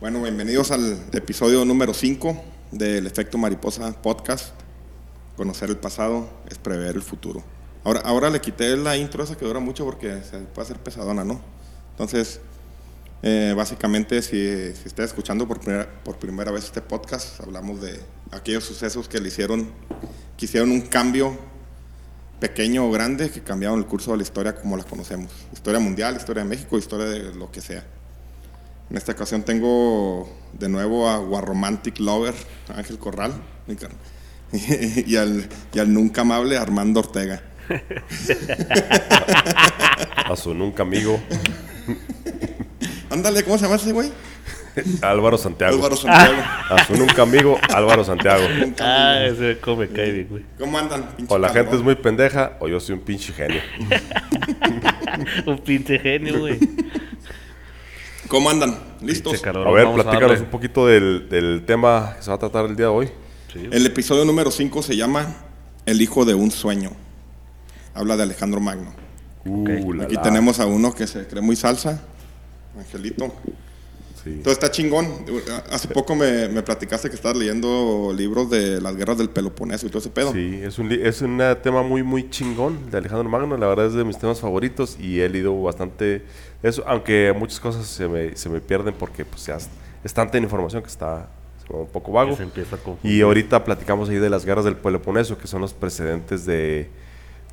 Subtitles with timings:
[0.00, 4.54] Bueno, bienvenidos al episodio número 5 del Efecto Mariposa Podcast.
[5.36, 7.44] Conocer el pasado es prever el futuro.
[7.84, 11.22] Ahora, ahora le quité la intro esa que dura mucho porque se puede hacer pesadona,
[11.22, 11.42] ¿no?
[11.90, 12.40] Entonces,
[13.22, 18.00] eh, básicamente, si, si está escuchando por primera, por primera vez este podcast, hablamos de
[18.30, 19.70] aquellos sucesos que le hicieron,
[20.38, 21.36] que hicieron un cambio
[22.40, 25.30] pequeño o grande que cambiaron el curso de la historia como la conocemos.
[25.52, 27.84] Historia mundial, historia de México, historia de lo que sea.
[28.90, 32.34] En esta ocasión tengo de nuevo a Guarromantic Lover,
[32.74, 33.32] Ángel Corral,
[35.06, 37.40] y al, y al nunca amable Armando Ortega.
[40.26, 41.20] A su nunca amigo
[43.10, 44.10] Ándale, ¿cómo se llama ese güey?
[45.02, 45.74] Álvaro Santiago.
[45.76, 46.42] Álvaro Santiago.
[46.68, 48.44] A su nunca amigo Álvaro Santiago.
[48.80, 50.44] Ah, ese come cae bien, güey.
[50.58, 51.06] ¿Cómo andan?
[51.28, 53.60] O la gente es muy pendeja o yo soy un pinche genio.
[55.44, 56.58] Un pinche genio, güey.
[58.30, 58.78] ¿Cómo andan?
[59.02, 59.40] ¿Listos?
[59.40, 59.66] Calor.
[59.66, 62.76] A ver, a platícanos un poquito del, del tema que se va a tratar el
[62.76, 63.08] día de hoy.
[63.52, 65.34] Sí, El episodio número 5 se llama
[65.84, 66.92] El hijo de un sueño.
[67.92, 68.94] Habla de Alejandro Magno.
[69.44, 70.22] Uh, Aquí la.
[70.22, 72.00] tenemos a uno que se cree muy salsa,
[72.78, 73.34] Angelito.
[74.22, 74.30] Sí.
[74.30, 75.08] Entonces está chingón.
[75.72, 79.88] Hace poco me, me platicaste que estabas leyendo libros de las guerras del Peloponeso y
[79.88, 80.32] todo ese pedo.
[80.32, 83.56] Sí, es un, es un tema muy, muy chingón de Alejandro Magno.
[83.56, 86.22] La verdad es de mis temas favoritos y he leído bastante
[86.62, 89.56] eso, aunque muchas cosas se me, se me pierden porque pues, ya
[90.04, 91.28] es, tanta información que está
[91.62, 92.30] se me va un poco vago.
[92.30, 93.16] que se empieza a confundir.
[93.18, 96.88] Y ahorita platicamos ahí de las guerras del Peloponeso, que son los precedentes de,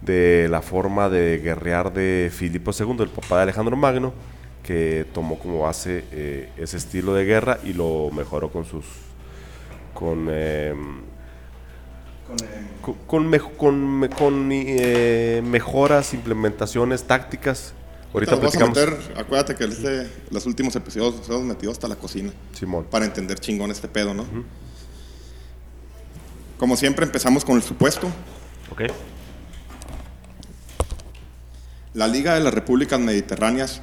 [0.02, 4.14] de la forma de guerrear de Filipo II, el papá de Alejandro Magno,
[4.64, 8.86] que tomó como base eh, ese estilo de guerra y lo mejoró con sus...
[9.94, 10.28] con...
[10.30, 11.02] em,
[12.82, 17.74] con, con, mej- con me- con, eh, mejoras, implementaciones, tácticas.
[18.14, 19.00] Ahorita Ahorita vamos a platicamos.
[19.08, 22.86] meter, acuérdate que este, los últimos episodios nos hemos metido hasta la cocina Simón.
[22.90, 24.26] para entender chingón este pedo, ¿no?
[26.58, 28.08] Como siempre empezamos con el supuesto.
[28.72, 28.84] Ok.
[31.94, 33.82] La Liga de las Repúblicas Mediterráneas,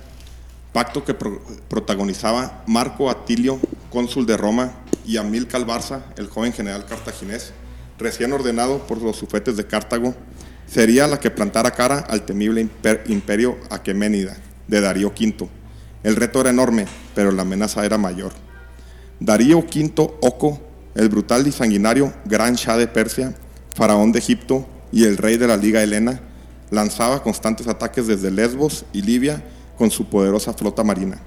[0.73, 3.61] pacto que pro- protagonizaba Marco Atilio,
[3.91, 4.73] cónsul de Roma,
[5.07, 7.53] y Amílcar Barza, el joven general cartaginés,
[7.99, 10.15] recién ordenado por los sufetes de Cartago,
[10.67, 14.37] sería la que plantara cara al temible imper- imperio aqueménida
[14.67, 15.49] de Darío V.
[16.03, 18.33] El reto era enorme, pero la amenaza era mayor.
[19.21, 20.61] Darío V Oco,
[20.95, 23.35] el brutal y sanguinario gran Shah de Persia,
[23.75, 26.21] faraón de Egipto y el rey de la Liga Helena,
[26.71, 29.43] lanzaba constantes ataques desde Lesbos y Libia
[29.79, 31.21] con su poderosa flota marina,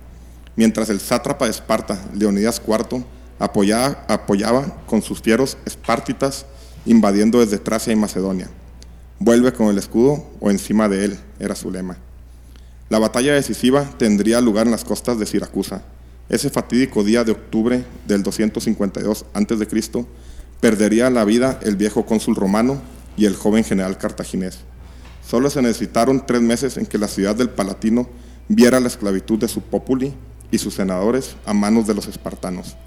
[0.56, 3.04] mientras el sátrapa de Esparta, Leonidas IV,
[3.40, 6.46] apoyaba, apoyaba con sus fieros espartitas
[6.86, 8.50] invadiendo desde Tracia y Macedonia.
[9.20, 11.98] Vuelve con el escudo o encima de él, era su lema.
[12.90, 15.82] La batalla decisiva tendría lugar en las costas de Siracusa.
[16.30, 20.06] Ese fatídico día de octubre del 252 a.C.
[20.62, 22.80] perdería la vida el viejo cónsul romano
[23.18, 24.60] y el joven general cartaginés.
[25.28, 28.08] Solo se necesitaron tres meses en que la ciudad del Palatino
[28.48, 30.14] viera la esclavitud de su populi
[30.52, 32.78] y sus senadores a manos de los espartanos,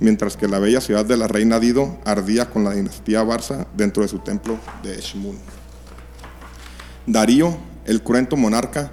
[0.00, 4.02] mientras que la bella ciudad de la reina Dido ardía con la dinastía Barça dentro
[4.02, 5.38] de su templo de Eshmun.
[7.06, 8.90] Darío, el cruento monarca,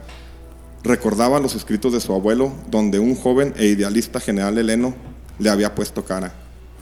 [0.83, 4.93] recordaba los escritos de su abuelo, donde un joven e idealista general heleno
[5.39, 6.33] le había puesto cara.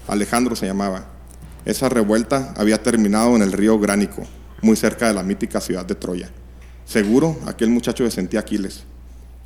[0.07, 1.05] Alejandro se llamaba.
[1.63, 4.23] Esa revuelta había terminado en el río Gránico,
[4.61, 6.29] muy cerca de la mítica ciudad de Troya.
[6.85, 8.83] Seguro, aquel muchacho se sentía Aquiles.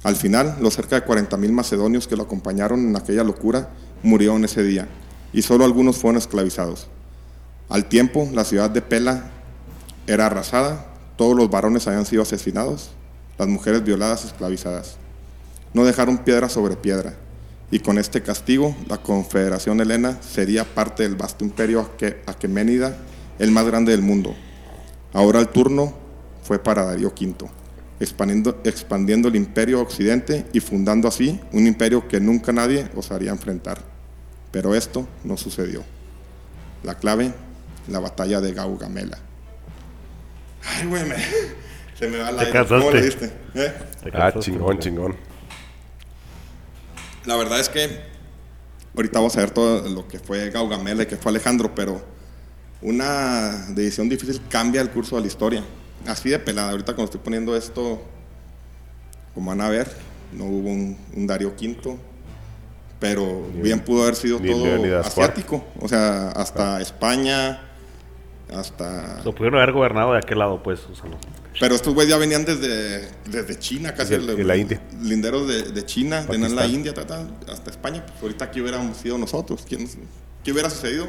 [0.01, 3.69] Al final, los cerca de 40.000 macedonios que lo acompañaron en aquella locura
[4.01, 4.87] murieron ese día,
[5.33, 6.87] y solo algunos fueron esclavizados.
[7.69, 9.31] Al tiempo, la ciudad de Pela
[10.07, 12.91] era arrasada, todos los varones habían sido asesinados,
[13.37, 14.97] las mujeres violadas esclavizadas.
[15.73, 17.15] No dejaron piedra sobre piedra.
[17.71, 22.95] Y con este castigo, la Confederación Helena sería parte del vasto imperio Aque- Aqueménida,
[23.39, 24.35] el más grande del mundo.
[25.13, 25.93] Ahora el turno
[26.43, 27.49] fue para Darío V,
[27.99, 33.81] expandiendo, el imperio occidente y fundando así un imperio que nunca nadie osaría enfrentar.
[34.51, 35.83] Pero esto no sucedió.
[36.83, 37.33] La clave,
[37.87, 39.17] la batalla de Gaugamela.
[40.67, 41.15] Ay, güey, me-
[41.97, 43.25] se me va la Te ¿Cómo le diste?
[43.53, 43.73] ¿Eh?
[44.03, 45.15] Te Ah, chingón, chingón.
[47.25, 48.01] La verdad es que
[48.95, 52.03] ahorita vamos a ver todo lo que fue Gaugamela y que fue Alejandro, pero
[52.81, 55.63] una decisión difícil cambia el curso de la historia.
[56.05, 56.71] Así de pelada.
[56.71, 58.03] Ahorita cuando estoy poniendo esto,
[59.33, 59.89] como van a ver,
[60.33, 61.97] no hubo un, un Darío V,
[62.99, 65.07] pero Ni- bien pudo haber sido ni todo Cuarto.
[65.07, 65.65] asiático.
[65.79, 67.64] O sea, hasta España,
[68.55, 69.21] hasta...
[69.23, 70.81] Lo pudieron haber gobernado de aquel lado, pues.
[70.91, 71.17] O sea, no.
[71.59, 74.17] Pero estos güeyes ya venían desde, desde China, casi.
[74.17, 74.81] De- de la India.
[75.01, 76.69] Linderos de, de China, de la Pakistán.
[76.71, 78.03] India, ta, ta, hasta España.
[78.05, 79.65] Pues ahorita aquí hubiéramos sido nosotros.
[79.67, 79.87] ¿Quién,
[80.43, 81.07] ¿Qué hubiera sucedido?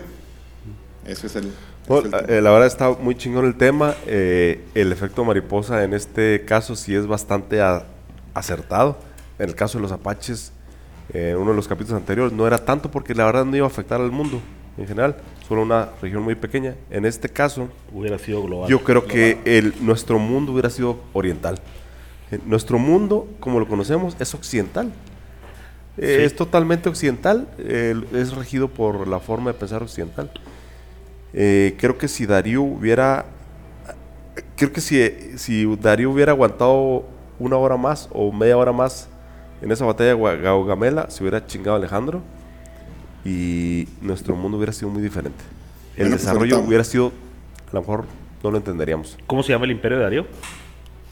[1.04, 1.52] Ese es el...
[1.88, 3.94] No, ese es el- eh, la verdad está muy chingón el tema.
[4.06, 7.87] eh, el efecto mariposa en este caso sí es bastante a-
[8.34, 8.98] acertado.
[9.38, 10.52] En el caso de los apaches,
[11.12, 13.66] eh, en uno de los capítulos anteriores, no era tanto porque la verdad no iba
[13.66, 14.40] a afectar al mundo
[14.78, 15.16] en general,
[15.46, 16.75] solo una región muy pequeña.
[16.90, 18.69] En este caso, Hubiera sido global.
[18.69, 21.58] yo creo que el, nuestro mundo hubiera sido oriental.
[22.31, 24.93] Eh, Nuestro mundo, como lo conocemos, es occidental.
[25.98, 26.25] Eh, Sí.
[26.25, 30.31] Es totalmente occidental, eh, es regido por la forma de pensar occidental.
[31.32, 33.26] Eh, creo que si Darío hubiera.
[34.56, 37.04] Creo que si, si Darío hubiera aguantado
[37.38, 39.08] una hora más o media hora más
[39.62, 42.22] en esa batalla de Gaugamela, se hubiera chingado a Alejandro
[43.26, 45.43] y nuestro mundo hubiera sido muy diferente.
[45.96, 47.12] El Bueno, pues desarrollo hubiera sido,
[47.69, 48.05] a lo mejor
[48.43, 49.19] no lo entenderíamos.
[49.26, 50.26] ¿Cómo se llama el imperio de Darío?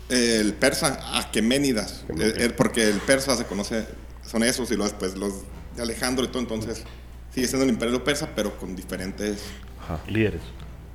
[0.08, 2.04] El persa, Aqueménidas.
[2.10, 3.86] Eh, eh, porque el persa se conoce,
[4.24, 5.42] son esos y luego después los
[5.74, 6.38] de Alejandro y todo.
[6.38, 6.84] Entonces,
[7.34, 9.42] sigue siendo el imperio persa, pero con diferentes...
[10.08, 10.40] Líderes.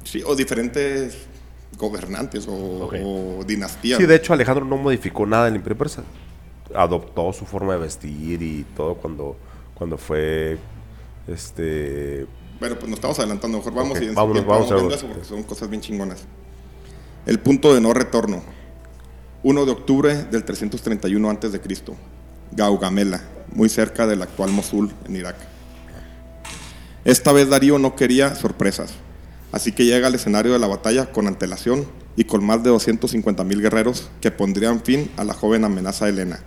[0.05, 1.17] Sí, o diferentes
[1.77, 3.99] gobernantes o dinastías.
[3.99, 6.03] Sí, de hecho Alejandro no modificó nada del imperio persa.
[6.73, 9.35] Adoptó su forma de vestir y todo cuando,
[9.75, 10.57] cuando fue
[11.33, 12.27] este
[12.59, 13.57] Bueno, pues nos estamos adelantando.
[13.57, 16.25] Mejor vamos Ok, y en vámonos, tiempo vamos a eso porque son cosas bien chingonas.
[17.25, 18.41] El punto de no retorno.
[19.41, 21.61] 1 de octubre del 331 a.C.
[22.51, 23.21] Gaugamela,
[23.53, 25.37] muy cerca del actual Mosul, en Irak.
[27.05, 28.91] Esta vez Darío no quería sorpresas,
[29.53, 31.87] así que llega al escenario de la batalla con antelación
[32.17, 36.41] y con más de 250 mil guerreros que pondrían fin a la joven amenaza helena.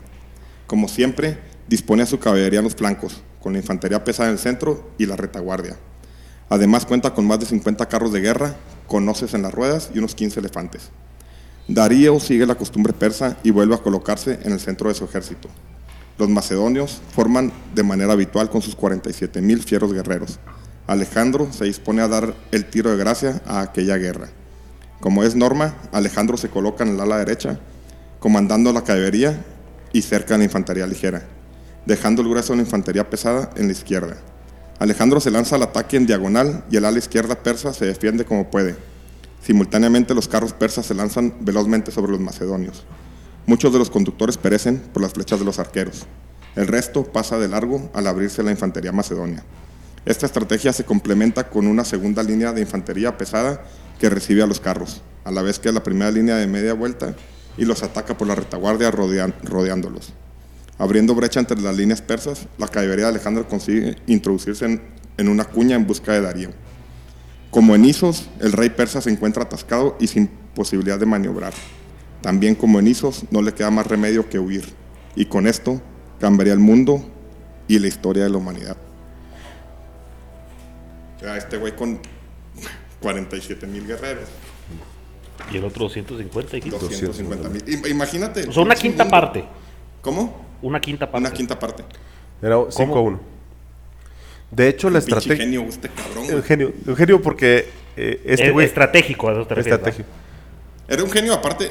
[0.66, 1.38] Como siempre,
[1.68, 5.06] dispone a su caballería en los flancos, con la infantería pesada en el centro y
[5.06, 5.76] la retaguardia.
[6.48, 8.56] Además cuenta con más de 50 carros de guerra,
[8.86, 10.90] con hoces en las ruedas y unos 15 elefantes.
[11.68, 15.48] Darío sigue la costumbre persa y vuelve a colocarse en el centro de su ejército.
[16.18, 20.38] Los macedonios forman de manera habitual con sus 47 mil fieros guerreros.
[20.86, 24.28] Alejandro se dispone a dar el tiro de gracia a aquella guerra.
[25.00, 27.58] Como es norma, Alejandro se coloca en el ala derecha,
[28.20, 29.42] comandando la caballería
[29.92, 31.22] y cerca de la infantería ligera,
[31.86, 34.16] dejando el grueso de la infantería pesada en la izquierda.
[34.78, 38.50] Alejandro se lanza al ataque en diagonal y el ala izquierda persa se defiende como
[38.50, 38.76] puede.
[39.42, 42.84] Simultáneamente los carros persas se lanzan velozmente sobre los macedonios.
[43.46, 46.06] Muchos de los conductores perecen por las flechas de los arqueros.
[46.54, 49.44] El resto pasa de largo al abrirse la infantería macedonia.
[50.04, 53.64] Esta estrategia se complementa con una segunda línea de infantería pesada
[53.98, 57.14] que recibe a los carros, a la vez que la primera línea de media vuelta
[57.56, 60.12] y los ataca por la retaguardia rodeándolos.
[60.82, 64.82] Abriendo brecha entre las líneas persas, la caballería de Alejandro consigue introducirse en,
[65.16, 66.50] en una cuña en busca de Darío.
[67.52, 71.52] Como en Isos, el rey persa se encuentra atascado y sin posibilidad de maniobrar.
[72.20, 74.64] También como en Isos, no le queda más remedio que huir.
[75.14, 75.80] Y con esto
[76.18, 77.08] cambiaría el mundo
[77.68, 78.76] y la historia de la humanidad.
[81.16, 82.00] O sea, este güey con
[83.00, 84.28] 47 mil guerreros,
[85.52, 86.56] Y el otro 250.
[86.56, 86.76] dijiste.
[86.76, 87.86] 250 mil.
[87.86, 88.48] Imagínate.
[88.48, 89.10] O sea, una quinta mundo.
[89.12, 89.44] parte.
[90.00, 90.41] ¿Cómo?
[90.62, 91.26] Una quinta parte.
[91.28, 91.84] Una quinta parte.
[92.40, 93.20] era 5 a 1.
[94.50, 96.24] De hecho la estrategia genio este cabrón.
[96.24, 96.36] güey.
[96.36, 100.04] un genio, un genio porque eh, este Es güey estratégico, a eso te refieres, estrategia.
[100.88, 101.70] Era un genio aparte.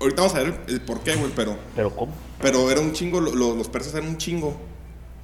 [0.00, 1.56] Ahorita vamos a ver el por qué, güey, pero...
[1.74, 2.12] Pero ¿cómo?
[2.40, 4.56] Pero era un chingo, lo- lo- los persas eran un chingo.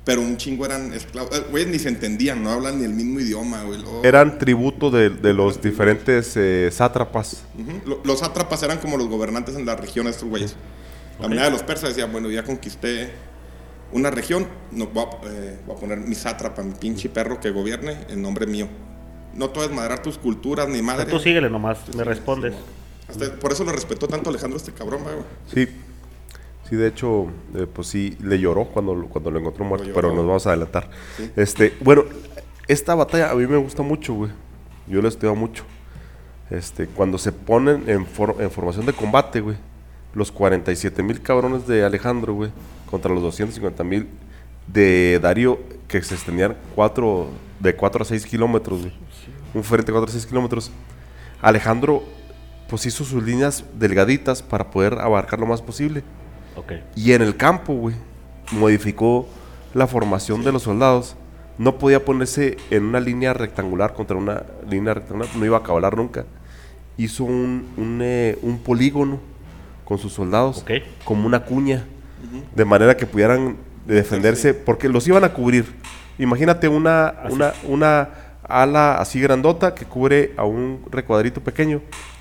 [0.05, 1.35] Pero un chingo eran esclavos.
[1.39, 3.81] Eh, Güey, ni se entendían, no hablan ni el mismo idioma, güey.
[4.03, 7.45] Eran tributo de, de los diferentes eh, sátrapas.
[8.05, 10.57] Los sátrapas eran como los gobernantes en la región, estos güeyes.
[11.21, 13.11] La manera de los persas decía, bueno, ya conquisté
[13.93, 17.51] una región, no, voy, a, eh, voy a poner mi sátrapa, mi pinche perro que
[17.51, 18.67] gobierne en nombre mío.
[19.35, 21.07] No te voy a desmadrar tus culturas ni madre.
[21.11, 22.55] Tú síguele nomás, Tú me síguele, respondes.
[22.55, 22.61] sí,
[23.23, 25.17] Hasta- por eso lo respetó tanto Alejandro este cabrón, güey.
[25.53, 25.73] Sí.
[26.69, 30.09] Sí, de hecho, eh, pues sí, le lloró cuando, lo- cuando lo encontró muerto, pero
[30.15, 30.89] nos vamos a adelantar.
[31.17, 31.31] Sí.
[31.37, 32.05] Este, bueno,
[32.69, 34.31] esta batalla a mí me gusta mucho, güey.
[34.87, 35.65] Yo la he estudiado mucho.
[36.51, 39.57] Este, cuando se ponen en, for- en formación de combate, güey,
[40.15, 42.51] los 47 mil cabrones de Alejandro, güey,
[42.91, 44.09] contra los 250 mil
[44.67, 47.29] de Darío, que se extendían cuatro,
[47.61, 48.93] de 4 a 6 kilómetros, güey.
[49.53, 50.71] Un frente de 4 a 6 kilómetros.
[51.43, 52.03] Alejandro,
[52.69, 56.03] pues hizo sus líneas delgaditas para poder abarcar lo más posible.
[56.57, 56.73] Ok.
[56.97, 57.97] Y en el campo, güey,
[58.53, 59.29] modificó
[59.75, 61.17] la formación de los soldados.
[61.59, 65.97] No podía ponerse en una línea rectangular contra una línea rectangular, no iba a acabar
[65.97, 66.25] nunca.
[66.97, 69.21] Hizo un, un, eh, un polígono
[69.85, 70.63] con sus soldados,
[71.05, 71.85] como una cuña,
[72.55, 75.67] de manera que pudieran defenderse, porque los iban a cubrir.
[76.19, 78.09] Imagínate una, una, una
[78.49, 81.81] ala así grandota que cubre a un recuadrito pequeño.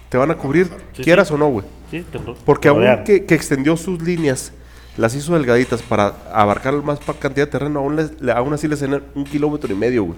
[0.09, 1.65] Te van a cubrir, Sí, quieras o no, güey.
[1.89, 2.05] Sí,
[2.45, 4.51] Porque aún que, que extendió sus líneas,
[4.97, 8.79] las hizo delgaditas para abarcar más cantidad de terreno, aún, les- le- aún así les
[8.79, 10.17] tenían un kilómetro y medio, güey.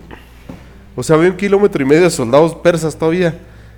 [0.97, 3.37] O sea, había un kilómetro y medio de soldados persas todavía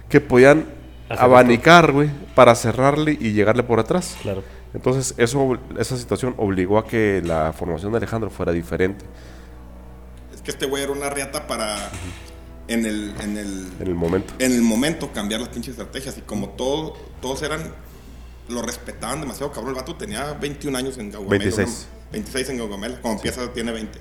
[0.10, 0.66] que podían
[1.10, 4.18] abanicar, güey, para cerrarle y llegarle por atrás.
[4.22, 4.44] Claro.
[4.74, 9.06] Entonces, eso, esa situación obligó a que la formación de Alejandro fuera diferente
[10.36, 11.78] Es que este güey era una riata para.
[12.68, 14.34] En el, en el, en el momento.
[14.40, 16.18] en el momento cambiar las pinches estrategias.
[16.18, 17.74] Y como todo, todos eran.
[18.50, 19.72] Lo respetaban demasiado, cabrón.
[19.72, 21.44] El vato tenía 21 años en Gaugamela.
[21.46, 21.88] 26.
[21.92, 22.12] ¿no?
[22.12, 23.02] 26 en Gaugamela.
[23.02, 24.00] Como empieza, tiene 20.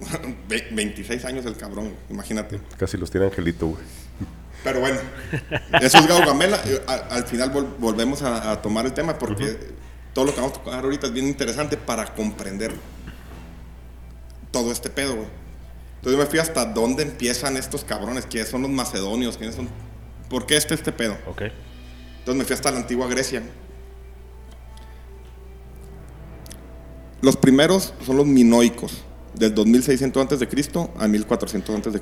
[0.48, 2.60] Ve- 26 años el cabrón, imagínate.
[2.76, 3.82] Casi los tiene Angelito, güey.
[4.64, 4.98] Pero bueno,
[5.82, 6.58] eso es Gaugamela.
[6.86, 9.58] Al, al final vol- volvemos a, a tomar el tema porque
[10.14, 12.72] todo lo que vamos a tocar ahorita es bien interesante para comprender
[14.50, 15.28] todo este pedo, güey.
[15.96, 19.68] Entonces yo me fui hasta dónde empiezan estos cabrones, quiénes son los macedonios, quiénes son...
[20.30, 21.16] ¿Por qué este, este pedo?
[21.26, 21.42] Ok.
[22.18, 23.42] Entonces me fui hasta la antigua Grecia.
[27.20, 29.02] Los primeros son los minoicos,
[29.34, 30.48] del 2600 a.C.
[30.98, 32.00] al 1400 a.C.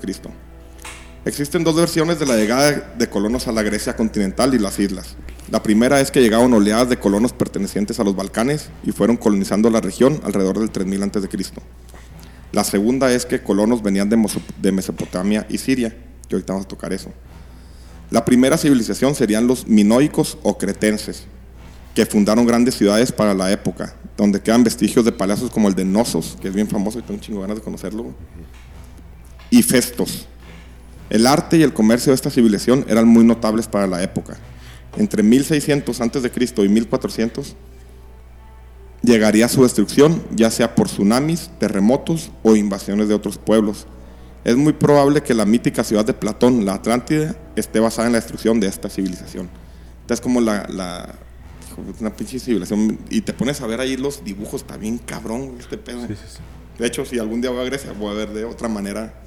[1.24, 5.14] Existen dos versiones de la llegada de colonos a la Grecia continental y las islas.
[5.52, 9.70] La primera es que llegaron oleadas de colonos pertenecientes a los Balcanes y fueron colonizando
[9.70, 11.28] la región alrededor del 3000 a.C.
[12.50, 15.96] La segunda es que colonos venían de, Mesopotamia y Siria,
[16.28, 17.12] que ahorita vamos a tocar eso.
[18.10, 21.22] La primera civilización serían los minoicos o cretenses,
[21.94, 25.84] que fundaron grandes ciudades para la época, donde quedan vestigios de palacios como el de
[25.84, 28.12] Nosos, que es bien famoso y tengo un chingo ganas de conocerlo,
[29.50, 30.26] y Festos.
[31.12, 34.38] El arte y el comercio de esta civilización eran muy notables para la época.
[34.96, 36.30] Entre 1600 a.C.
[36.56, 37.54] y 1400
[39.02, 43.86] llegaría su destrucción, ya sea por tsunamis, terremotos o invasiones de otros pueblos.
[44.44, 48.18] Es muy probable que la mítica ciudad de Platón, la Atlántida, esté basada en la
[48.18, 49.50] destrucción de esta civilización.
[50.00, 51.14] Esta es como la,
[52.00, 52.98] una pinche civilización.
[53.10, 56.06] Y te pones a ver ahí los dibujos, está bien cabrón este pedo.
[56.06, 56.38] Sí, sí, sí.
[56.78, 59.21] De hecho, si algún día voy a Grecia, voy a ver de otra manera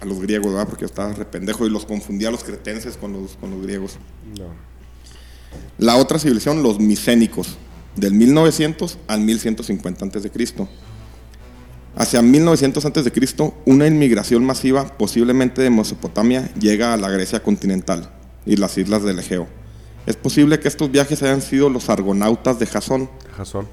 [0.00, 0.68] a los griegos, ¿verdad?
[0.68, 3.62] Porque yo estaba re pendejo y los confundía a los cretenses con los, con los
[3.62, 3.96] griegos.
[4.38, 4.46] No.
[5.78, 7.56] La otra civilización, los micénicos,
[7.96, 10.30] del 1900 al 1150 a.C.
[11.96, 18.12] Hacia 1900 a.C., una inmigración masiva, posiblemente de Mesopotamia, llega a la Grecia continental
[18.44, 19.48] y las islas del Egeo.
[20.06, 23.66] Es posible que estos viajes hayan sido los argonautas de Jasón, Jasón.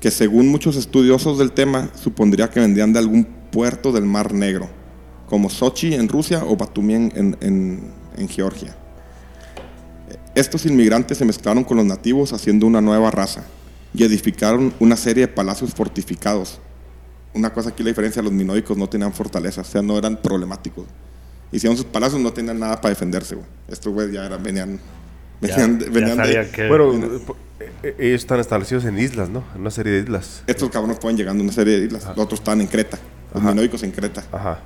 [0.00, 4.68] que según muchos estudiosos del tema, supondría que vendrían de algún puerto del Mar Negro,
[5.28, 8.74] como Sochi en Rusia o Batumi en, en- en- Georgia.
[10.34, 13.44] Estos inmigrantes se mezclaron con los nativos haciendo una nueva raza
[13.94, 16.60] y edificaron una serie de palacios fortificados.
[17.34, 20.86] Una cosa aquí la diferencia, los minoicos no tenían fortalezas, o sea, no eran problemáticos.
[21.52, 23.46] Hicieron sus palacios, no tenían nada para defenderse, güey.
[23.68, 24.78] Estos güeyes ya eran, venían,
[25.40, 26.92] Ya, venían, ya venían de- sabían que- Bueno,
[27.82, 29.44] eh, ellos están establecidos en islas, ¿no?
[29.54, 30.42] En una serie de islas.
[30.46, 32.04] Estos cabrones pueden llegando a una serie de islas.
[32.04, 32.98] Los otros estaban en Creta.
[33.34, 33.50] Los Ajá.
[33.52, 34.24] minoicos en Creta.
[34.32, 34.60] Ajá.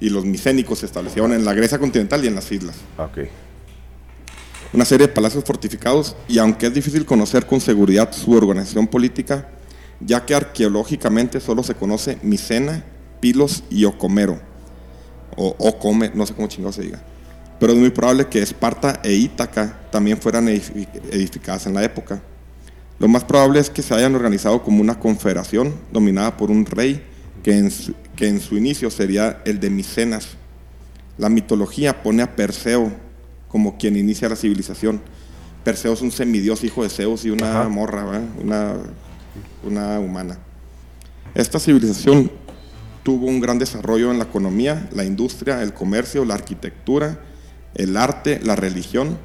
[0.00, 2.76] Y los micénicos se establecieron en la Grecia continental y en las islas.
[4.72, 9.48] Una serie de palacios fortificados y aunque es difícil conocer con seguridad su organización política,
[10.00, 12.84] ya que arqueológicamente solo se conoce Micena,
[13.20, 14.40] Pilos y Ocomero.
[15.36, 17.02] O Ocome, no sé cómo chingado se diga.
[17.60, 22.20] Pero es muy probable que Esparta e Ítaca también fueran edifi- edificadas en la época.
[22.98, 27.02] Lo más probable es que se hayan organizado como una confederación dominada por un rey
[27.42, 30.28] que en su, que en su inicio sería el de Micenas.
[31.18, 32.92] La mitología pone a Perseo
[33.48, 35.00] como quien inicia la civilización.
[35.62, 37.68] Perseo es un semidios hijo de Zeus y una Ajá.
[37.68, 38.28] morra, ¿verdad?
[38.42, 38.74] una,
[39.62, 40.38] una humana.
[41.34, 42.30] Esta civilización
[43.02, 47.20] tuvo un gran desarrollo en la economía, la industria, el comercio, la arquitectura,
[47.74, 49.18] el arte, la religión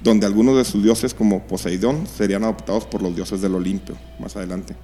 [0.00, 4.36] donde algunos de sus dioses como Poseidón serían adoptados por los dioses del Olimpio más
[4.36, 4.76] adelante.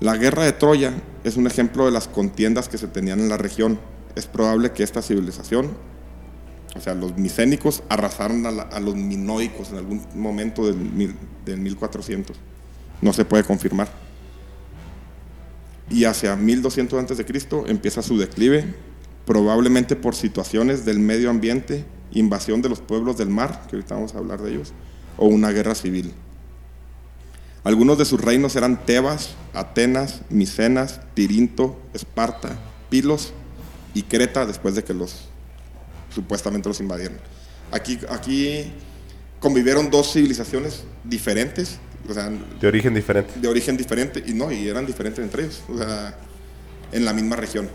[0.00, 0.92] La guerra de Troya
[1.24, 3.78] es un ejemplo de las contiendas que se tenían en la región.
[4.14, 5.70] Es probable que esta civilización,
[6.74, 12.36] o sea, los micénicos, arrasaron a, los minoicos en algún momento del, mil- del 1400.
[13.00, 13.88] No se puede confirmar.
[15.88, 17.24] Y hacia 1200 a.C.
[17.68, 18.64] empieza su declive,
[19.24, 24.14] probablemente por situaciones del medio ambiente, invasión de los pueblos del mar, que ahorita vamos
[24.14, 24.72] a hablar de ellos,
[25.16, 26.12] o una guerra civil.
[27.66, 32.56] Algunos de sus reinos eran Tebas, Atenas, Micenas, Tirinto, Esparta,
[32.90, 33.32] Pilos
[33.92, 35.28] y Creta después de que los
[36.14, 37.18] supuestamente los invadieron.
[37.72, 38.72] Aquí, aquí
[39.40, 42.30] convivieron dos civilizaciones diferentes, o sea,
[42.60, 43.32] De origen diferente.
[43.34, 46.16] de origen diferente y no, y eran diferentes entre ellos, o sea,
[46.92, 47.68] en la misma región.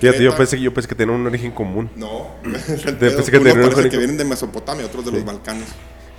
[0.00, 1.90] Fíjate, yo pensé, yo pensé que tenían un origen común.
[1.94, 5.68] No, pensé que Uno parece origen- que vienen de Mesopotamia, otros de los Balcanes.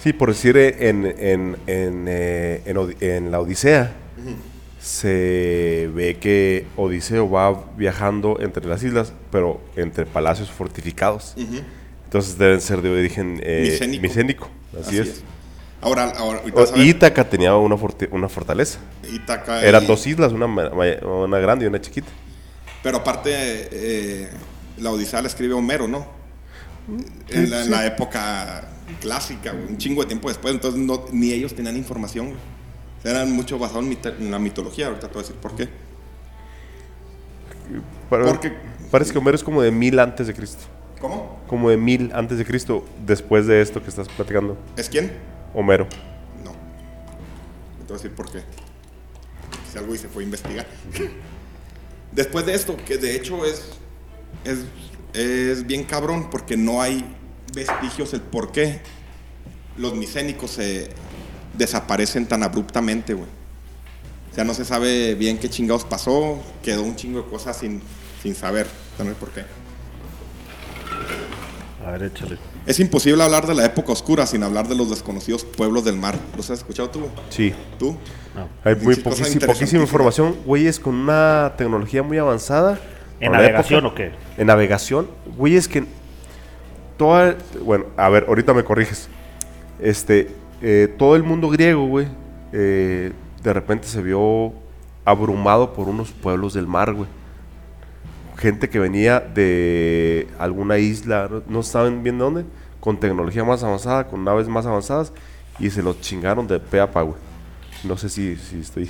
[0.01, 2.62] Sí, por decir, eh, en, en, en, eh,
[3.01, 3.91] en la Odisea
[4.79, 11.36] se ve que Odiseo va viajando entre las islas, pero entre palacios fortificados.
[12.06, 14.01] Entonces deben ser de origen eh, Micénico.
[14.01, 14.50] micénico.
[14.79, 15.22] Así, es.
[15.82, 16.41] Ahora, ahora
[16.75, 17.75] Ítaca tenía una,
[18.12, 18.79] una fortaleza.
[19.13, 22.08] Ítaca Eran y- dos islas, una, una grande y una chiquita.
[22.82, 24.29] Pero aparte, eh,
[24.77, 26.08] la Odisea la escribe Homero, ¿no?
[27.29, 28.67] En la, en la época
[29.01, 32.27] clásica, güey, un chingo de tiempo después, entonces no- ni ellos tenían información.
[32.27, 32.39] güey.
[33.03, 35.69] Eran mucho basados en, la mitología, ahorita te voy a decir por qué.
[38.10, 38.53] Porque-
[38.91, 40.63] parece que Homero es como de mil antes de Cristo.
[41.00, 41.39] ¿Cómo?
[41.48, 44.58] Como de mil antes de Cristo, después de esto que estás platicando.
[44.75, 45.13] ¿Es quién?
[45.53, 45.88] Homero.
[46.43, 46.51] No.
[46.51, 48.41] Te voy a decir por qué.
[49.72, 50.65] Si algo hice fue investigar.
[52.12, 53.69] Después de esto, que de hecho es,
[54.43, 54.58] es,
[55.13, 57.04] es bien cabrón porque no hay
[57.54, 58.82] vestigios el por qué
[59.78, 60.89] los micénicos se
[61.58, 63.30] desaparecen tan abruptamente, güey.
[64.32, 67.82] O sea, no se sabe bien qué chingados pasó, quedó un chingo de cosas sin,
[68.22, 69.46] sin saber también por qué.
[71.86, 72.38] A ver, échale.
[72.65, 76.15] Es imposible hablar de la época oscura sin hablar de los desconocidos pueblos del mar.
[76.38, 77.02] ¿Los has escuchado tú?
[77.30, 77.54] Sí.
[77.80, 77.95] ¿Tú?
[78.36, 78.48] No.
[78.63, 80.36] Hay muy poquísima, poquísima información.
[80.45, 82.80] Güeyes con una tecnología muy avanzada.
[83.19, 83.93] ¿En navegación época.
[83.93, 84.12] o qué?
[84.38, 85.08] En navegación.
[85.38, 85.86] Güeyes que...
[86.97, 89.08] Toda, bueno, a ver, ahorita me corriges.
[89.79, 92.08] Este, eh, todo el mundo griego, güey,
[92.51, 94.51] eh, de repente se vio
[95.05, 97.08] abrumado por unos pueblos del mar, güey.
[98.38, 102.45] Gente que venía de alguna isla, no, no saben bien de dónde,
[102.82, 105.13] con tecnología más avanzada, con naves más avanzadas,
[105.58, 107.17] y se los chingaron de pe a pa, güey.
[107.84, 108.89] No sé si, si estoy...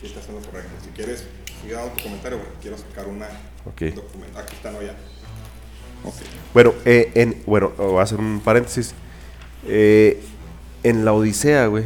[0.00, 0.70] Estás en lo correcto.
[0.84, 1.26] Si quieres,
[1.66, 3.26] dando tu comentario porque quiero sacar una
[3.66, 3.82] Ok.
[3.94, 4.94] documenta- Aquí está, no ya.
[6.54, 8.94] Bueno, eh, en, bueno, voy a hacer un paréntesis.
[9.66, 10.22] Eh,
[10.84, 11.84] en la Odisea, güey,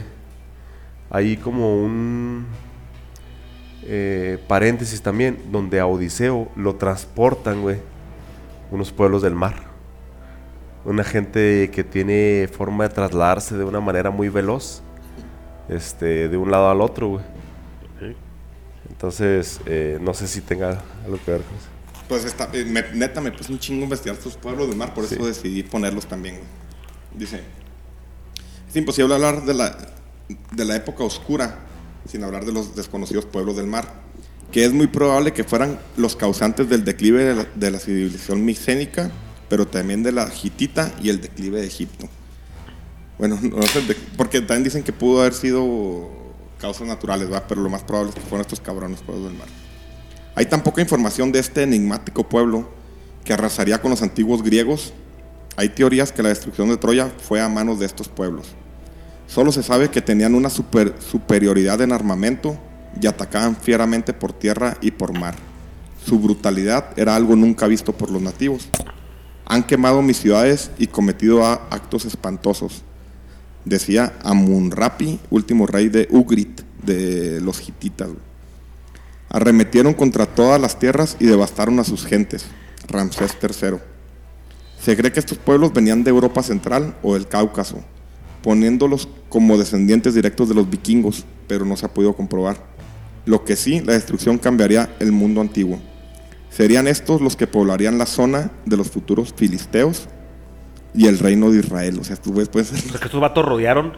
[1.10, 2.46] hay como un
[3.84, 7.78] eh, paréntesis también, donde a Odiseo lo transportan, güey,
[8.70, 9.64] unos pueblos del mar.
[10.84, 14.82] Una gente que tiene forma de trasladarse de una manera muy veloz,
[15.68, 17.24] este, de un lado al otro, güey.
[18.88, 21.66] Entonces, eh, no sé si tenga algo que ver con eso.
[22.08, 25.06] Pues está, eh, me- neta me puse un chingo investigar estos pueblos del mar, por
[25.06, 25.14] Sí.
[25.14, 26.40] eso decidí ponerlos también.
[27.14, 27.40] Dice,
[28.68, 29.76] es imposible hablar de la,
[30.50, 31.60] de la época oscura
[32.06, 33.86] sin hablar de los desconocidos pueblos del mar,
[34.50, 38.44] que es muy probable que fueran los causantes del declive de la, de la civilización
[38.44, 39.10] micénica,
[39.48, 42.08] pero también de la hitita y el declive de Egipto.
[43.18, 46.10] Bueno, no sé, de- porque también dicen que pudo haber sido
[46.62, 47.44] causas naturales, ¿verdad?
[47.48, 49.48] pero lo más probable es que fueron estos cabrones pueblos del mar.
[50.36, 52.70] Hay tan poca información de este enigmático pueblo
[53.24, 54.94] que arrasaría con los antiguos griegos.
[55.56, 58.46] Hay teorías que la destrucción de Troya fue a manos de estos pueblos.
[59.26, 62.56] Solo se sabe que tenían una super- superioridad en armamento
[63.00, 65.34] y atacaban fieramente por tierra y por mar.
[66.06, 68.68] Su brutalidad era algo nunca visto por los nativos.
[69.46, 72.82] Han quemado mis ciudades y cometido actos espantosos.
[73.64, 78.08] Decía Amun-Rapi, último rey de Ugrit, de los hititas.
[79.28, 82.44] Arremetieron contra todas las tierras y devastaron a sus gentes.
[82.88, 83.78] Ramsés III.
[84.80, 87.82] Se cree que estos pueblos venían de Europa Central o del Cáucaso,
[88.42, 92.56] poniéndolos como descendientes directos de los vikingos, pero no se ha podido comprobar.
[93.24, 95.78] Lo que sí, la destrucción cambiaría el mundo antiguo.
[96.50, 100.08] Serían estos los que poblarían la zona de los futuros filisteos
[100.94, 101.98] y el reino de Israel.
[102.00, 103.92] O sea, pueden ser O sea, que estos vatos rodearon.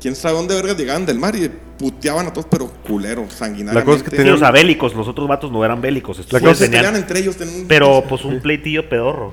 [0.00, 3.74] quién sabe dónde vergas llegaban del mar y puteaban a todos, pero culero, sanguinariamente.
[3.80, 4.94] La cosa es que Sí, Tenían- o sea, bélicos.
[4.94, 6.18] Los otros vatos no eran bélicos.
[6.18, 7.36] Estos La cosa es que tenían- Pelean entre ellos.
[7.36, 9.32] tenían un- Pero pues un pleitillo pedorro.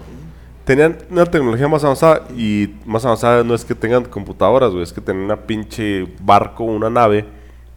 [0.64, 4.92] Tenían una tecnología más avanzada y más avanzada no es que tengan computadoras, güey, es
[4.92, 7.26] que tenían una pinche barco, una nave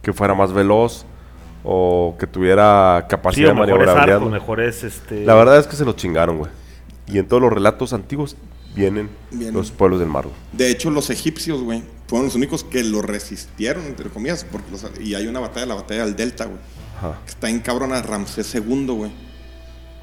[0.01, 1.05] que fuera más veloz
[1.63, 5.23] o que tuviera Sí, capacidad o de mejores mejores este...
[5.25, 6.49] La verdad es que se lo chingaron, güey.
[7.05, 8.35] Y en todos los relatos antiguos
[8.79, 9.53] vienen Vienen.
[9.53, 10.35] los pueblos del mar, güey.
[10.53, 14.45] De hecho, los egipcios, güey, fueron los únicos que lo resistieron, entre comillas.
[14.51, 16.57] Porque los- y hay una batalla, la batalla del Delta, güey.
[16.97, 17.19] Ajá.
[17.25, 19.11] Que está en cabrona Ramsés II, güey.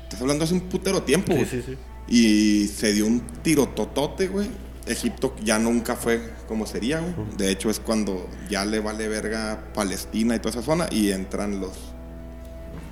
[0.05, 1.51] Estás hablando hace un putero tiempo, Sí, güey.
[1.51, 1.77] sí, sí.
[2.09, 4.49] Y se dio un tiro totote, güey.
[4.87, 7.13] Egipto ya nunca fue como sería, güey.
[7.37, 11.61] De hecho, es cuando ya le vale verga Palestina y toda esa zona y entran
[11.61, 11.73] los,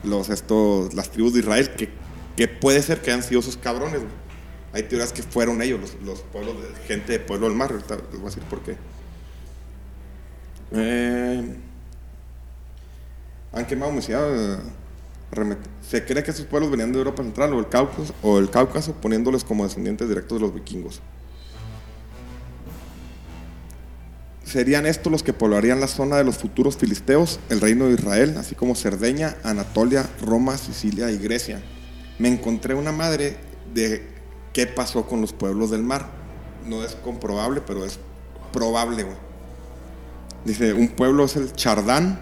[0.03, 1.89] los estos, las tribus de Israel, que,
[2.37, 4.24] que puede ser que hayan sido esos cabrones, güey.
[4.75, 7.73] Hay teorías que fueron ellos, los, los pueblos, de, gente de pueblo del mar.
[7.73, 8.77] Les voy a decir por qué.
[10.73, 11.57] Eh,
[13.53, 13.93] han quemado
[15.31, 15.59] remet-
[15.89, 18.95] Se cree que esos pueblos venían de Europa Central o el Cáucaso, o el Cáucaso
[18.95, 21.01] poniéndoles como descendientes directos de los vikingos.
[24.45, 28.35] Serían estos los que poblarían la zona de los futuros filisteos, el reino de Israel,
[28.39, 31.63] así como Cerdeña, Anatolia, Roma, Sicilia y Grecia.
[32.19, 33.37] Me encontré una madre
[33.73, 34.14] de
[34.55, 36.09] qué pasó con los pueblos del mar.
[36.65, 37.99] No es comprobable, pero es
[38.53, 39.17] probable, güey.
[40.47, 42.19] Dice, un pueblo es el Chardán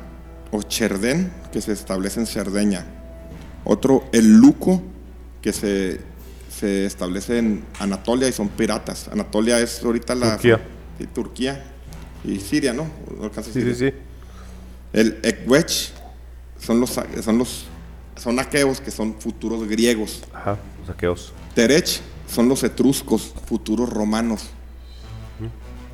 [0.51, 2.85] o Cherdén, que se establece en Cerdeña.
[3.64, 4.83] Otro, el Luco,
[5.40, 6.01] que se,
[6.59, 9.07] se establece en Anatolia y son piratas.
[9.09, 10.33] Anatolia es ahorita la...
[10.33, 10.61] Turquía.
[10.99, 11.64] Sí, Turquía
[12.25, 12.88] y Siria, ¿no?
[13.16, 13.75] No alcanza Sí, Siria.
[13.75, 13.95] sí, sí.
[14.92, 15.92] El Ekwech
[16.59, 16.90] son los,
[17.23, 17.66] son los
[18.16, 20.23] son aqueos que son futuros griegos.
[20.33, 21.33] Ajá, los saqueos.
[21.55, 22.01] Terech
[22.33, 24.49] son los etruscos, futuros romanos.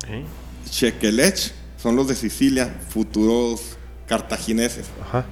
[0.07, 0.23] ¿Eh?
[0.69, 4.87] Chequelech son los de Sicilia, futuros cartagineses.
[5.01, 5.25] Ajá.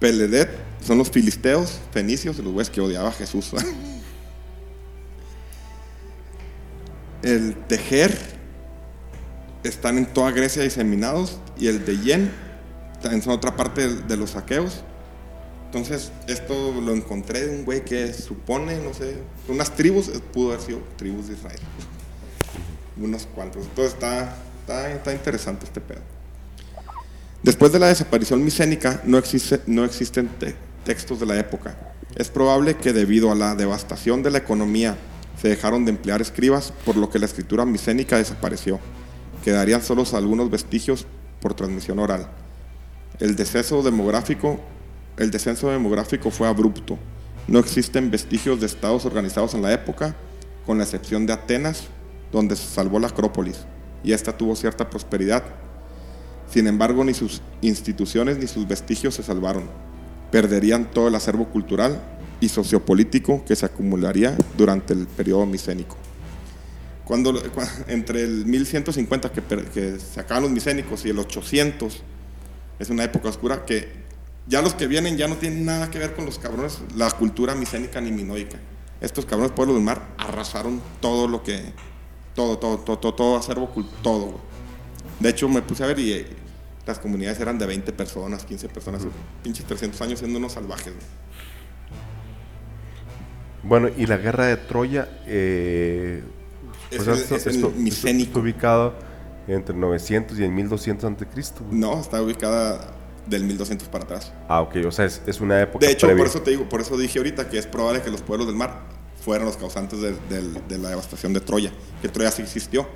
[0.00, 0.50] Peledet
[0.84, 3.52] son los filisteos, fenicios, los güeyes que odiaba a Jesús.
[7.22, 8.16] El Tejer
[9.64, 12.32] están en toda Grecia diseminados y el de Yen
[13.02, 14.84] también son otra parte de, de los saqueos.
[15.68, 20.48] Entonces, esto lo encontré de un güey que supone, no sé, unas tribus, eh, pudo
[20.52, 21.60] haber sido tribus de Israel.
[22.96, 23.64] Unos cuantos.
[23.64, 26.00] Entonces, está, está, está interesante este pedo.
[27.42, 31.76] Después de la desaparición micénica, no, existe, no existen te- textos de la época.
[32.16, 34.96] Es probable que debido a la devastación de la economía
[35.40, 38.80] se dejaron de emplear escribas, por lo que la escritura micénica desapareció.
[39.44, 41.06] Quedarían solos algunos vestigios
[41.40, 42.28] por transmisión oral.
[43.20, 44.58] El descenso demográfico,
[45.18, 46.98] el descenso demográfico fue abrupto.
[47.46, 50.14] No existen vestigios de estados organizados en la época,
[50.66, 51.84] con la excepción de Atenas,
[52.30, 53.64] donde se salvó la Acrópolis,
[54.04, 55.42] y esta tuvo cierta prosperidad,
[56.50, 59.64] sin embargo, ni sus instituciones ni sus vestigios se salvaron.
[60.30, 62.00] Perderían todo el acervo cultural
[62.40, 65.96] y sociopolítico que se acumularía durante el periodo micénico.
[67.04, 69.42] Cuando, cua- entre el 1150 que,
[69.74, 72.02] que se acaban los micénicos y el 800
[72.78, 74.07] es una época oscura que
[74.48, 77.54] ya los que vienen ya no tienen nada que ver con los cabrones, la cultura
[77.54, 78.58] micénica ni minoica.
[79.00, 81.72] Estos cabrones pueblos del mar arrasaron todo lo que,
[82.34, 83.68] todo, todo, todo, todo, todo acervo,
[84.02, 84.38] todo, güey.
[85.20, 86.26] De hecho, me puse a ver y eh,
[86.86, 89.02] las comunidades eran de 20 personas, 15 personas,
[89.42, 90.94] pinches 300 años siendo unos salvajes.
[90.94, 91.06] güey.
[93.62, 96.22] Bueno, y la guerra de Troya, eh,
[96.90, 98.28] Es el- es el micénico.
[98.28, 98.94] está ubicado
[99.46, 101.62] entre 900 y el 1200 antes de Cristo.
[101.66, 101.78] güey.
[101.78, 102.92] No, está ubicada
[103.28, 104.32] del 1200 para atrás.
[104.48, 106.22] Ah, ok, o sea, es, es una época De hecho, previa.
[106.22, 108.56] por eso te digo, por eso dije ahorita que es probable que los pueblos del
[108.56, 108.80] mar
[109.24, 110.18] fueran los causantes del-
[110.68, 111.72] de, la devastación de Troya.
[112.00, 112.86] Que Troya sí existió.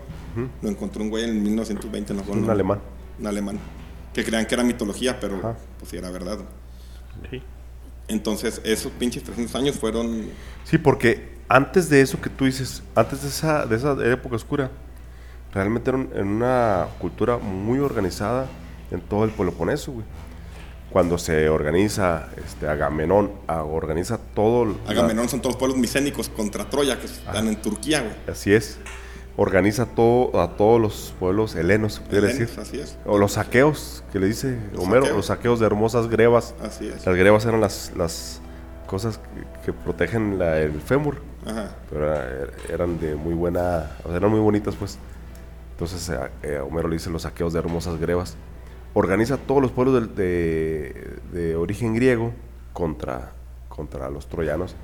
[0.63, 2.81] Lo encontró un güey en 1920 en la Un alemán.
[3.21, 3.59] Un alemán.
[4.15, 5.57] Que creían que era mitología, pero Ajá.
[5.79, 6.39] pues sí era verdad.
[7.31, 7.43] Sí.
[8.09, 10.27] Entonces, esos pinches 300 años fueron
[10.65, 14.71] Sí, porque antes de eso que tú dices, antes de esa, de esa época oscura,
[15.53, 18.47] realmente era un- en una cultura muy organizada
[18.91, 20.07] en todo el Peloponeso, güey.
[20.93, 24.67] Cuando se organiza este, Agamenón, organiza todo.
[24.67, 28.13] la- Agamenón son todos los pueblos micénicos contra Troya que están en Turquía, güey.
[28.29, 28.79] así es.
[29.37, 32.51] Organiza todo, a todos los pueblos helenos, se decir.
[32.61, 32.99] Así es.
[33.07, 35.17] O los saqueos, que le dice Los Homero, saqueos.
[35.17, 36.55] los saqueos de hermosas grebas.
[36.63, 37.07] Así es.
[37.07, 38.43] Las grebas eran las, las
[38.87, 41.17] cosas que, que protegen la- el fémur.
[41.47, 41.75] Ajá.
[41.91, 44.97] pero era- eran de muy buena, o sea, eran muy bonitas pues.
[45.73, 48.37] Entonces eh, eh, Homero le dice los saqueos de hermosas grebas.
[48.95, 52.33] Organiza todos los pueblos de, de origen griego
[52.73, 53.33] contra,
[53.69, 54.75] contra los troyanos,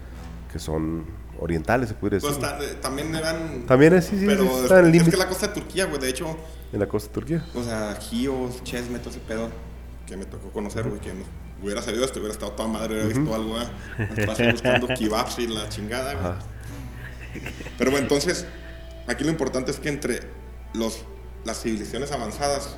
[0.52, 1.04] que son
[1.38, 2.30] orientales, se puede decir.
[2.30, 3.64] Pues ta- eh, también eran.
[3.66, 6.00] También es, sí, sí, Pero sí, el es límite que la costa de Turquía, güey.
[6.00, 6.36] De hecho,
[6.72, 7.44] en la costa de Turquía.
[7.54, 9.50] o sea, Gios, Chesme, todo ese pedo
[10.06, 11.00] que me tocó conocer, güey.
[11.00, 11.24] Que no,
[11.62, 13.66] hubiera sabido esto, hubiera estado toda madre, hubiera visto algo, ¿eh?
[14.16, 16.32] Estás buscando kebabs y la chingada, güey.
[17.76, 18.46] Pero bueno, entonces,
[19.06, 20.20] aquí lo importante es que entre
[20.72, 21.04] los,
[21.44, 22.76] las civilizaciones avanzadas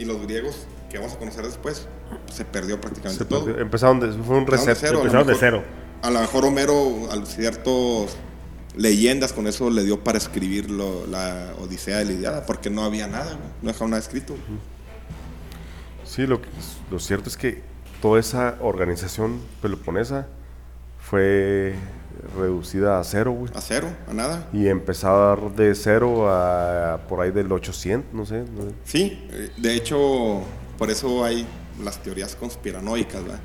[0.00, 1.86] y los griegos, que vamos a conocer después,
[2.32, 3.44] se perdió prácticamente Se todo.
[3.44, 3.62] perdió.
[3.62, 4.76] Empezaron de, fue un Empezaron de reset.
[4.88, 4.90] cero.
[4.90, 5.64] a lo Empezaron de mejor- cero.
[6.02, 8.16] A lo mejor Homero, a ciertos
[8.74, 12.82] leyendas, con eso le dio para escribir lo- la Odisea de la Iliada, porque no
[12.84, 14.34] había nada, no dejaron nada escrito.
[16.04, 16.40] Sí, lo
[16.98, 17.62] cierto es que
[18.00, 20.26] toda esa organización peloponesa
[20.98, 21.74] fue
[22.38, 23.52] reducida a cero, güey.
[23.54, 24.48] A cero, a nada.
[24.52, 28.44] Y empezar de cero a por ahí del 800, no sé.
[28.54, 28.68] no sé.
[28.84, 30.42] Sí, eh, de hecho,
[30.78, 31.46] por eso hay
[31.84, 33.40] las teorías conspiranoicas, ¿verdad?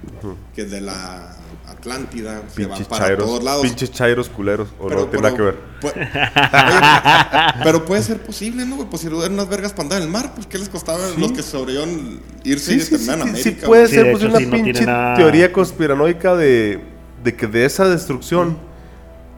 [0.53, 1.35] Que de la
[1.67, 3.61] Atlántida se van para chairos, todos lados.
[3.63, 4.67] pinches chairos culeros.
[4.79, 5.55] O no tiene nada que ver.
[5.81, 5.93] pu-
[7.55, 8.75] Oye, pero puede ser posible, ¿no?
[8.75, 8.89] güey?
[8.89, 11.09] Pues si eran unas vergas para andar en el mar, pues ¿qué les costaba a
[11.19, 13.67] los que sobrevivieron irse Sí, y sí, sí, terminar en sí, sí América?
[13.67, 16.81] puede ser pues, hecho, una no pinche nada- teoría conspiranoica de,
[17.23, 18.57] de que de esa destrucción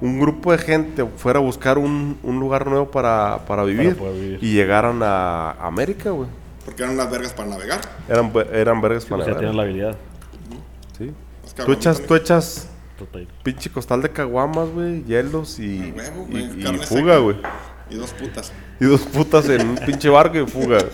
[0.02, 3.98] un grupo de gente fuera a buscar un, un lugar nuevo para, para vivir,
[4.42, 6.30] y llegaran a América, güey.
[6.66, 7.80] Porque eran unas vergas para navegar.
[8.10, 9.40] Eran, eran vergas O para sea, navegar.
[9.40, 9.96] tienes la habilidad.
[10.98, 11.12] Sí.
[11.44, 12.70] Los Tú echas, tú echas
[13.44, 17.38] pinche costal de caguamas, güey, hielos y, huevo, y- güey, y fuga, güey.
[17.90, 18.52] Y dos putas.
[18.82, 20.80] Y dos putas en un pinche barco y fuga.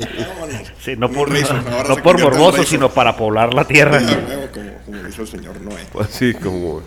[0.79, 3.99] Sí, no por, no por morboso, sino para poblar la tierra.
[3.99, 5.79] Huevo, como, como dice el señor Noé.
[5.91, 6.81] Pues sí, como,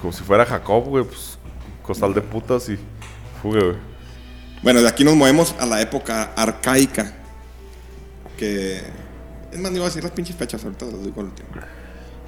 [0.00, 1.37] como si fuera Jacob, güey, pues
[1.88, 2.78] costal de putas y
[3.42, 3.76] fuga, güey.
[4.62, 7.14] Bueno, de aquí nos movemos a la época arcaica.
[8.36, 8.80] Que.
[9.52, 11.48] Es más, ni iba a decir las pinches fechas, ahorita las digo al último.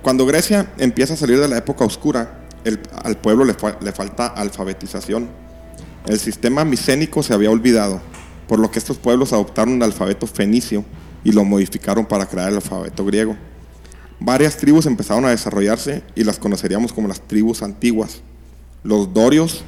[0.02, 3.92] Cuando Grecia empieza a salir de la época oscura, el- al pueblo le, fa- le
[3.92, 5.28] falta alfabetización.
[6.06, 8.00] El sistema micénico se había olvidado,
[8.48, 10.84] por lo que estos pueblos adoptaron el alfabeto fenicio
[11.22, 13.36] y lo modificaron para crear el alfabeto griego.
[14.18, 18.22] Varias tribus empezaron a desarrollarse y las conoceríamos como las tribus antiguas.
[18.82, 19.62] Los dorios,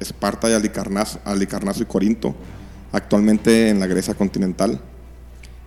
[0.00, 2.34] Esparta y Alicarnaso, Alicarnaso y Corinto,
[2.92, 4.80] actualmente en la Grecia continental.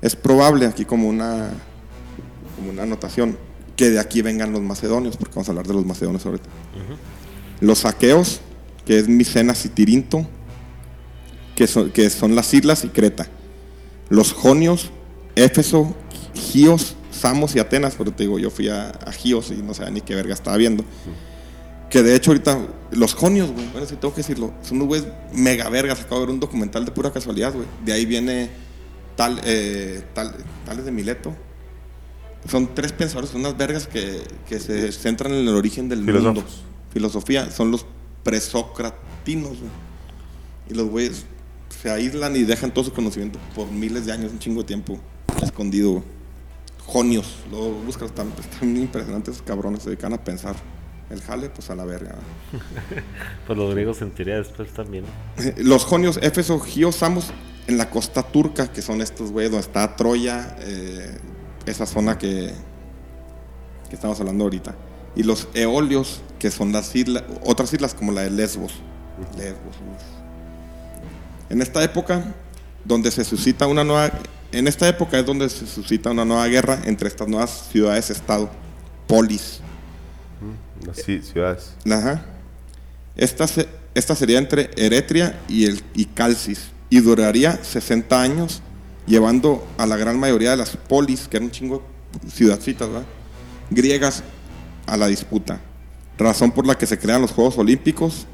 [0.01, 1.49] Es probable, aquí como una,
[2.55, 3.37] como una anotación,
[3.75, 6.49] que de aquí vengan los macedonios, porque vamos a hablar de los macedonios ahorita.
[7.59, 8.41] Los aqueos,
[8.85, 10.27] que es Micenas y Tirinto,
[11.55, 13.27] que son, que son las islas y Creta.
[14.09, 14.89] Los jonios,
[15.35, 15.95] Éfeso,
[16.33, 19.91] Gios, Samos y Atenas, pero te digo, yo fui a, a Gios y no sabía
[19.91, 20.83] ni qué verga estaba viendo.
[21.91, 22.57] Que de hecho ahorita,
[22.91, 25.99] los jonios, güey, bueno, sí tengo que decirlo, son unos güeyes mega vergas.
[25.99, 27.67] Acabo de ver un documental de pura casualidad, güey.
[27.83, 28.49] De ahí viene
[29.17, 30.33] tal, eh, tal,
[30.65, 31.35] Tales de Mileto.
[32.49, 36.45] Son tres pensadores, son unas vergas que, que se centran en el origen del mundo.
[36.91, 37.85] Filosofía, son los
[38.23, 39.71] presocratinos, güey.
[40.69, 41.25] Y los güeyes
[41.81, 44.97] se aíslan y dejan todo su conocimiento por miles de años, un chingo de tiempo
[45.43, 45.91] escondido.
[45.91, 46.03] güey.
[46.85, 50.55] Jonios, luego buscas, están, están impresionantes cabrones, se dedican a pensar.
[51.11, 52.15] El jale, pues a la verga.
[53.45, 55.03] Pues los griegos en teoría después también.
[55.57, 57.31] Los jonios, Éfeso, Gios, Samos,
[57.67, 61.17] en la costa turca, que son estos güeyes donde está Troya, eh,
[61.65, 62.53] esa zona que,
[63.89, 64.75] que estamos hablando ahorita.
[65.15, 68.73] Y los eolios, que son las islas, otras islas como la de Lesbos.
[69.37, 69.75] Lesbos.
[71.49, 72.23] En esta época,
[72.85, 74.11] donde se suscita una nueva,
[74.51, 78.49] en esta época es donde se suscita una nueva guerra entre estas nuevas ciudades-estado,
[79.07, 79.61] polis.
[80.85, 81.73] Las ci- ciudades.
[81.89, 82.25] Ajá.
[83.15, 88.61] Esta, se- esta sería entre Eretria y, el, y Calcis y duraría 60 años,
[89.05, 91.83] llevando a la gran mayoría de las polis, que eran un chingo
[92.23, 93.05] de ciudadcitas, ¿verdad?
[93.69, 94.23] griegas,
[94.85, 95.61] a la disputa.
[96.17, 98.25] Razón por la que se crean los Juegos Olímpicos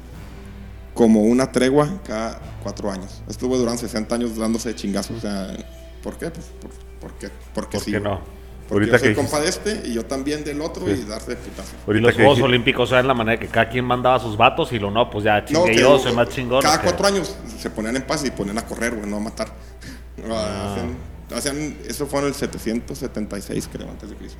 [0.94, 3.22] como una tregua cada cuatro años.
[3.28, 5.18] Estuvo durante 60 años dándose de chingazos.
[5.18, 5.56] O sea,
[6.02, 6.30] ¿por qué?
[6.30, 7.92] Pues por- porque, porque ¿Por sí.
[7.92, 8.20] qué no?
[8.68, 10.92] Porque Ahorita yo soy que compa de este y yo también del otro Sí.
[10.92, 11.72] y darse putazo.
[11.74, 14.20] Y Ahorita los que Juegos dije- Olímpicos eran la manera que cada quien mandaba a
[14.20, 16.60] sus vatos y lo no, pues ya chingue que yo, soy más chingón.
[16.62, 19.48] Cada cuatro años se ponían en paz y ponían a correr, güey, no a matar.
[20.30, 20.74] Ah.
[20.74, 20.96] Hacían-
[21.38, 24.38] hacían- eso fue en el 776, creo, antes de Cristo.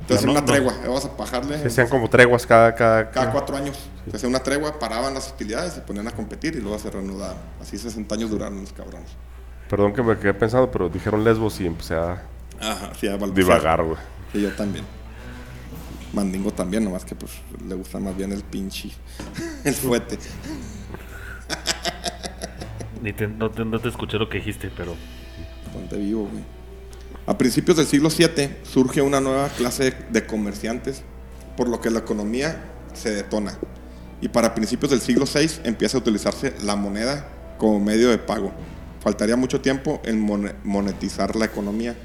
[0.00, 0.46] Entonces, no- una no.
[0.46, 1.58] tregua, vamos a bajarle.
[1.60, 2.74] Se hacían como treguas cada...
[2.74, 3.78] cada, Cada cuatro años
[4.10, 7.36] se hacía una tregua, paraban las hostilidades, se ponían a competir y luego se reanudaban.
[7.60, 9.10] Así 60 años duraron los cabrones.
[9.68, 12.22] Perdón que me quedé pensando, pero dijeron lesbos y empecé a
[12.60, 13.34] Ajá, sí, a balbucear.
[13.58, 13.98] divagar, güey.
[14.32, 14.84] Sí, yo también.
[16.12, 17.32] Mandingo también, nomás que pues
[17.66, 18.90] le gusta más bien el pinche,
[19.64, 20.18] el fuete.
[23.02, 24.94] Ni te- no, te, no te escuché lo que dijiste, pero
[25.72, 26.44] Ponte vivo, güey.
[27.26, 31.02] A principios del siglo VII surge una nueva clase de comerciantes,
[31.56, 33.58] por lo que la economía se detona.
[34.20, 38.52] Y para principios del siglo VI empieza a utilizarse la moneda como medio de pago.
[39.00, 41.96] Faltaría mucho tiempo en mone- monetizar la economía,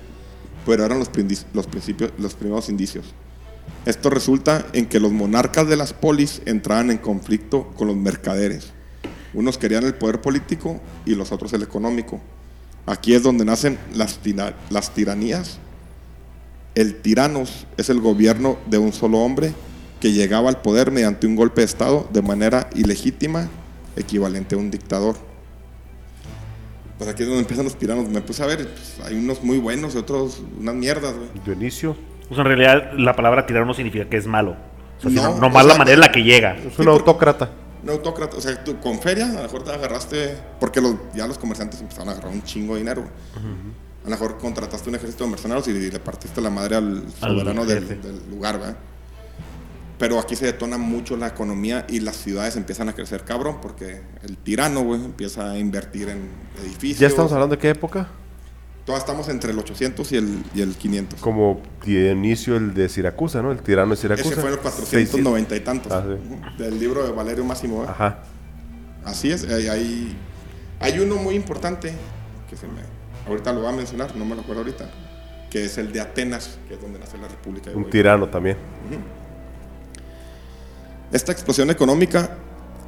[0.70, 3.04] pero eran los, principios, los primeros indicios.
[3.88, 8.72] Esto resulta en que los monarcas de las polis entraban en conflicto con los mercaderes.
[9.34, 12.22] Unos querían el poder político y los otros el económico.
[12.86, 14.20] Aquí es donde nacen las,
[14.70, 15.58] las tiranías.
[16.76, 19.56] El tiranos es el gobierno de un solo hombre
[20.00, 23.50] que llegaba al poder mediante un golpe de Estado de manera ilegítima,
[23.96, 25.29] equivalente a un dictador.
[27.00, 28.08] Pues aquí es donde empiezan los tiranos.
[28.10, 31.30] Me puse a ver, pues, hay unos muy buenos y otros unas mierdas, güey.
[31.46, 31.96] Dionisio
[32.28, 34.52] Pues en realidad la palabra tirano no significa que es malo.
[34.52, 36.56] O sea, No, sino o sea, la manera en la que llega.
[36.58, 37.50] es un autócrata.
[37.82, 41.26] Un autócrata, o sea, tú con feria a lo mejor te agarraste, porque los- ya
[41.26, 43.02] los comerciantes empezaron a agarrar un chingo de dinero.
[43.02, 43.14] güey.
[44.02, 47.66] A lo mejor contrataste un ejército de mercenarios y le partiste la madre al soberano
[47.66, 48.78] del, del lugar, ¿verdad?
[50.00, 54.02] Pero aquí se detona mucho la economía y las ciudades empiezan a crecer cabrón porque
[54.24, 56.30] el tirano, güey, empieza a invertir en
[56.64, 57.00] edificios.
[57.00, 58.08] ¿Ya estamos hablando de qué época?
[58.86, 61.20] Todas estamos entre el 800 y el, y el 500.
[61.20, 63.52] Como Dionisio el de Siracusa, ¿no?
[63.52, 64.30] El tirano de Siracusa.
[64.30, 65.92] Ese fue el 490 y tantos.
[65.92, 66.64] Ah, sí.
[66.64, 67.82] Del libro de Valerio Máximo.
[67.82, 67.94] ¿verdad?
[67.94, 68.24] Ajá.
[69.04, 70.18] Así es, hay, hay,
[70.80, 71.94] hay uno muy importante
[72.50, 72.82] que se me.
[73.28, 74.90] Ahorita lo voy a mencionar, no me lo acuerdo ahorita.
[75.50, 78.56] Que es el de Atenas, que es donde nace la República de Un tirano también.
[81.12, 82.38] Esta explosión económica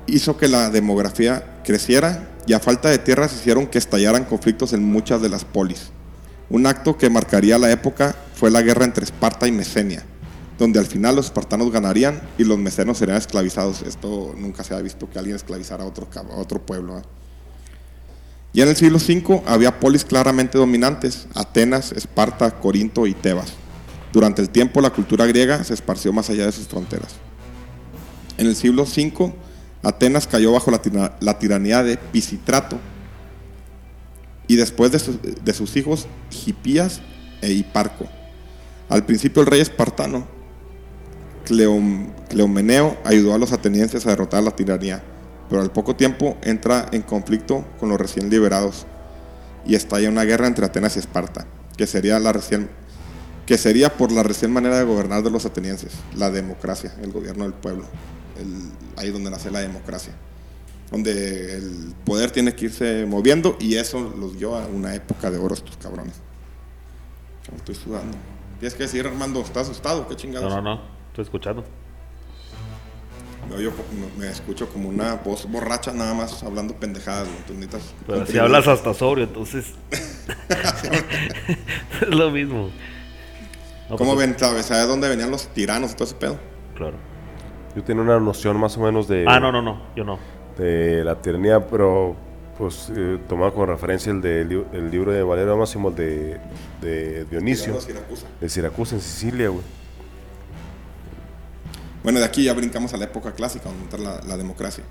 [0.05, 4.83] hizo que la demografía creciera y a falta de tierras hicieron que estallaran conflictos en
[4.83, 5.91] muchas de las polis.
[6.49, 10.03] Un acto que marcaría la época fue la guerra entre Esparta y Mesenia,
[10.59, 13.81] donde al final los espartanos ganarían y los mecenos serían esclavizados.
[13.81, 16.99] Esto nunca se ha visto que alguien esclavizara a otro, a otro pueblo.
[16.99, 17.03] ¿eh?
[18.53, 23.53] Y en el siglo V había polis claramente dominantes, Atenas, Esparta, Corinto y Tebas.
[24.11, 27.15] Durante el tiempo la cultura griega se esparció más allá de sus fronteras.
[28.41, 29.33] En el siglo V,
[29.83, 32.79] Atenas cayó bajo la, tira- la tiranía de Pisitrato
[34.47, 36.07] y después de, su- de sus hijos
[36.47, 37.01] Hipías
[37.43, 38.07] e Hiparco.
[38.89, 40.25] Al principio el rey espartano
[41.47, 45.03] Cleom- Cleomeneo ayudó a los atenienses a derrotar la tiranía,
[45.47, 48.87] pero al poco tiempo entra en conflicto con los recién liberados
[49.67, 51.45] y estalla una guerra entre Atenas y Esparta,
[51.77, 52.17] que sería
[53.95, 57.85] por la recién manera de gobernar de los atenienses, la democracia, el gobierno del pueblo,
[58.41, 60.13] el- ahí donde nace la democracia,
[60.91, 65.37] donde el poder tiene que irse moviendo y eso los dio a una época de
[65.37, 66.15] oro estos cabrones.
[67.55, 68.17] Estoy sudando.
[68.59, 70.07] Tienes que decir, Armando, ¿estás asustado?
[70.07, 70.49] ¿Qué chingados?
[70.53, 70.81] No, no, no.
[71.09, 71.63] Estoy escuchando.
[74.17, 77.27] Me, escucho como una voz borracha nada más hablando pendejadas.
[78.07, 79.73] Pero si hablas hasta sobrio, entonces.
[82.01, 82.69] es lo mismo.
[83.89, 84.39] No, ¿Cómo pues, ven?
[84.39, 84.67] ¿Sabes?
[84.67, 86.39] ¿Sabes dónde venían los tiranos y todo ese pedo?
[86.75, 86.97] Claro.
[87.75, 89.81] Yo tenía una noción más o menos de, Ah, no, no, no.
[89.95, 90.19] Yo no.
[90.57, 92.15] de la tiranía, pero
[92.57, 94.41] pues eh, tomado como referencia el, de,
[94.73, 96.39] el libro de Valerio Máximo, el de,
[96.81, 98.25] de Dionisio, Tiranos, Siracusa.
[98.39, 99.63] de Siracusa en Sicilia, güey.
[102.03, 104.83] Bueno, de aquí ya brincamos a la época clásica, donde entra la, la democracia.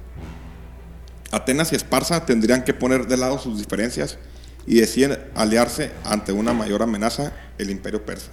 [1.33, 4.19] Atenas y Esparza tendrían que poner de lado sus diferencias
[4.67, 8.31] y deciden aliarse ante una mayor amenaza, el imperio persa.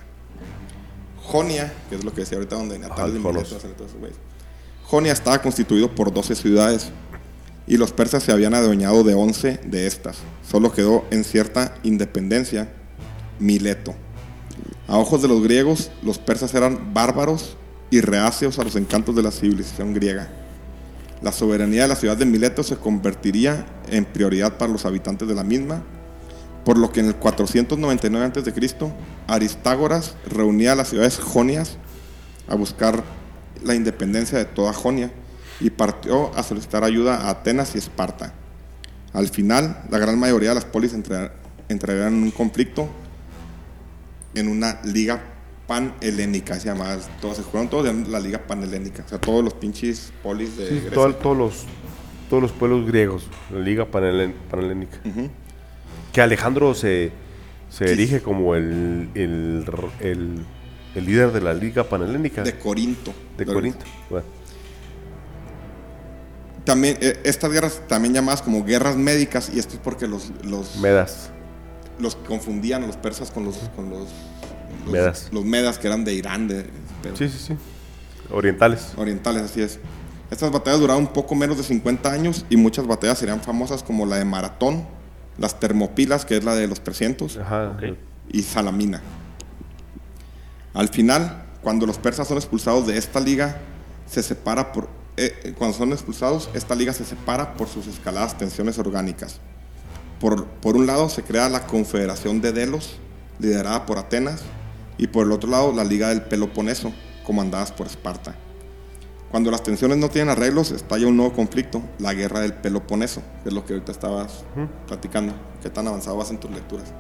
[1.23, 3.19] Jonia, que es lo que decía ahorita donde Natal de.
[3.19, 4.17] Mileto, todos esos güeyes.
[4.88, 6.91] Jonia estaba constituido por 12 ciudades
[7.67, 10.19] y los persas se habían adueñado de 11 de estas.
[10.50, 12.71] Solo quedó en cierta independencia
[13.38, 13.93] Mileto.
[14.88, 17.58] A ojos de los griegos, los persas eran bárbaros
[17.91, 20.30] y reacios a los encantos de la civilización griega.
[21.21, 25.36] La soberanía de la ciudad de Mileto se convertiría en prioridad para los habitantes de
[25.36, 25.84] la misma,
[26.63, 28.93] por lo que en el 499 a.C.
[29.28, 31.78] Aristágoras reunía a las ciudades jonias
[32.47, 33.04] a buscar
[33.63, 35.12] la independencia de toda Jonia
[35.60, 38.34] y partió a solicitar ayuda a Atenas y Esparta.
[39.13, 42.88] Al final, la gran mayoría de las polis entrarían en un conflicto
[44.36, 45.22] en una liga
[45.65, 49.54] panhelénica, se llamaba, todos se jugaron todos en la liga panhelénica, o sea, todos los
[49.54, 50.91] pinches polis de Sí, Grecia.
[50.91, 51.65] todo- todos, los,
[52.30, 55.00] todos los pueblos griegos, la Liga Panhelénica.
[56.13, 57.12] Que Alejandro se,
[57.70, 59.65] se erige como el, el,
[60.00, 60.46] el-
[60.97, 63.13] el líder de la Liga Panhelénica de de, Corinto.
[63.45, 63.86] Corinto.
[64.10, 64.25] Bueno,
[66.65, 70.78] También, eh, estas guerras también llamadas como guerras médicas, y esto es porque los, los,
[70.78, 71.30] Medas.
[71.99, 74.09] los confundían a los persas con los, con los,
[74.84, 75.30] los Medas.
[75.32, 76.65] los medas que eran de Irán, de,
[77.01, 77.53] pero- Sí, sí, sí.
[78.30, 78.91] Orientales.
[78.97, 79.80] orientales, así es.
[80.30, 84.05] Estas batallas duraron un poco menos de 50 años y muchas batallas serían famosas como
[84.05, 84.86] la de Maratón,
[85.38, 87.69] las Termopilas, que es la de los 300, Ajá.
[87.78, 87.95] Ok.
[88.30, 89.01] y Salamina.
[90.78, 93.57] Al final, cuando los persas son expulsados de esta liga,
[94.05, 98.38] se separa por eh, eh, cuando son expulsados, esta liga se separa por sus escaladas
[98.38, 99.39] tensiones orgánicas.
[100.19, 102.97] Por, por un lado se crea la Confederación de Delos,
[103.39, 104.43] liderada por Atenas,
[104.99, 106.93] y por el otro lado la Liga del Peloponeso,
[107.25, 108.36] comandadas por Esparta.
[109.32, 113.49] Cuando las tensiones no tienen arreglos, estalla un nuevo conflicto, la guerra del Peloponeso, que
[113.49, 114.43] es lo que ahorita estabas
[114.86, 115.34] platicando.
[115.63, 116.93] ¿Qué tan avanzado vas en tus lecturas?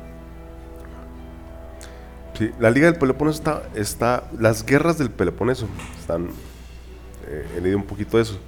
[2.37, 5.67] Sí, la Liga del Peloponeso está, está las guerras del Peloponeso
[5.99, 6.27] están,
[7.27, 8.39] eh, he leído un poquito de eso,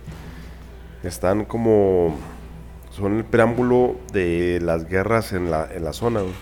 [1.04, 2.16] están como,
[2.92, 6.34] son el preámbulo de las guerras en la, en la zona, güey.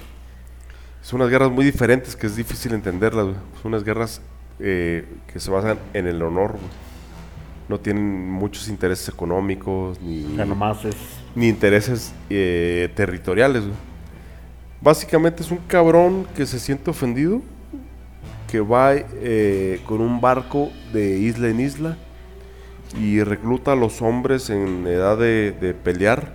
[1.02, 3.38] Son unas guerras muy diferentes que es difícil entenderlas, güey.
[3.62, 4.22] Son unas guerras
[4.60, 6.64] eh, que se basan en el honor, güey.
[7.70, 10.96] No tienen muchos intereses económicos ni, O sea, nomás es.
[11.36, 13.64] ni intereses eh, territoriales.
[13.64, 13.87] güey.
[14.82, 17.42] Básicamente es un cabrón que se siente ofendido,
[18.50, 21.98] que va eh, con un barco de isla en isla
[23.00, 26.32] y recluta a los hombres en edad de, de pelear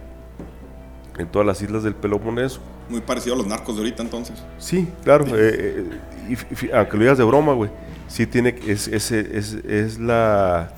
[1.18, 2.60] en todas las islas del Peloponeso.
[2.90, 4.42] Muy parecido a los narcos de ahorita entonces.
[4.58, 5.24] Sí, claro.
[5.28, 5.86] eh,
[6.28, 7.70] eh, y aunque lo digas de broma, güey.
[8.08, 10.72] Sí tiene que- es, es, es, es la,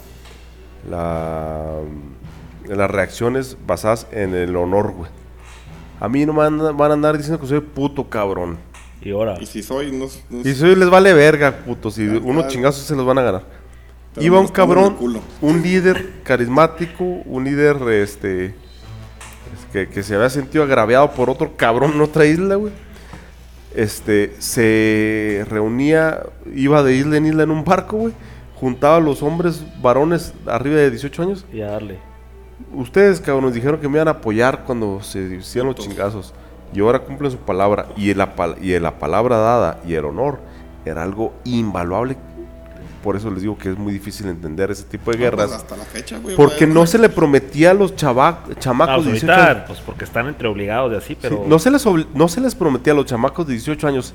[0.89, 1.73] la
[2.69, 5.11] las reacciones basadas en el honor, güey.
[6.05, 8.59] A mí no me van, a- van a andar diciendo que soy puto cabrón.
[9.01, 9.37] Y ahora.
[9.41, 11.99] Y si soy, no, no- Y si les vale verga, putos.
[11.99, 12.49] Y Ah, unos claro.
[12.49, 13.43] chingazos se los van a ganar.
[14.15, 14.97] Pero Iba un cabrón,
[15.41, 18.55] un líder carismático, un líder este
[19.73, 22.73] que, que se había sentido agraviado por otro cabrón en otra isla, güey.
[23.75, 26.21] Este se reunía,
[26.55, 28.15] iba de isla en isla en un barco, güey.
[28.55, 31.45] Juntaba a los hombres varones arriba de 18 años.
[31.53, 31.99] Y a darle.
[32.73, 36.33] Ustedes, cabrón, nos dijeron que me iban a apoyar cuando se hicieron los chingazos.
[36.73, 37.87] Y ahora cumplen su palabra.
[37.97, 40.41] Y la, pal- y la palabra dada y el honor
[40.85, 42.17] era algo invaluable.
[43.03, 45.53] Por eso les digo que es muy difícil entender ese tipo de Pues guerras.
[45.53, 46.35] hasta la fecha, güey.
[46.37, 49.65] Porque no se le prometía a los Ah, chamacos de 18 ahorita, años.
[49.67, 51.37] pues porque están entre obligados y así, pero.
[51.37, 51.85] Sí, no, se les
[52.15, 54.15] no se les prometía a los chamacos de 18 años,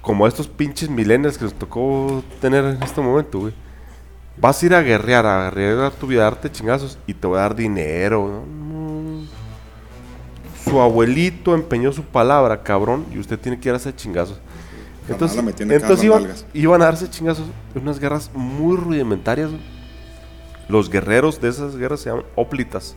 [0.00, 3.52] como a estos pinches millennials que les tocó tener en este momento, güey.
[4.38, 7.38] Vas a ir a guerrear, a guerrear tu vida, a darte chingazos y te voy
[7.38, 8.28] a dar dinero.
[8.28, 8.46] ¿no?
[8.46, 9.26] No.
[10.64, 14.40] Su abuelito empeñó su palabra, cabrón, y usted tiene que ir a hacer chingazos.
[15.08, 16.04] Entonces, entonces
[16.54, 19.50] iban, a darse chingazos en unas guerras muy rudimentarias.
[20.68, 22.96] Los guerreros de esas guerras se llaman óplitas.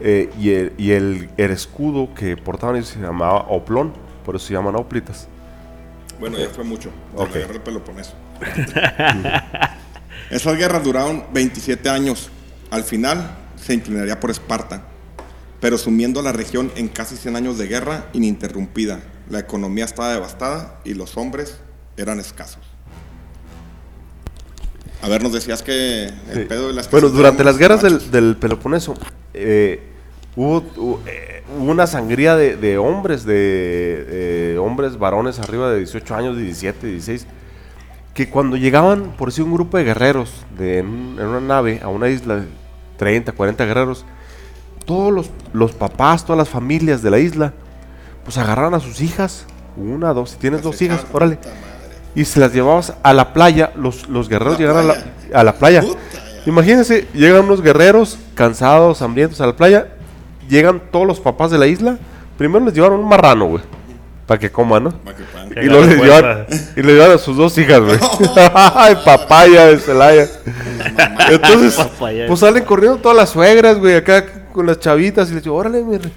[0.00, 3.92] Eh, y el, y el, el escudo que portaban ellos se llamaba Oplón,
[4.24, 5.28] por eso se llaman óplitas.
[6.20, 6.90] Bueno, ya fue mucho.
[7.14, 7.30] De Ok.
[7.30, 8.14] la guerra del Peloponeso.
[10.30, 12.30] Esas guerras duraron 27 años.
[12.70, 14.82] Al final se inclinaría por Esparta,
[15.60, 19.00] pero sumiendo a la región en casi 100 años de guerra ininterrumpida.
[19.30, 21.58] La economía estaba devastada y los hombres
[21.96, 22.62] eran escasos.
[25.02, 26.44] A ver, nos decías que el Sí.
[26.48, 28.94] pedo de las Bueno, durante las guerras del, Peloponeso
[29.34, 29.80] eh,
[30.34, 34.04] hubo, eh, hubo una sangría de, de hombres, de,
[34.52, 37.26] de hombres varones arriba de 18 años, 17, 16,
[38.16, 41.80] que cuando llegaban, por decir, un grupo de guerreros de, en, un- en una nave
[41.82, 42.46] a una isla de
[42.96, 44.04] 30, 40 guerreros,
[44.86, 47.52] todos los, los papás, todas las familias de la isla,
[48.24, 49.44] pues agarraron a sus hijas,
[49.76, 51.38] una, dos, si tienes dos hijas, órale,
[52.14, 55.10] y se las llevabas a la playa, los, los guerreros La llegaron a la, playa.
[55.34, 55.82] a la playa.
[56.46, 59.88] Imagínense, llegan unos guerreros cansados, hambrientos a la playa,
[60.48, 61.98] llegan todos los papás de la isla,
[62.38, 63.62] primero les llevaron un marrano, güey,
[64.26, 64.90] para que coman, ¿no?
[64.90, 65.22] Pa' que
[65.64, 65.98] Y les llevan,
[66.46, 66.46] fuerza.
[66.76, 67.98] y le llevan a sus dos hijas, güey.
[68.54, 70.26] Ay, papaya de Celaya.
[71.30, 71.78] Entonces,
[72.26, 75.82] pues salen corriendo todas las suegras, güey, acá con las chavitas y les digo, órale,
[75.82, 76.12] mi rey".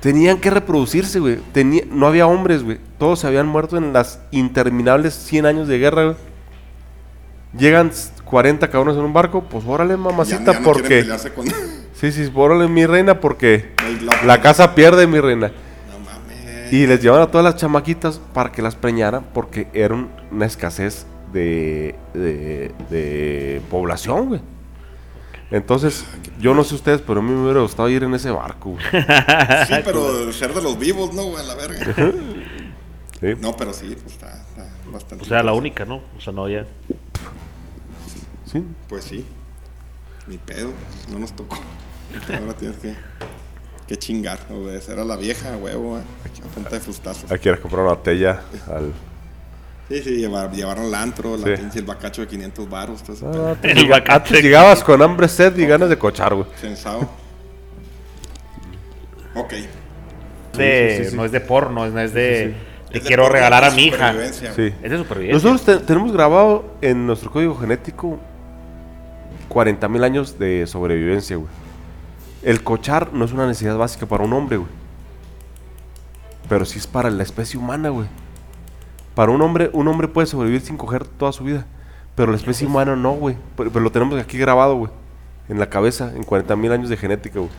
[0.00, 1.38] Tenían que reproducirse, güey.
[1.52, 2.78] Tenía- no había hombres, güey.
[2.98, 6.16] Todos se habían muerto en las interminables 100 años de guerra, güey.
[7.58, 7.90] Llegan
[8.24, 11.30] 40 cabrones en un barco, pues órale, mamacita, ya no quieren porque...
[11.34, 11.46] con-
[11.94, 13.72] Sí, sí, órale, mi reina, porque
[14.24, 15.50] la casa pierde, mi reina.
[16.70, 20.46] Y les llevaban a todas las chamaquitas para que las preñaran porque era un- una
[20.46, 24.40] escasez de, de, de población, güey.
[25.50, 26.04] Entonces,
[26.38, 28.84] yo no sé ustedes, pero a mí me hubiera gustado ir en ese barco, güey.
[29.66, 31.42] Sí, pero ser de los vivos, ¿no, güey?
[31.42, 31.94] A la verga.
[33.20, 33.26] Sí.
[33.40, 35.24] No, pero sí, pues está, está bastante.
[35.24, 35.96] O sea, la única, ¿no?
[36.16, 36.64] O sea, no, ya.
[38.44, 38.62] Sí.
[38.88, 39.24] Pues sí.
[40.28, 40.70] Ni pedo,
[41.10, 41.58] no nos tocó.
[42.38, 42.94] Ahora tienes que,
[43.88, 46.02] que chingar, obedecer a la vieja, huevo, eh,
[46.44, 47.30] a punta de fustazos.
[47.32, 48.92] Hay que ir a comprar una botella al...
[49.88, 51.62] Sí, sí, llevar, llevaron al antro, la Sí.
[51.62, 55.00] pinche, el bacacho de 500 baros, todo ese Ah, El bacacho antes de llegabas con
[55.00, 56.46] hambre, sed y ganas de cochar, güey.
[56.60, 57.08] Sensao.
[59.34, 59.52] Ok.
[60.56, 61.16] De, sí, sí, sí.
[61.16, 62.54] No es de porno, es- no es de.
[62.92, 63.96] De quiero porno, regalar a mi hija.
[64.12, 64.72] supervivencia, Sí.
[64.82, 65.50] Es de supervivencia.
[65.50, 68.18] Nosotros te- tenemos grabado en nuestro código genético
[69.48, 71.48] 40 mil años de sobrevivencia, güey.
[72.42, 74.70] El cochar no es una necesidad básica para un hombre, güey.
[76.48, 78.08] Pero sí es para la especie humana, güey.
[79.14, 81.66] Para un hombre, un hombre puede sobrevivir sin coger toda su vida.
[82.14, 83.36] Pero la especie humana no, güey.
[83.56, 84.90] Pero, pero lo tenemos aquí grabado, güey.
[85.48, 87.50] En la cabeza, en 40 mil años de genética, güey.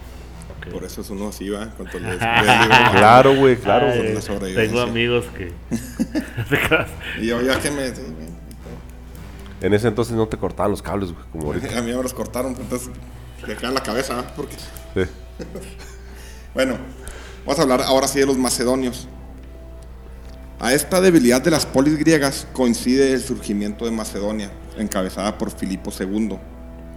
[0.60, 0.72] Ok.
[0.72, 1.70] Por eso es uno así, va.
[2.92, 3.88] Claro, güey, claro.
[3.88, 4.68] Ay, sobrevivencia.
[4.68, 5.52] tengo amigos que.
[7.22, 7.92] Y yo, ya que me.
[9.62, 11.78] En ese entonces no te cortaban los cables, güey, como ahorita.
[11.78, 12.90] A mí me los cortaron, entonces
[13.46, 14.26] quedan la cabeza.
[14.36, 14.56] Porque.
[14.94, 15.02] Sí.
[16.52, 16.80] Bueno,
[17.46, 19.08] vamos a hablar ahora sí de los macedonios.
[20.60, 25.92] A esta debilidad de las polis griegas coincide el surgimiento de Macedonia, encabezada por Filipo
[25.98, 26.38] II.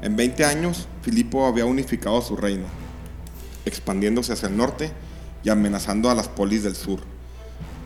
[0.03, 2.65] En 20 años, Filipo había unificado su reino,
[3.67, 4.91] expandiéndose hacia el norte
[5.45, 7.01] y amenazando a las polis del sur,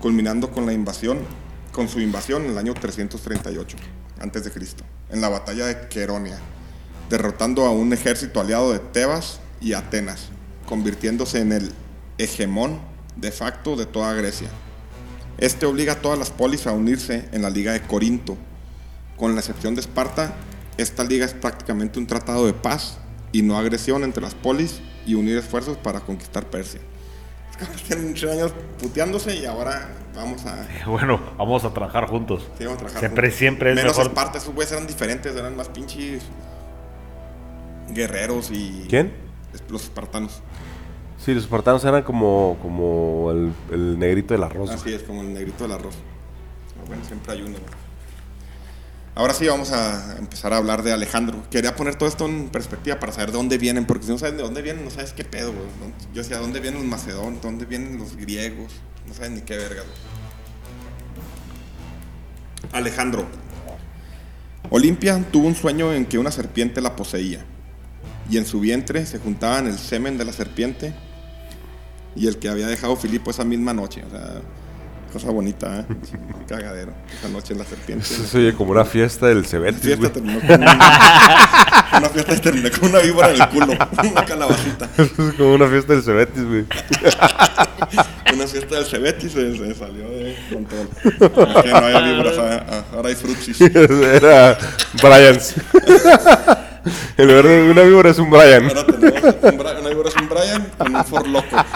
[0.01, 1.19] culminando con la invasión,
[1.73, 3.77] con su invasión en el año 338
[4.21, 4.51] a.C.,
[5.11, 6.39] en la batalla de Queronia,
[7.09, 10.29] derrotando a un ejército aliado de Tebas y Atenas,
[10.69, 11.73] convirtiéndose en el
[12.19, 12.81] hegemón
[13.17, 14.49] de facto de toda Grecia.
[15.39, 18.37] Este obliga a todas las polis a unirse en la Liga de Corinto.
[19.17, 20.35] Con la excepción de Esparta,
[20.77, 22.99] esta liga es prácticamente un tratado de paz
[23.33, 26.81] y no agresión entre las polis y unir esfuerzos para conquistar Persia.
[27.87, 32.47] Tienen muchos años puteándose y ahora vamos a, Bueno, vamos a trabajar juntos.
[32.59, 33.01] sí, vamos a trabajar.
[33.01, 33.39] Siempre, juntos.
[33.39, 34.13] siempre es Menos mejor.
[34.13, 36.23] Esparta, esos güeyes eran diferentes, eran más pinches
[37.89, 38.87] guerreros y...
[38.89, 39.13] ¿Quién?
[39.69, 40.43] Los espartanos.
[41.25, 44.71] Sí, los espartanos eran como, como el, el negrito del arroz.
[44.71, 45.95] Así es, como el negrito del arroz.
[46.87, 47.59] Bueno, siempre hay uno.
[47.59, 47.87] ¿no?
[49.17, 51.43] Ahora sí vamos a empezar a hablar de Alejandro.
[51.51, 54.37] Quería poner todo esto en perspectiva para saber de dónde vienen, porque si no sabes
[54.37, 55.53] de dónde vienen, no sabes qué pedo.
[55.53, 56.13] ¿no?
[56.13, 57.43] Yo decía, ¿dónde vienen los macedonios?
[57.43, 58.75] ¿Dónde vienen los griegos?
[59.09, 59.85] No sabes ni qué verga.
[62.73, 63.27] Alejandro.
[64.69, 67.43] Olimpia tuvo un sueño en que una serpiente la poseía.
[68.29, 70.95] Y en su vientre se juntaban el semen de la serpiente
[72.17, 74.03] y el que había dejado Filipo esa misma noche.
[74.07, 74.41] O sea,
[75.13, 75.85] cosa bonita, ¿eh?
[76.49, 76.93] Cagadero.
[77.19, 78.05] Esa noche la serpiente.
[78.05, 82.71] Eso se oye como una fiesta del Cebetis, fiesta terminó con una, una fiesta terminó
[82.71, 83.73] con una víbora en el culo,
[84.11, 84.89] una calabacita.
[84.97, 86.67] Eso es como una fiesta del Cebetis, güey.
[88.35, 90.89] Una fiesta del Cebetis se, se salió de control.
[91.71, 92.39] No había víboras,
[92.93, 93.61] ahora, hay frutsis.
[93.61, 94.59] Era
[95.03, 95.55] Bryans.
[97.17, 98.65] en lugar de una víbora es un Brian.
[98.67, 101.57] Ahora tenemos un Bra- una víbora es un Brian con un For Loco.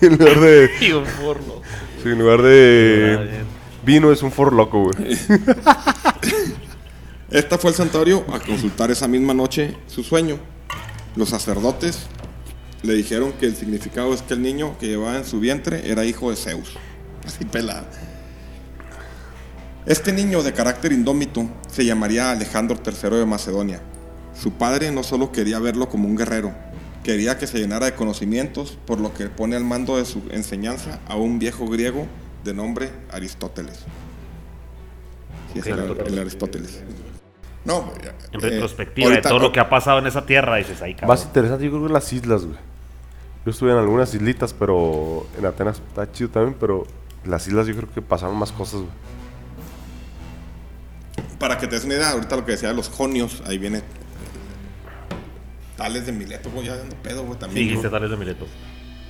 [0.00, 1.54] En lugar de, Y un forno.
[2.00, 3.40] sí, en lugar de
[3.84, 5.18] vino es un for loco, güey.
[7.30, 10.38] Esta fue el santuario a consultar esa misma noche su sueño.
[11.16, 12.06] Los sacerdotes
[12.82, 16.04] le dijeron que el significado es que el niño que llevaba en su vientre era
[16.04, 16.74] hijo de Zeus.
[17.26, 17.84] Así pelada.
[19.86, 23.82] Este niño de carácter indómito se llamaría Alejandro III de Macedonia.
[24.34, 26.54] Su padre no solo quería verlo como un guerrero,
[27.02, 31.00] quería que se llenara de conocimientos, por lo que pone al mando de su enseñanza
[31.06, 32.06] a un viejo griego
[32.44, 33.84] de nombre Aristóteles.
[35.52, 36.12] Sí, es el, Aristóteles.
[36.12, 36.82] el Aristóteles.
[37.66, 37.92] No,
[38.32, 41.08] En eh, retrospectiva de todo lo que ha pasado en esa tierra, dices ahí, cabrón.
[41.08, 42.56] Más interesante, yo creo que las islas, güey.
[43.44, 46.86] Yo estuve en algunas islitas, pero en Atenas está chido también, pero
[47.26, 49.13] las islas yo creo que pasaron más cosas, güey.
[51.44, 53.82] Para que te des una idea, ahorita lo que decía de los jonios, ahí viene.
[55.76, 57.66] Tales de Mileto, güey, ya dando pedo, güey, Sí, también.
[57.66, 57.90] dijiste ¿no?
[57.90, 58.46] Tales de Mileto.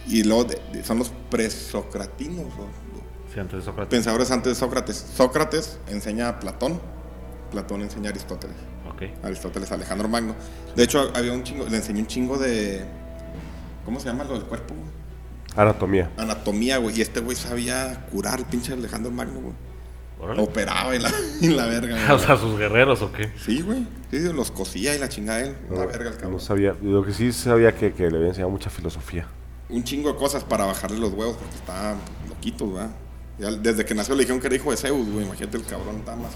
[0.08, 2.46] Y luego de- de- son los presocratinos,
[3.32, 3.88] Sí, antes de Sócrates.
[3.88, 4.96] pensadores antes de Sócrates.
[5.16, 6.80] Sócrates enseña a Platón,
[7.52, 8.56] Platón enseña a Aristóteles.
[8.92, 9.02] Ok.
[9.24, 10.34] Aristóteles Alejandro Magno.
[10.74, 12.84] De hecho, había un chingo, le enseñó un chingo de.
[13.84, 14.74] ¿Cómo se llama lo del cuerpo?
[14.74, 14.88] güey?
[15.56, 16.10] Anatomía.
[16.16, 16.98] Anatomía, güey.
[16.98, 19.54] Y este güey sabía curar el pinche Alejandro Magno, güey.
[20.24, 20.42] Órale.
[20.42, 21.10] Operaba y la,
[21.40, 21.96] y la verga.
[22.12, 22.26] O güey.
[22.26, 23.30] sea, sus guerreros o qué.
[23.44, 23.86] Sí, güey.
[24.10, 25.56] Sí, los cosía y la chingada él.
[25.70, 26.32] Una verga el cabrón.
[26.32, 29.26] No sabía, lo que sí sabía que, que le había enseñado mucha filosofía.
[29.68, 31.94] Un chingo de cosas para bajarle los huevos porque está
[32.28, 32.90] loquito, ¿verdad?
[33.38, 35.24] Ya desde que nació le dijeron que era hijo de Zeus, güey.
[35.26, 36.32] Imagínate el cabrón está más.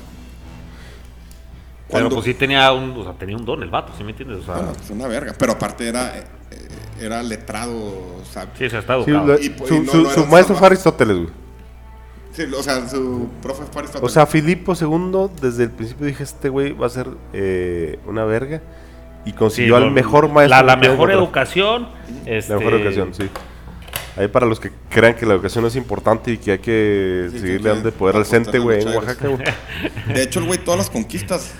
[1.88, 4.10] Pero Cuando- pues sí tenía un, o sea, tenía un don el vato, ¿sí me
[4.10, 4.40] entiendes?
[4.40, 5.34] O sea, Bueno, es una verga.
[5.38, 6.68] Pero aparte era, eh, eh,
[7.00, 8.46] era letrado, o sea.
[8.58, 11.28] sí, se Sí, Y, pues, su y no- su- no su maestro fue Aristóteles, güey.
[12.46, 14.10] Sí, o sea, su profe fue Aristóteles.
[14.10, 18.24] O sea, Filipo II, desde el principio dije, este güey va a ser eh, una
[18.24, 18.62] verga.
[19.24, 20.56] Y Sí, consiguió al lo- mejor maestro.
[20.56, 21.88] La, la mejor educación.
[22.24, 23.28] Este, La mejor educación, sí.
[24.16, 27.38] Ahí para los que crean que la educación es importante y que hay que Sí,
[27.40, 28.88] seguirle dando poder al Cente, a güey, en.
[28.88, 29.42] Oaxaca, güey.
[30.14, 31.52] De hecho, el güey, todas las conquistas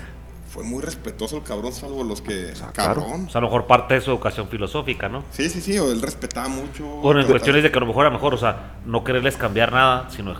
[0.49, 2.51] fue muy respetuoso el cabrón, salvo los que.
[2.73, 2.73] claro.
[2.73, 3.25] cabrón.
[3.27, 5.23] O sea, a lo mejor parte de su educación filosófica, ¿no?
[5.31, 6.83] Sí, sí, sí, o él respetaba mucho.
[6.85, 9.71] Bueno, en cuestiones de que a lo mejor era mejor, o sea, no quererles cambiar
[9.71, 10.33] nada, sino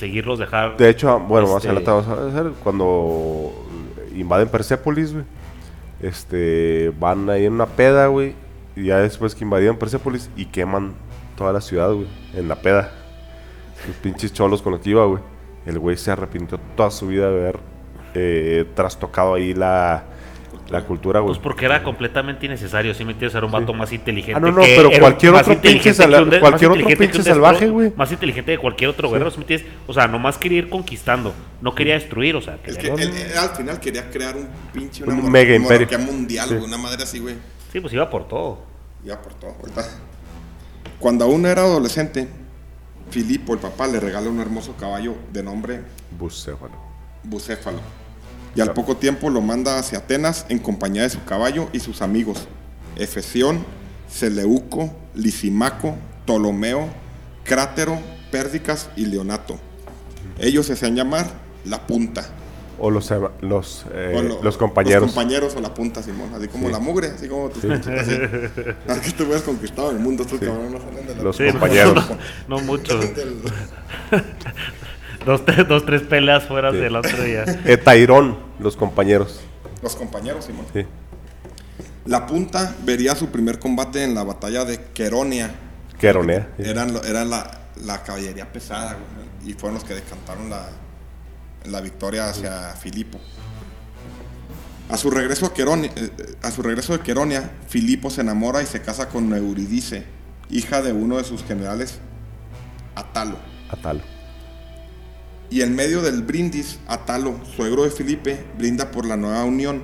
[0.00, 0.76] seguirlos, dejar.
[0.76, 3.52] De hecho, bueno, más adelante vamos a ver, cuando
[4.14, 5.24] invaden Persépolis, güey,
[6.02, 8.34] este, van ahí en una peda, güey,
[8.74, 10.94] y ya después que invadieron Persépolis y queman
[11.36, 12.92] toda la ciudad, güey, en la peda.
[13.86, 15.22] Los pinches cholos con los que iba, güey.
[15.66, 17.58] El güey se arrepintió toda su vida de haber
[18.14, 20.04] eh, trastocado ahí la,
[20.70, 21.30] la cultura, güey.
[21.34, 22.94] Pues porque era completamente innecesario.
[22.94, 24.34] Si me entiendes, era un vato más inteligente.
[24.36, 27.92] Ah, no, no, que- pero cualquier otro pinche de- cualquier otro pinche salvaje, güey.
[27.96, 29.68] Más inteligente de cualquier otro guerrero, ¿sí me entiendes?
[29.86, 31.34] O sea, nomás quería ir conquistando.
[31.60, 32.58] No quería destruir, o sea.
[32.64, 35.98] Es que él, él al final quería crear un pinche una Un mor- mega imperio.
[35.98, 36.54] mundial, Sí.
[36.54, 37.34] güey, una madre así, güey.
[37.72, 38.62] Sí, pues iba por todo.
[39.04, 39.54] Ya por todo.
[39.60, 39.84] ahorita.
[40.98, 42.28] Cuando aún era adolescente,
[43.10, 45.80] Filipo, el papá, le regala un hermoso caballo de nombre
[46.16, 46.74] Bucéfalo.
[47.24, 47.80] Bucéfalo.
[48.54, 52.02] Y al poco tiempo lo manda hacia Atenas en compañía de su caballo y sus
[52.02, 52.48] amigos,
[52.96, 53.64] Efesión,
[54.08, 56.88] Seleuco, Lisimaco, Ptolomeo,
[57.44, 57.98] Crátero,
[58.30, 59.58] Pérdicas y Leonato.
[60.38, 61.26] Ellos se hacían llamar
[61.64, 62.26] la punta.
[62.82, 65.02] O los, ema- los, eh, O lo- los compañeros.
[65.02, 66.30] Los compañeros o la punta, Simón.
[66.34, 66.72] Así como Sí.
[66.72, 67.86] la mugre, así como tus así.
[68.88, 70.38] Ahora que te hubieras conquistado el mundo, no
[70.78, 71.94] salen de la Los Sí, compañeros.
[72.48, 72.98] No, no mucho.
[72.98, 73.42] Del-
[75.24, 76.78] dos, tres, dos, tres peleas fuera Sí.
[76.78, 77.44] del otro día.
[77.64, 79.40] Etairón, los compañeros.
[79.82, 80.66] Los compañeros, Simón.
[80.72, 80.84] Sí.
[82.06, 85.50] La punta vería su primer combate en la batalla de Queronia.
[85.98, 86.48] Queronea.
[86.56, 86.62] sí.
[86.68, 88.94] Eran, era la, la caballería pesada,
[89.42, 90.66] güey, y fueron los que decantaron la,
[91.66, 93.20] la victoria hacia Filipo.
[94.88, 98.60] A su regreso a Queronia, eh, eh, a su regreso de Queronia, Filipo se enamora
[98.62, 100.04] y se casa con Euridice,
[100.50, 101.98] hija de uno de sus generales,
[102.96, 103.36] Atalo.
[103.70, 104.00] Atalo.
[105.50, 109.82] Y en medio del brindis, Atalo, suegro de Filipe, brinda por la nueva unión.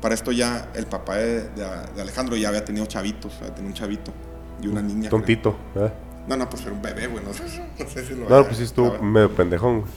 [0.00, 3.68] Para esto ya el papá de, de- de Alejandro ya había tenido chavitos, había tenido
[3.68, 4.12] un chavito
[4.62, 5.08] y una niña.
[5.08, 5.10] creo.
[5.10, 5.56] Tontito.
[5.74, 5.94] ¿verdad?
[6.26, 7.22] No, no, pues era un bebé, güey.
[7.24, 7.42] No, sé-
[7.78, 9.80] no sé si lo No, había- pues sí estuvo medio pendejón.
[9.82, 9.92] güey.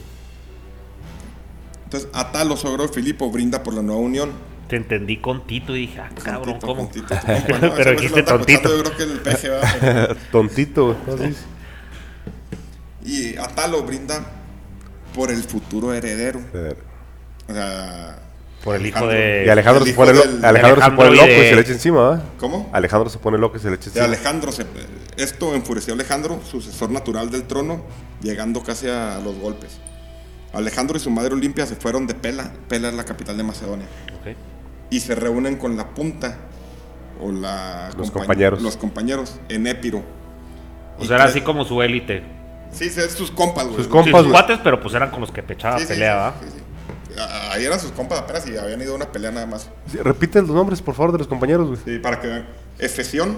[1.86, 4.32] Entonces, Atalo, suegro de Filipo, brinda por la nueva unión.
[4.68, 6.82] Te entendí con Tito y dije, ah, cabrón, Tontito, ¿cómo?
[6.90, 7.16] tontito,
[7.62, 7.74] ¿no?
[7.76, 8.60] Pero dijiste tontito.
[8.60, 10.16] acostando, Yo creo que el peje va.
[10.32, 10.98] Tontito.
[11.06, 11.20] güey.
[11.30, 11.36] ¿no?
[13.06, 14.26] Y Atalo brinda
[15.16, 16.42] por el futuro heredero.
[16.54, 16.76] Eh,
[17.50, 18.20] O sea.
[18.64, 19.20] Por el hijo Alejandro.
[19.20, 21.46] de- Y Alejandro, el se pone, lo- del- Alejandro se Alejandro pone y loco de-
[21.46, 22.24] y se le echa encima, ¿verdad?
[22.40, 22.70] ¿Cómo?
[22.74, 24.06] Alejandro se pone loco y se le echa De encima.
[24.06, 24.66] Alejandro, se-
[25.18, 27.84] esto enfureció a Alejandro, sucesor natural del trono,
[28.22, 29.80] llegando casi a los golpes.
[30.54, 33.86] Alejandro y su madre Olimpia se fueron de Pela, Pela es la capital de Macedonia,
[34.20, 34.36] Ok.
[34.90, 36.38] y se reúnen con la punta,
[37.22, 38.62] o la Los compañ- compañeros.
[38.64, 40.02] los compañeros, en Épiro.
[40.98, 42.24] O Y sea, era así como su élite.
[42.76, 43.78] Sí, sí, es sus compas, güey.
[43.78, 46.34] Sus Sí, compas, sus cuates, pero pues eran con los que pechaba Sí, sí, pelea,
[46.42, 47.14] sí, sí, sí.
[47.18, 49.70] Ah, Ahí eran sus compas apenas y habían ido a una pelea nada más.
[49.90, 51.80] Sí, Repite los nombres, por favor, de los compañeros, güey.
[51.86, 52.48] Sí, para que vean.
[52.78, 53.38] Efesión,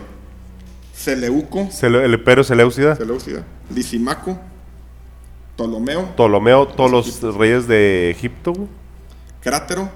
[0.96, 4.40] Seleuco, Sele- el Imperio Seleucida, Seleucida, Lisimaco,
[5.56, 8.68] Ptolomeo, Ptolomeo, todos los reyes de Egipto, güey.
[9.42, 9.90] Crátero,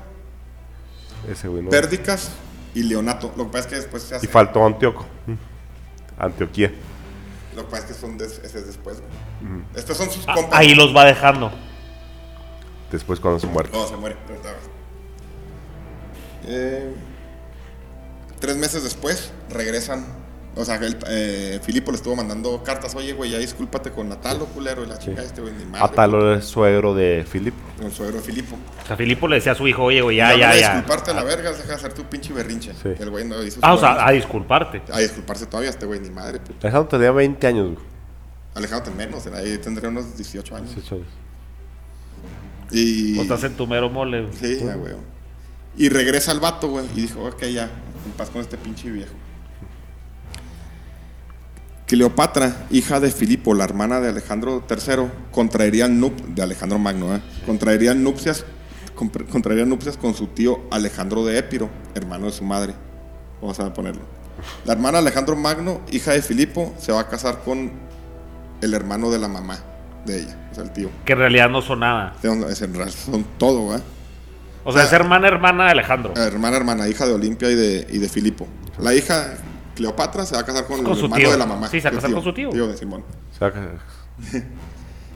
[1.30, 1.70] Ese, güey, ¿no?
[1.72, 2.32] Pérdicas
[2.76, 3.34] y Leonato.
[3.36, 4.26] Lo que pasa es que después se hace.
[4.26, 5.06] Y faltó Antíoco.
[6.18, 6.72] Antioquía.
[7.56, 9.02] Lo que pasa es que son des- ese es después.
[9.02, 9.64] güey.
[9.76, 10.60] Estos son sus Ah, compas.
[10.60, 11.52] ahí los va dejando.
[12.92, 13.70] Después cuando se muere.
[13.72, 14.16] No, se muere.
[16.46, 16.94] Eh,
[18.40, 20.06] tres meses después regresan.
[20.54, 22.94] O sea, el, eh, Filipo le estuvo mandando cartas.
[22.96, 24.84] Oye, güey, ya discúlpate con Natalo, culero.
[24.84, 25.86] Y la chica este, güey, ni madre.
[25.86, 27.58] Atalo es suegro de Filipo.
[27.78, 28.58] Con el suegro de Filipo.
[28.84, 30.74] O sea, Filipo le decía a su hijo, oye, güey, ya, ya, de ya.
[30.74, 32.74] disculparte a la verga, deja de hacer tu pinche berrinche.
[32.84, 32.90] Sí.
[33.00, 34.82] El güey no hizo Ah, o sea, a disculparte.
[34.92, 36.40] a disculparse todavía, este güey, ni madre.
[36.42, 36.56] puto.
[36.68, 37.86] Alejandro tenía 20 años, güey.
[38.54, 40.76] Alejandro menos, ahí tendría unos 18 años.
[40.76, 41.08] 18 años.
[42.72, 43.18] Y.
[43.20, 44.28] O estás en tu mero mole.
[44.40, 44.94] Sí, ya, güey.
[45.78, 47.64] Y regresa el vato, güey, y dijo, ok, ya,
[48.06, 49.14] en paz con este pinche viejo.
[51.92, 57.20] Cleopatra, hija de Filipo, la hermana de Alejandro III, contraería nup de Alejandro Magno, ¿eh?
[57.46, 58.46] contraería nupcias,
[59.30, 62.76] contraería nupcias con su tío Alejandro de Épiro, hermano de su madre.
[63.42, 64.04] Vamos a ponerlo.
[64.64, 67.70] La hermana Alejandro Magno, hija de Filipo, se va a casar con
[68.62, 69.60] el hermano de la mamá
[70.06, 70.90] de ella, o sea, el tío.
[71.04, 72.14] Que en realidad no son nada.
[72.94, 73.82] Son todo, ¿eh?
[74.64, 74.86] O sea, Ah.
[74.86, 76.14] es hermana, hermana de Alejandro.
[76.16, 78.48] Hermana, hermana, hija de Olimpia y de, y de Filipo.
[78.80, 79.34] La hija,
[79.76, 81.32] Cleopatra, se va a casar con, Con el hermano tío.
[81.32, 81.68] de la mamá.
[81.70, 82.50] Sí, se va a casar con su tío.
[82.50, 83.04] Tío de Simón.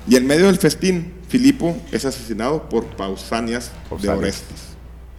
[0.07, 4.09] Y en medio del festín, Filipo es asesinado por Pausanias, de.
[4.09, 4.75] Orestes.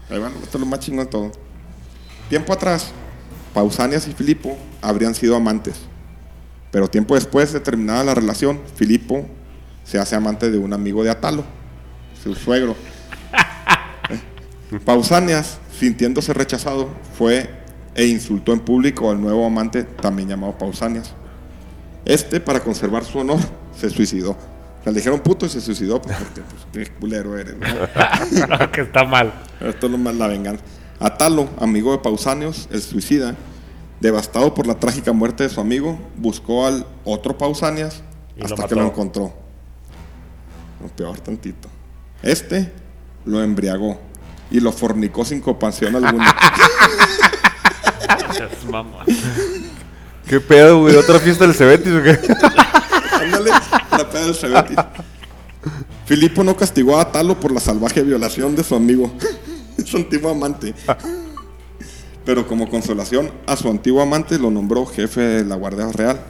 [0.08, 1.32] Ahí van, esto es lo más chingón de todo.
[2.28, 2.92] Tiempo atrás,
[3.52, 5.74] Pausanias y Filipo habrían sido amantes.
[6.70, 9.26] Pero tiempo después de terminada la relación, Filipo
[9.82, 11.44] se hace amante de un amigo de Atalo,
[12.22, 12.76] su suegro.
[14.84, 17.50] Pausanias, sintiéndose rechazado, fue
[17.96, 21.14] e insultó en público al nuevo amante, también llamado Pausanias.
[22.04, 23.40] Este, para conservar su honor,
[23.74, 24.32] se suicidó.
[24.32, 27.56] O sea, le dijeron puto y se suicidó pues, porque pues, qué culero eres.
[27.56, 28.70] ¿no?
[28.72, 29.32] que está mal.
[29.60, 30.62] Esto es lo más la venganza.
[31.00, 33.34] Atalo, amigo de Pausanias, el suicida,
[34.00, 38.02] devastado por la trágica muerte de su amigo, buscó al otro Pausanias
[38.36, 39.32] Y hasta que lo encontró.
[40.82, 41.68] Lo peor tantito.
[42.22, 42.72] Este
[43.24, 43.98] lo embriagó
[44.50, 46.36] y lo fornicó sin compasión alguna.
[48.08, 49.04] Es mamá.
[50.26, 50.96] ¿Qué pedo, güey?
[50.96, 52.18] ¿Otra fiesta del Cebetis o qué?
[53.20, 53.50] Ándale,
[53.90, 54.76] la peda del Cebetis.
[56.06, 59.12] Filipo no castigó a Talo por la salvaje violación de su amigo,
[59.84, 60.74] su antiguo amante.
[62.24, 66.20] Pero como consolación, a su antiguo amante lo nombró jefe de la Guardia Real.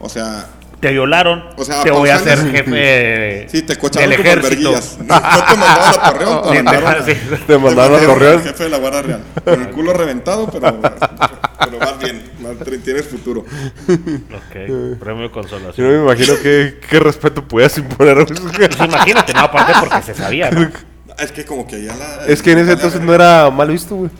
[0.00, 0.50] O sea,
[0.86, 1.44] Te violaron.
[1.56, 4.70] O sea, te voy a hacer jefe sí, te del ejército.
[4.70, 7.12] No, no te mandaron a Torreón, te Sí, mandaron, sí.
[7.44, 8.42] Te mandaron a Torreón.
[8.44, 9.20] jefe de la Guardia Real.
[9.44, 12.22] Con el culo reventado, pero, pero vas bien.
[12.38, 13.40] vas- Tienes futuro.
[13.40, 14.52] Ok,
[15.00, 15.88] premio de Yo consolación.
[15.88, 18.24] no me imagino qué, qué respeto puedas imponer.
[18.24, 18.40] Pues
[18.78, 20.70] imagínate, no, aparte porque se sabía, ¿no?
[21.18, 22.26] Es que como que ya la...
[22.26, 24.10] Es que en ese entonces no era mal visto, güey.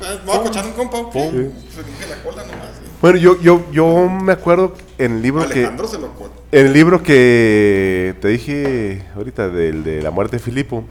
[0.00, 0.98] Me voy a cochar un compa.
[1.12, 1.20] ¿qué?
[1.20, 2.67] Se dije la cola nomás.
[3.00, 5.66] Bueno, yo, yo, yo me acuerdo en el libro que...
[5.86, 6.10] Se lo
[6.50, 10.84] En el libro que te dije ahorita del de la muerte de Filipo,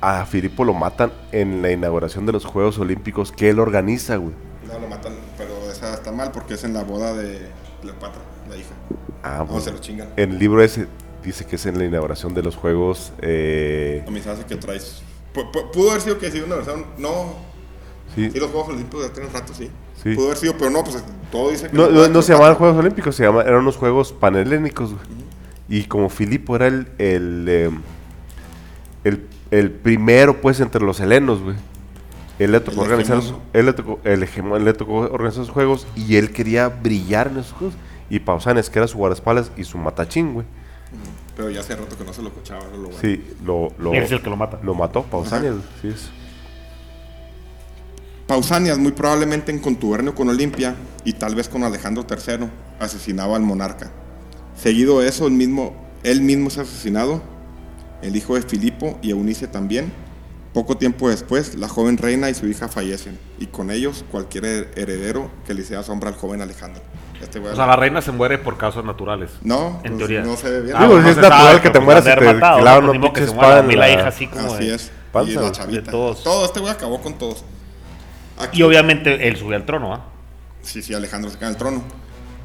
[0.00, 4.34] a Filipo lo matan en la inauguración de los Juegos Olímpicos que él organiza, güey.
[4.68, 7.40] No, lo matan, pero esa está mal porque es en la boda de
[7.82, 8.70] Cleopatra, la hija.
[9.24, 9.60] Ah, No, bueno.
[9.60, 10.10] se lo chingan.
[10.16, 10.86] En el libro ese
[11.24, 13.12] dice que es en la inauguración de los Juegos.
[13.22, 15.02] eh, A mí se hace que traes...
[15.34, 16.86] Pu- pu- Pudo haber sido que sí, una versión...
[16.98, 17.34] No,
[18.14, 18.30] sí.
[18.30, 19.68] sí, los Juegos Olímpicos ya tienen rato, sí.
[20.02, 20.14] Sí.
[20.14, 21.76] Pudo haber sido, pero no, pues todo dice que...
[21.76, 25.04] No, no, se llamaban Juegos Olímpicos, se llama, eran unos Juegos Panhelénicos, güey.
[25.68, 27.70] Y como Filipo era el, el, eh,
[29.04, 31.56] el, el primero, pues, entre los helenos, güey.
[32.38, 35.50] Él le tocó El organizar, los- él le tocó, el hegemón, le tocó organizar esos
[35.50, 37.76] juegos y él quería brillar en esos juegos.
[38.10, 40.46] Y Pausanes, que era su guardaespaldas y su matachín, güey.
[41.36, 42.98] Pero ya hace rato que no se lo cochaba, era lo bueno.
[43.00, 44.58] Sí, lo, lo, es el que lo mata.
[44.62, 46.10] lo mató, Pausanias, sí es.
[48.26, 52.46] Pausanias, muy probablemente en contubernio con Olimpia y tal vez con Alejandro III,
[52.80, 53.90] asesinaba al monarca.
[54.56, 57.22] Seguido de eso, él mismo, él mismo es asesinado,
[58.02, 59.92] el hijo de Filipo y Eunice también.
[60.54, 64.68] Poco tiempo después, la joven reina y su hija fallecen, y con ellos cualquier her-
[64.76, 66.80] heredero que le sea sombra al joven Alejandro.
[67.20, 69.30] Este O sea, la reina se muere por causas naturales.
[69.42, 70.22] no, en pues, teoría.
[70.22, 70.76] no se ve bien.
[70.76, 72.90] Ah, Digo, bueno, es natural que te pero mueras pues, y te clavan ¿no?
[72.92, 74.90] una pinche espada mí la hija así como Así de- es.
[75.12, 75.80] panza, y la chavita.
[75.82, 76.22] De todos.
[76.22, 77.44] Todo, este güey acabó con todos.
[78.38, 80.04] Aquí- Y obviamente él subió al trono, ¿ah?
[80.62, 81.82] Sí, sí, Alejandro se en el trono.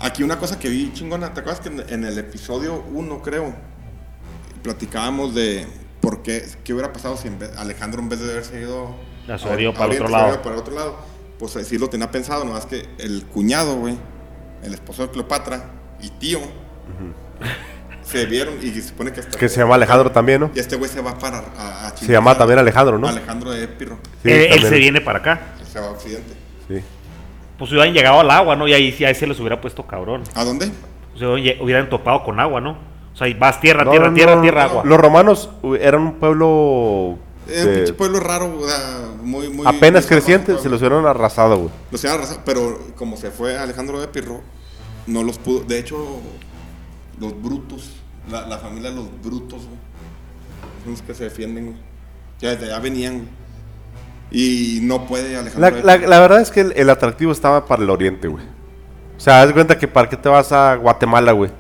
[0.02, 3.54] Aquí una cosa que vi chingona, ¿te acuerdas que en, en el episodio 1, creo,
[4.64, 5.66] platicábamos de
[6.02, 8.96] por qué, qué hubiera pasado si en vez- Alejandro en vez de haberse ido
[9.62, 10.42] ido para Oriente, otro lado.
[10.42, 10.96] para otro lado?
[11.38, 13.98] Pues eh, sí lo tenía pensado, nomás que el cuñado, güey,
[14.64, 15.66] el esposo de Cleopatra
[16.02, 16.40] y tío,
[18.02, 19.38] se vieron y se supone que hasta...
[19.38, 20.52] Que se llama Alejandro también, ¿no?
[20.56, 21.40] Y este güey se va para...
[21.58, 23.08] A, a Se llama también Alejandro, ¿no?
[23.08, 24.00] Alejandro de Epirro.
[24.24, 25.42] Sí, él, se viene para acá.
[25.72, 26.34] Se va a Occidente.
[26.68, 26.82] Sí.
[27.58, 28.68] Pues hubieran llegado al agua, ¿no?
[28.68, 30.24] Y ahí, sí- ahí se les hubiera puesto cabrón.
[30.34, 30.72] ¿A dónde?
[31.16, 32.78] O sea, hubieran hubieran topado con agua, ¿no?
[33.14, 34.70] O sea, vas tierra, No, tierra, no, tierra, no, tierra, no.
[34.70, 34.84] agua.
[34.86, 37.18] Los romanos uh, eran un pueblo
[37.48, 39.68] Es un pinche pueblo raro, o sea, muy, muy...
[39.68, 41.70] apenas muy creciente, se los hubieran arrasado, güey.
[41.92, 44.42] Los iban a arrasar, pero como se fue Alejandro de Pirro,
[45.08, 45.62] no los pudo.
[45.66, 45.98] De hecho,
[47.20, 47.90] los brutos,
[48.32, 49.80] la, la familia de los brutos, güey,
[50.84, 51.78] son los que se defienden, güey.
[52.40, 53.30] Ya desde allá venían, güey.
[54.32, 58.28] Y no puede Alejandro La, verdad es que el, el atractivo estaba para el oriente,
[58.28, 58.44] güey.
[59.18, 61.52] O sea, haz cuenta que para qué te vas a Guatemala, güey.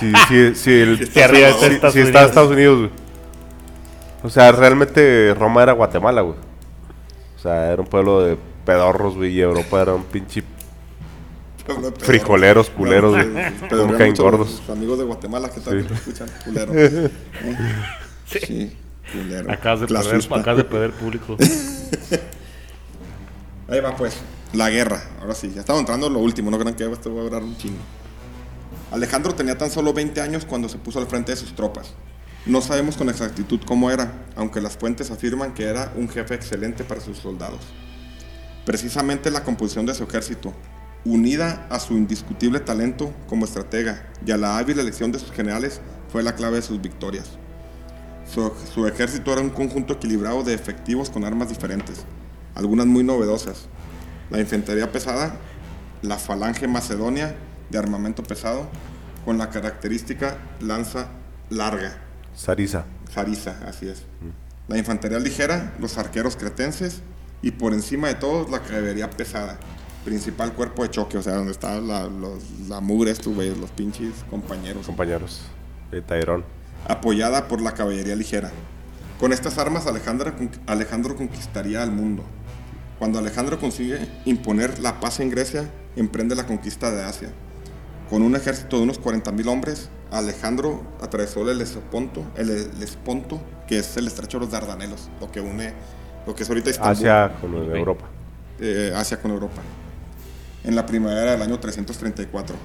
[0.00, 2.28] Si, si, si, el- Si está si- Estados si está Unidos.
[2.28, 2.90] Estados Unidos, güey.
[4.24, 6.36] O sea, realmente Roma era Guatemala, güey.
[7.36, 8.36] O sea, era un pueblo de
[8.66, 10.42] pedorros, güey, y Europa era un pinche
[12.00, 14.12] frijoleros, culeros, güey.
[14.16, 14.62] gordos.
[14.66, 15.90] los amigos de Guatemala que también Sí.
[15.90, 16.72] lo escuchan, culero.
[16.74, 17.10] Eh,
[18.26, 18.40] Sí.
[18.46, 18.76] Sí,
[19.12, 19.50] culero.
[19.50, 20.36] Acabas de, perder, Clasista.
[20.36, 21.36] acabas de perder público.
[23.68, 24.16] Ahí va pues,
[24.52, 25.02] la guerra.
[25.20, 27.42] Ahora sí, ya estamos entrando en lo último, no crean que esto va a durar
[27.42, 27.80] un chingo.
[28.90, 31.92] Alejandro tenía tan solo 20 años cuando se puso al frente de sus tropas.
[32.46, 36.84] No sabemos con exactitud cómo era, aunque las fuentes afirman que era un jefe excelente
[36.84, 37.60] para sus soldados.
[38.64, 40.54] Precisamente la composición de su ejército,
[41.04, 45.82] unida a su indiscutible talento como estratega y a la hábil elección de sus generales,
[46.10, 47.38] fue la clave de sus victorias.
[48.32, 52.04] Su, su ejército era un conjunto equilibrado de efectivos con armas diferentes,
[52.54, 53.66] algunas muy novedosas.
[54.30, 55.36] La infantería pesada,
[56.02, 57.34] la falange macedonia
[57.70, 58.68] de armamento pesado,
[59.24, 61.08] con la característica lanza
[61.50, 61.98] larga,
[62.34, 62.84] Sarisa.
[63.10, 64.02] Sarisa, así es.
[64.68, 67.00] La infantería ligera, los arqueros cretenses
[67.42, 69.58] y por encima de todo la caballería pesada,
[70.04, 73.70] principal cuerpo de choque, o sea, donde está la, los- la mugre, estos güeyes, los
[73.70, 75.40] pinches compañeros compañeros
[75.90, 76.44] de Tairón.
[76.88, 78.50] Apoyada por la caballería ligera.
[79.20, 80.34] Con estas armas Alejandra-
[80.66, 82.22] Alejandro conquistaría al mundo.
[82.98, 87.30] Cuando Alejandro consigue imponer la paz en Grecia, emprende la conquista de Asia.
[88.10, 92.50] Con un ejército de unos 40.000 hombres, Alejandro atravesó el Esponto, el,
[92.82, 95.74] Esponto, que es el estrecho de los Dardanelos, lo que une,
[96.26, 97.54] lo que es ahorita Istambul, Hacia con.
[97.54, 98.06] Europa.
[98.60, 99.60] eh, Asia con Europa,
[100.64, 102.56] en la primavera del año 334.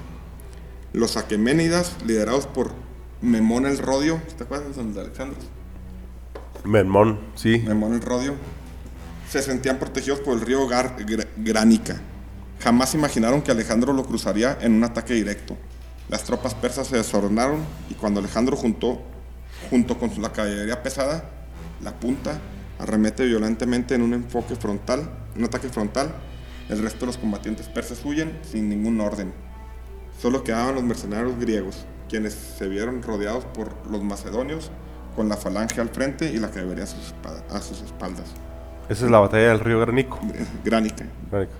[0.94, 2.72] Los aqueménidas, liderados por
[3.20, 5.38] Memón el Rodio, ¿te acuerdas de Alejandro?
[6.64, 7.58] Menmón, sí.
[7.66, 8.34] Memón el Rodio,
[9.28, 12.00] se sentían protegidos por el río Gar- Gra- Gránica.
[12.60, 15.56] Jamás imaginaron que Alejandro lo cruzaría en un ataque directo.
[16.08, 17.60] Las tropas persas se desordenaron
[17.90, 19.02] y cuando Alejandro juntó,
[19.70, 21.30] junto con la caballería pesada,
[21.82, 22.38] la punta,
[22.78, 26.14] arremete violentamente en un enfoque frontal, un ataque frontal,
[26.68, 29.32] el resto de los combatientes persas huyen sin ningún orden.
[30.20, 34.70] Solo quedaban los mercenarios griegos, quienes se vieron rodeados por los macedonios,
[35.16, 37.14] con la falange al frente y la caballería a sus,
[37.50, 38.26] a sus espaldas.
[38.88, 40.18] Esa es la batalla del río Granico.
[40.64, 41.06] Gránica.
[41.30, 41.52] Granico.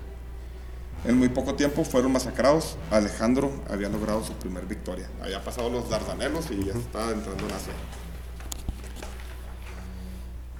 [1.05, 2.77] En muy poco tiempo fueron masacrados.
[2.91, 5.07] Alejandro había logrado su primer victoria.
[5.21, 7.73] Había pasado los Dardanelos y ya estaba entrando en Asia.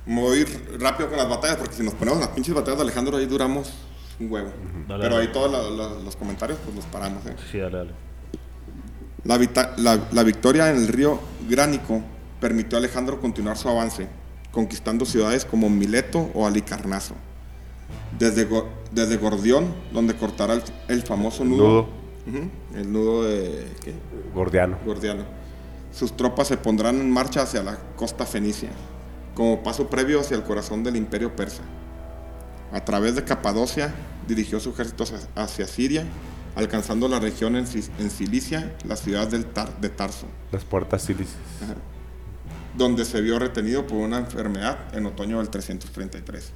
[0.07, 3.25] Ir rápido con las batallas porque si nos ponemos las pinches batallas de Alejandro ahí
[3.25, 3.73] duramos
[4.19, 4.51] un huevo.
[4.87, 5.27] Dale, Pero dale.
[5.27, 7.25] ahí todos la- la- los comentarios pues los paramos.
[7.25, 7.35] ¿eh?
[7.51, 7.91] Sí, dale, dale.
[9.25, 11.19] La, vita- la- la victoria en el río
[11.49, 12.01] Gránico
[12.39, 14.07] permitió a Alejandro continuar su avance,
[14.51, 17.15] conquistando ciudades como Mileto o Alicarnaso.
[18.17, 21.87] Desde, Go- desde Gordión, donde cortará el, el famoso nudo,
[22.27, 22.45] Nudo.
[22.75, 23.93] El nudo de ¿qué?
[24.33, 24.77] Gordiano.
[24.85, 25.23] Gordiano.
[25.91, 28.69] Sus tropas se pondrán en marcha hacia la costa fenicia,
[29.33, 31.61] como paso previo hacia el corazón del imperio persa.
[32.73, 33.93] A través de Capadocia
[34.27, 35.03] dirigió su ejército
[35.35, 36.05] hacia Siria,
[36.55, 41.37] alcanzando la región en, Cilicia, la ciudad del Tar- de Tarso, Las puertas silicias.
[42.77, 46.51] donde se vio retenido por una enfermedad en otoño del 333.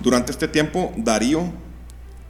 [0.00, 1.52] Durante este tiempo, Darío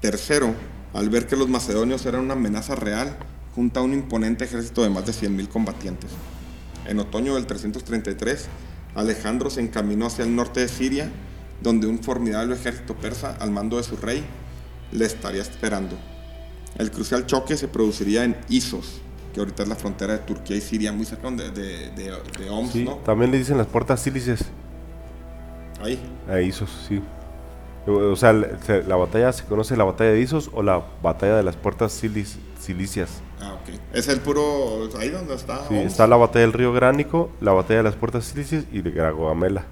[0.02, 0.54] III,
[0.94, 3.16] al ver que los macedonios eran una amenaza real,
[3.54, 6.10] junta un imponente ejército de más de 100.000 combatientes.
[6.86, 8.46] En otoño del 333,
[8.94, 11.10] Alejandro se encaminó hacia el norte de Siria,
[11.62, 14.22] donde un formidable ejército persa al mando de su rey
[14.92, 15.96] le estaría esperando.
[16.78, 19.00] El crucial choque se produciría en Isos,
[19.34, 22.50] que ahorita es la frontera de Turquía y Siria, muy cerca de, de, de, de
[22.50, 22.96] Homs, Sí, ¿no?
[22.96, 24.44] también le dicen las puertas silicias.
[25.82, 25.98] Ahí.
[26.30, 27.02] A Isos, sí.
[27.86, 31.56] O sea, la, batalla se conoce la batalla de Isos o la batalla de las
[31.56, 33.20] puertas silis- silicias.
[33.40, 33.74] Ah, ok.
[33.92, 34.88] Es el puro.
[35.00, 35.66] Ahí donde está.
[35.66, 38.92] Sí, está la batalla del río Gránico, la batalla de las puertas silicias y de
[38.92, 39.64] Gragogamela.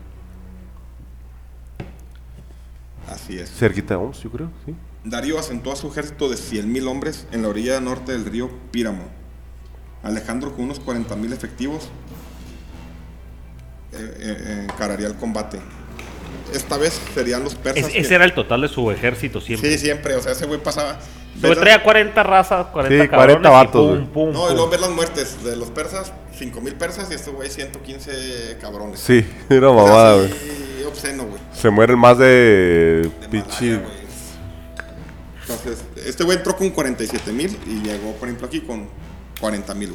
[3.08, 3.50] Así es.
[3.50, 4.74] Cerquita de Homs, yo creo, sí.
[5.04, 9.04] Darío asentó a su ejército de 100.000 hombres en la orilla norte del río Píramo.
[10.02, 11.88] Alejandro, con unos 40.000 efectivos,
[13.92, 15.60] eh, eh, encararía el combate.
[16.54, 17.86] Esta vez serían los persas.
[17.86, 19.70] Es- que- ese era el total de su ejército siempre.
[19.72, 20.14] Sí, siempre.
[20.14, 20.98] O sea, ese güey pasaba.
[21.36, 24.48] Ves traía 40 razas, 40 Sí, cabrones 40 y vatos, pum, pum, las- No, y
[24.48, 24.56] pum.
[24.56, 29.00] luego ves las muertes de los persas: 5.000 persas y este güey 115 cabrones.
[29.00, 30.28] Sí, era mamada, güey.
[30.28, 31.40] sí, obsceno, güey.
[31.52, 32.26] Se mueren más de
[33.20, 33.80] De pinche.
[35.50, 38.88] Entonces, este güey entró con 47 mil y llegó, por ejemplo, aquí con
[39.40, 39.94] 40 mil.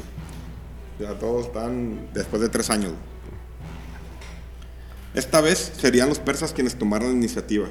[0.98, 2.92] Ya todos están después de tres años.
[5.14, 7.68] Esta vez serían los persas quienes tomaron la iniciativa.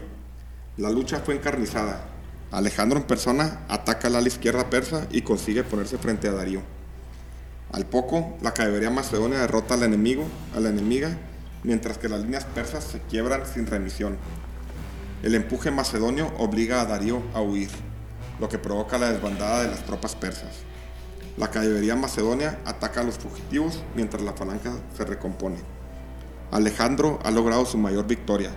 [0.77, 2.09] La lucha fue encarnizada.
[2.51, 6.61] Alejandro en persona ataca al ala izquierda persa y consigue ponerse frente a Darío.
[7.71, 10.25] Al poco, la caballería macedonia derrota al enemigo,
[10.55, 11.17] a la enemiga,
[11.63, 14.17] mientras que las líneas persas se quiebran sin remisión.
[15.25, 17.71] El empuje macedonio obliga a Darío a huir,
[18.39, 20.57] lo que provoca la desbandada de las tropas persas.
[21.35, 25.57] La caballería macedonia ataca a los fugitivos mientras la falange se recompone.
[26.51, 28.51] Alejandro ha logrado su mayor victoria.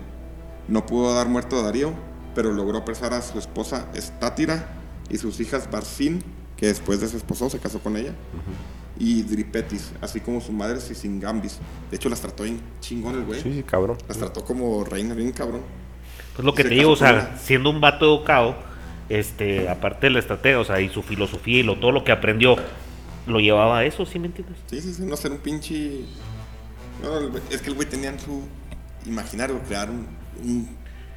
[0.68, 1.94] No pudo dar muerto a Darío,
[2.34, 4.68] pero logró apresar a su esposa Estátira
[5.08, 6.22] y sus hijas Barcín,
[6.58, 8.12] que después de su esposo se casó con ella,
[8.98, 11.60] y Dripetis, así como su madre Sisingambis.
[11.90, 13.40] De hecho, las trató bien chingón el güey.
[13.40, 13.96] Sí, sí, cabrón.
[14.06, 15.62] Las trató como reina, bien cabrón.
[16.38, 17.36] Pues lo que te digo, o sea, una.
[17.36, 18.54] siendo un vato educado,
[19.08, 22.12] este, aparte de la estrategia, o sea, y su filosofía y lo, todo lo que
[22.12, 22.54] aprendió,
[23.26, 24.56] lo llevaba a eso, ¿sí me entiendes?
[24.66, 26.02] Sí, sí, sí, no ser un pinche.
[27.02, 27.18] No,
[27.50, 28.42] es que el güey tenía en su
[29.04, 30.06] imaginario crear un,
[30.44, 30.68] un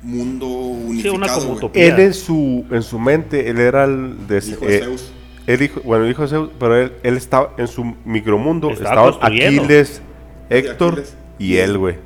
[0.01, 1.13] mundo unificado.
[1.15, 1.57] una como güey.
[1.57, 1.85] utopía.
[1.85, 5.11] Él en su, en su mente, él era el de, Hijo de eh, Zeus.
[5.45, 8.71] Él hijo, bueno, el hijo de Zeus, pero él, él estaba en su micromundo.
[8.71, 9.33] Estaba Estaban.
[9.33, 10.01] Aquiles,
[10.49, 11.17] Héctor Aquiles.
[11.37, 11.97] y él, güey.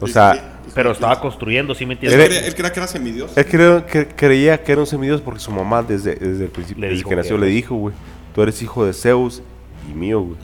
[0.00, 0.51] O Sí, sea, sí, sí.
[0.74, 2.26] Pero estaba construyendo, ¿sí me Él, entiendes?
[2.28, 3.36] creía, él creía que era semidios.
[3.36, 6.80] él creo- que- creía que era un semidios porque su mamá desde, desde el principio,
[6.80, 7.94] Le desde dijo que nació, que le dijo, güey,
[8.34, 9.42] tú eres hijo de Zeus
[9.90, 10.36] y mío, güey.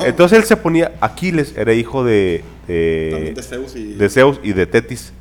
[0.00, 3.94] Entonces él se ponía, Aquiles era hijo de, de, También de Zeus y.
[3.94, 5.12] de Zeus y de Tetis.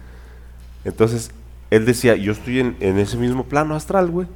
[0.86, 1.32] Entonces,
[1.70, 4.28] él decía, yo estoy en, en ese mismo plano astral, güey.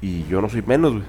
[0.00, 1.04] Y yo no soy menos, güey.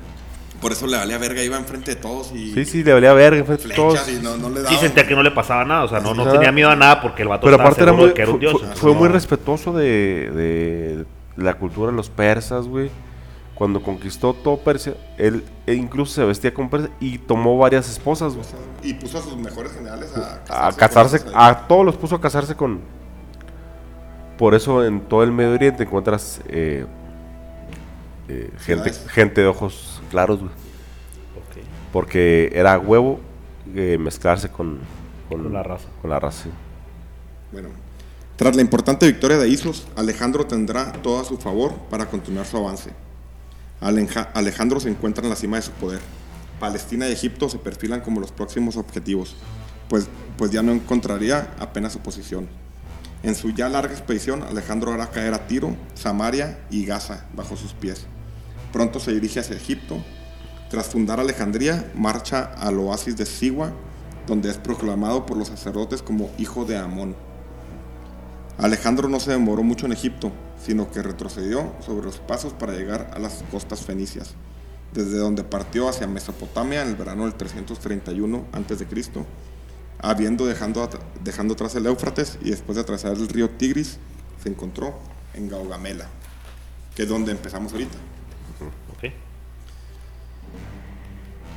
[0.62, 3.40] Por eso le valía verga, iba enfrente de todos y Sí, sí, le valía verga
[3.40, 4.10] enfrente de todos.
[4.10, 4.80] y no, no le Sí, daban.
[4.80, 7.22] sentía que no le pasaba nada, o sea, no, no tenía miedo a nada porque
[7.22, 8.62] el vato Pero estaba aparte era muy, que era un fue, dios.
[8.76, 9.86] fue- muy respetuoso de,
[10.32, 11.06] de
[11.36, 12.90] la cultura de los persas, güey.
[13.54, 18.34] Cuando conquistó todo Persia, él e incluso se vestía con persa y tomó varias esposas,
[18.36, 18.46] güey.
[18.84, 20.12] Y puso a sus mejores generales
[20.50, 22.82] a A casarse, con a todos los puso a casarse con...
[24.38, 26.86] Por eso en todo el Medio Oriente encuentras eh,
[28.28, 30.52] eh, gente, gente de ojos claros, güey.
[30.52, 31.64] Ok.
[31.94, 33.20] Porque era huevo
[33.76, 34.80] eh, mezclarse con,
[35.30, 35.88] Con la raza.
[36.02, 36.50] Con la raza, sí.
[37.52, 37.70] Bueno,
[38.36, 42.58] tras la importante victoria de Isos, Alejandro tendrá todo a su favor para continuar su
[42.58, 42.92] avance.
[43.82, 46.00] Aleja- Alejandro se encuentra en la cima de su poder.
[46.60, 49.36] Palestina y Egipto se perfilan como los próximos objetivos,
[49.90, 52.48] pues, pues ya no encontraría apenas oposición.
[53.24, 57.74] En su ya larga expedición, Alejandro hará caer a Tiro, Samaria y Gaza bajo sus
[57.74, 58.06] pies.
[58.72, 60.04] Pronto se dirige hacia Egipto.
[60.70, 63.72] Tras fundar Alejandría, marcha al oasis de Siwa,
[64.28, 67.16] donde es proclamado por los sacerdotes como hijo de Amón.
[68.58, 70.32] Alejandro no se demoró mucho en Egipto,
[70.64, 74.34] sino que retrocedió sobre los pasos para llegar a las costas fenicias,
[74.94, 78.88] desde donde partió hacia Mesopotamia en el verano del 331 a.C.,
[80.00, 80.90] habiendo dejando,
[81.24, 84.00] dejando atrás el Éufrates y después de atravesar el río Tigris,
[84.42, 85.00] se encontró
[85.34, 86.08] en Gaugamela,
[86.96, 87.98] que es donde empezamos ahorita.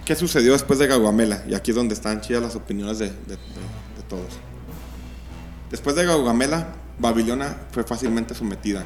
[0.04, 1.44] ¿Qué sucedió después de Gaugamela?
[1.48, 4.38] Y aquí es donde están chidas las opiniones de, de- de- de todos.
[5.70, 6.68] Después de Gaugamela,
[6.98, 8.84] Babilonia fue fácilmente sometida.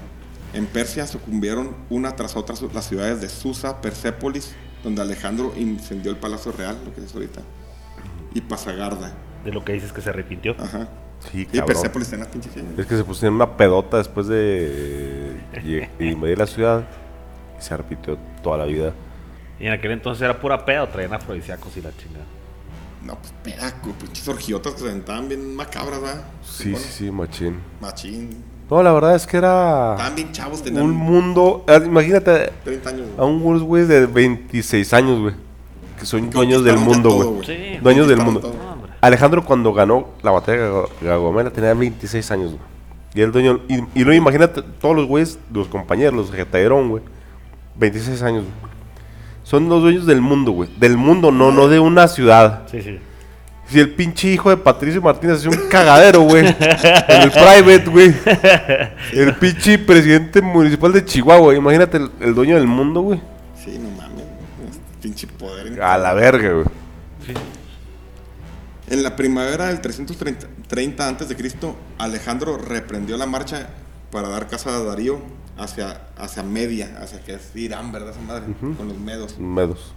[0.52, 4.52] En Persia sucumbieron una tras otra las ciudades de Susa, Persépolis,
[4.82, 7.40] donde Alejandro incendió el Palacio Real, lo que es ahorita,
[8.34, 9.14] y Pasagarda.
[9.44, 10.54] De lo que dices que se arrepintió.
[10.58, 10.88] Ajá.
[11.32, 11.60] Sí, Y.
[11.62, 12.68] Persépolis está en la pinche ciudad.
[12.78, 16.84] Es que se pusieron una pedota después de y- invadir la ciudad
[17.58, 18.92] se repitió toda la vida.
[19.60, 22.24] Y en aquel entonces era pura peda o traían afrodisíacos y la chingada.
[23.04, 26.24] No, pues pedaco, pinches orgiotas que se aventaban bien macabras, ¿verdad?
[26.42, 27.56] Sí, Bueno, sí, sí, machín.
[27.80, 28.30] Machín.
[28.70, 31.64] No, la verdad es que era Estaban bien chavos, tenían un mundo.
[31.68, 33.06] eh, Imagínate 30 años.
[33.18, 35.34] a un unos güeyes de 26 años, güey.
[36.00, 37.46] Que son dueños del mundo, todo, güey.
[37.46, 37.78] Sí.
[37.82, 38.40] Dueños del mundo.
[38.40, 38.54] todo.
[39.02, 42.62] Alejandro cuando ganó la batalla de Gago- Gaugamela tenía 26 años, güey.
[43.14, 47.02] Y el dueño, y, y luego imagínate todos los güeyes, los compañeros, los Getaerón, güey.
[47.76, 48.74] 26 años, güey.
[49.42, 50.70] Son los dueños del mundo, güey.
[50.78, 52.62] Del mundo, no, no de una ciudad.
[52.70, 52.98] Sí, sí.
[53.68, 56.46] Si el pinche hijo de Patricio Martínez es un cagadero, güey.
[56.46, 58.14] en el private, güey.
[59.12, 63.20] El pinche presidente municipal de Chihuahua, imagínate el, el dueño del mundo, güey.
[63.62, 64.24] Sí, no mames.
[65.00, 65.82] Pinche poder.
[65.82, 66.66] A la verga, güey.
[68.88, 73.68] En la primavera del 330 a.C., Alejandro reprendió la marcha
[74.10, 75.20] para dar casa a Darío
[75.58, 78.10] hacia, hacia Media, hacia que es Irán, ¿verdad?
[78.10, 78.44] Esa madre,
[78.76, 79.38] con los medos.
[79.38, 79.92] Medos.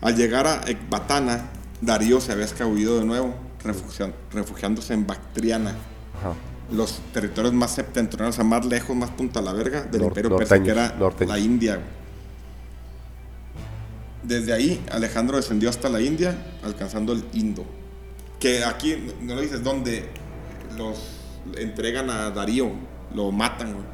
[0.00, 3.34] Al llegar a Ecbatana, Darío se había escabullido de nuevo,
[4.32, 5.70] refugiándose en Bactriana,
[6.18, 6.34] Ajá.
[6.72, 10.08] los territorios más septentrionales, o sea, más lejos, más punta a la verga del Nor-
[10.08, 11.32] imperio persa, que era norteños.
[11.32, 11.80] la India.
[14.22, 17.64] Desde ahí, Alejandro descendió hasta la India, alcanzando el Indo.
[18.40, 20.08] Que aquí, no lo dices, donde
[20.76, 20.98] los
[21.56, 22.70] entregan a Darío,
[23.14, 23.84] lo matan, güey.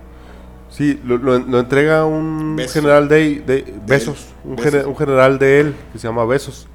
[0.77, 2.73] Sí, lo, lo- lo entrega un Besos.
[2.73, 4.73] general de, de- Besos, él, un, Besos.
[4.73, 6.67] gene- un general de él que se llama Besos.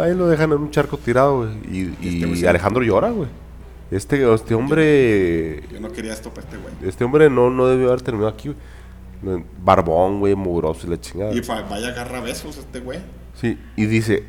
[0.00, 1.50] Ahí lo dejan en un charco tirado, güey.
[1.70, 3.28] Y, y Este güey se- Alejandro llora, güey.
[3.90, 6.72] Este, este hombre, Yo no quería esto para este güey.
[6.88, 8.54] este hombre no, no debió haber terminado aquí,
[9.22, 9.44] güey.
[9.62, 11.32] Barbón, güey, mugroso y la chingada.
[11.34, 13.00] Y fa- vaya agarra besos este güey.
[13.34, 14.24] Sí, y dice,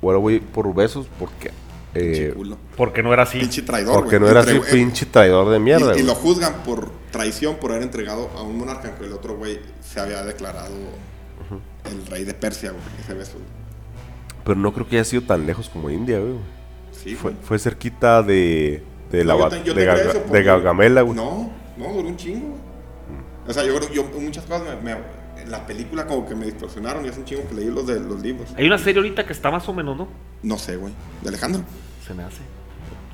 [0.00, 1.50] bueno, voy por Besos porque...
[1.92, 2.34] Pinche Eh.
[2.76, 3.38] Porque no era así.
[3.40, 4.20] Pinche traidor, porque güey.
[4.20, 6.04] no era así pinche traidor de mierda, Y, y güey.
[6.04, 10.00] lo juzgan por traición por haber entregado a un monarca que el otro güey se
[10.00, 10.74] había declarado
[11.90, 12.82] el rey de Persia, güey.
[13.00, 13.38] Ese beso.
[14.44, 16.34] Pero no creo que haya sido tan lejos como India, güey.
[16.92, 17.42] Sí, Fue, güey.
[17.44, 20.42] fue cerquita de, de, la, No, yo ba- te- yo de, Gaga- eso de porque-
[20.42, 21.16] Gaugamela, güey.
[21.16, 22.60] No, no, duró un chingo, güey.
[23.48, 25.00] O sea, yo creo yo muchas cosas me, me-
[25.42, 27.98] en la película como que me distorsionaron y hace un chingo que leí los de
[27.98, 28.50] los libros.
[28.56, 30.08] Hay una serie ahorita que está más o menos, ¿no?
[30.42, 30.92] No sé, güey.
[31.22, 31.62] De Alejandro.
[32.06, 32.42] Se me hace.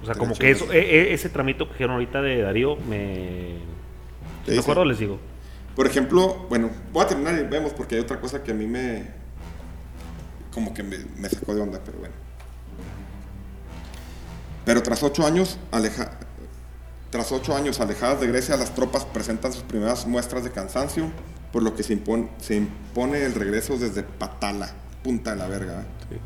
[0.02, 3.54] O sea, como que eso, e- e- ese tramito que hicieron ahorita de Darío me.
[4.46, 4.58] ¿Me sí.
[4.60, 4.84] acuerdo?
[4.84, 5.18] Les digo.
[5.74, 8.66] Por ejemplo, bueno, voy a terminar y vemos porque hay otra cosa que a mí
[8.66, 9.06] me.
[10.52, 12.14] como que me, me sacó de onda, pero bueno.
[14.64, 16.18] Pero tras ocho años, aleja,
[17.10, 21.10] tras ocho años alejadas de Grecia, las tropas presentan sus primeras muestras de cansancio,
[21.52, 24.74] por lo que se impone, se impone el regreso desde Patala,
[25.04, 25.82] punta de la verga.
[26.10, 26.18] ¿eh?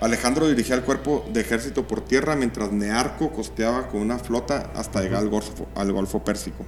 [0.00, 5.00] Alejandro dirigía el cuerpo de ejército por tierra mientras Nearco costeaba con una flota hasta
[5.00, 6.66] llegar al Golfo, al Golfo Pérsico.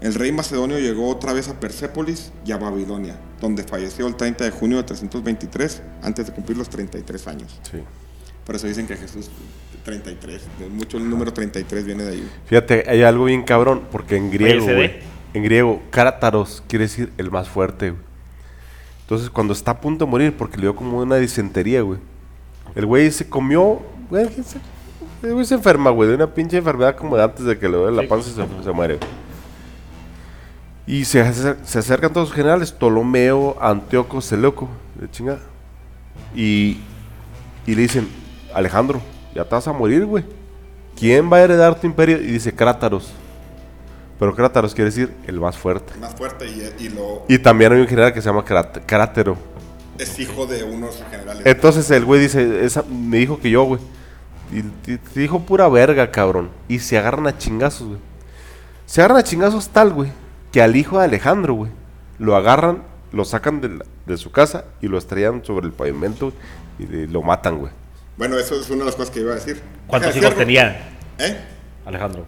[0.00, 4.44] El rey macedonio llegó otra vez a Persépolis y a Babilonia, donde falleció el 30
[4.44, 7.60] de junio de 323, antes de cumplir los 33 años.
[7.70, 7.78] Sí.
[8.44, 9.30] Por eso dicen que Jesús
[9.84, 12.30] 33, de mucho el número 33 viene de ahí.
[12.46, 15.00] Fíjate, hay algo bien cabrón, porque en griego, güey,
[15.32, 18.02] en griego, Cátaros quiere decir el más fuerte, güey.
[19.02, 21.98] Entonces, cuando está a punto de morir, porque le dio como una disentería, güey.
[22.74, 24.58] El güey se comió, güey, ¿qué se,
[25.22, 27.76] el güey se enferma, güey, de una pinche enfermedad como de antes de que le
[27.76, 28.98] duele la panza y se, se muere.
[30.86, 34.68] Y se, acer- se acercan todos los generales, Ptolomeo, Antíoco, Seleuco,
[35.00, 35.40] de chingada.
[36.34, 36.78] Y,
[37.66, 38.08] y le dicen,
[38.54, 39.00] Alejandro,
[39.34, 40.24] ya te vas a morir, güey.
[40.98, 42.18] ¿Quién va a heredar tu imperio?
[42.18, 43.12] Y dice Crátaros.
[44.18, 45.92] Pero Crátaros quiere decir el más fuerte.
[45.94, 48.82] El más fuerte y, y lo, Y también hay un general que se llama Crát-
[48.86, 49.36] Crátero.
[49.98, 51.42] es hijo de uno de sus generales.
[51.46, 53.80] Entonces el güey dice, esa, me dijo que yo, güey.
[54.52, 56.50] Y te te dijo pura verga, cabrón.
[56.68, 58.00] Y se agarran a chingazos, güey.
[58.86, 60.12] Se agarran a chingazos tal, güey,
[60.54, 61.72] que al hijo de Alejandro, güey,
[62.20, 66.32] lo agarran, lo sacan de, la- de su casa y lo estrellan sobre el pavimento
[66.78, 67.72] y de- lo matan, güey.
[68.16, 69.60] Bueno, eso es una de las cosas que iba a decir.
[69.88, 70.90] ¿Cuántos hijos tenía.
[71.18, 71.36] ¿Eh?
[71.84, 72.24] Alejandro?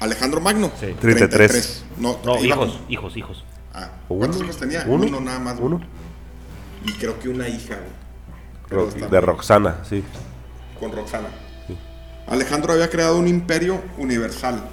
[0.00, 0.70] Alejandro Magno.
[0.80, 0.94] Sí.
[0.98, 1.84] 33.
[1.98, 3.44] No, No, iba- hijos, hijos, hijos.
[3.74, 4.84] Ah, ¿Cuántos hijos tenía?
[4.86, 5.58] uno, Uno, nada más.
[5.60, 5.82] Uno.
[6.86, 7.76] Y creo que una hija,
[8.70, 9.20] Ro- está de.
[9.20, 10.02] Roxana, sí.
[10.80, 11.28] Con Roxana.
[12.26, 14.64] Alejandro había creado un imperio universal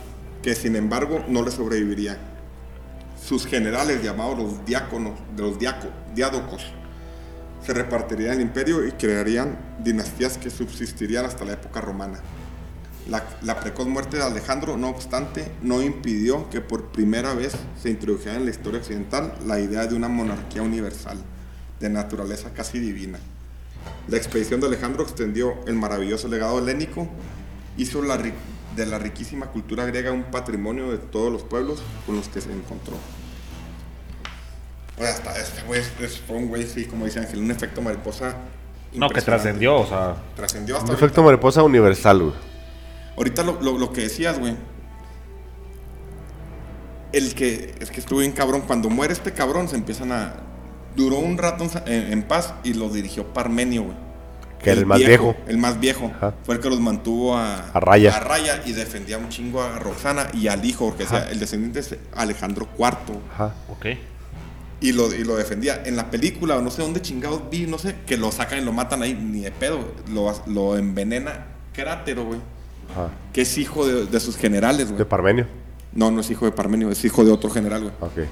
[0.42, 2.18] que sin embargo no le sobreviviría.
[3.24, 6.66] Sus generales llamados los diáconos, de los diádocos,
[7.66, 12.20] se repartirían el imperio y crearían dinastías que subsistirían hasta la época romana.
[13.42, 18.36] La, precoz muerte de Alejandro, no obstante, no impidió que por primera vez se introdujera
[18.36, 21.18] en la historia occidental la idea de una monarquía universal,
[21.80, 23.20] de naturaleza casi divina.
[24.08, 27.08] La expedición de Alejandro extendió el maravilloso legado helénico,
[27.78, 28.18] hizo la
[28.76, 32.52] de la riquísima cultura griega un patrimonio de todos los pueblos con los que se
[32.52, 32.96] encontró.
[34.98, 35.82] Oye, hasta este güey
[36.28, 38.36] fue un güey, sí, como dice Ángel, un efecto mariposa.
[38.94, 40.16] No, que trascendió, o sea.
[40.36, 41.06] Trascendió hasta Un ahorita.
[41.06, 42.34] efecto mariposa universal, güey.
[43.18, 44.56] Ahorita lo, lo- lo que decías, güey.
[47.14, 48.62] El que, es que estuvo bien cabrón.
[48.62, 50.34] Cuando muere este cabrón, se empiezan a.
[50.96, 53.96] Duró un rato en paz y lo dirigió Parmenio, güey.
[54.62, 55.36] Que era el más viejo.
[55.48, 56.12] El más viejo.
[56.16, 56.34] Ajá.
[56.44, 58.16] Fue el que los mantuvo a, A raya.
[58.16, 61.80] a raya y defendía un chingo a Roxana y al hijo, porque decía, el descendiente
[61.80, 63.18] es Alejandro IV.
[63.34, 63.56] Ajá.
[63.70, 63.86] Ok.
[64.80, 65.82] Y lo, y lo defendía.
[65.86, 68.62] En la película, o no sé dónde chingados vi, no sé, que lo sacan y
[68.66, 69.80] lo matan ahí, ni de pedo.
[70.12, 72.40] Lo, lo envenena Crátero, güey.
[72.92, 73.10] Ajá.
[73.32, 74.98] Que es hijo de, de sus generales, güey.
[74.98, 75.48] De Parmenio.
[75.94, 77.94] No, no es hijo de Parmenio, es hijo de otro general, güey.
[78.00, 78.30] Ok.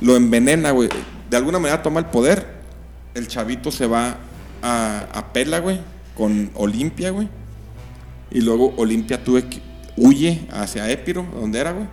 [0.00, 0.88] Lo envenena, güey.
[1.30, 2.46] De alguna manera toma el poder.
[3.14, 4.16] El chavito se va
[4.64, 5.80] a, a Pela, güey,
[6.16, 7.28] con Olimpia, güey.
[8.30, 9.60] Y luego Olimpia tuve que,
[9.96, 11.86] huye hacia Épiro, donde era, güey.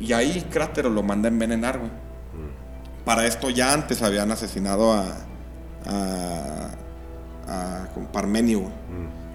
[0.00, 1.90] Y ahí Crátero lo manda a envenenar, güey.
[3.04, 5.04] Para esto ya antes habían asesinado a.
[5.86, 6.70] a.
[7.46, 8.72] a con Parmenio, güey.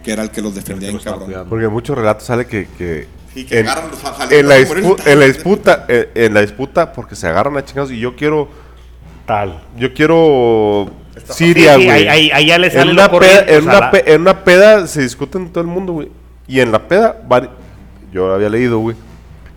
[0.04, 1.26] Que era el que los defendía en cabrón.
[1.26, 1.50] cuidando.
[1.50, 3.92] Porque en muchos relatos sale que, que Sí, que en, agarran-
[4.32, 8.00] en la en la disputa, en, en la disputa, porque se agarran a chingados y
[8.00, 8.50] yo quiero,
[9.28, 9.62] Tal.
[9.78, 10.90] yo quiero
[11.34, 11.98] Siria, Sí, sí, güey.
[11.98, 14.44] ahí, ahí- ahí ya le en, sale una peda, en, una la- pe- en una
[14.44, 16.10] peda se discute en todo el mundo, güey.
[16.48, 17.50] Y en la peda, vari-
[18.12, 18.96] yo lo había leído, güey.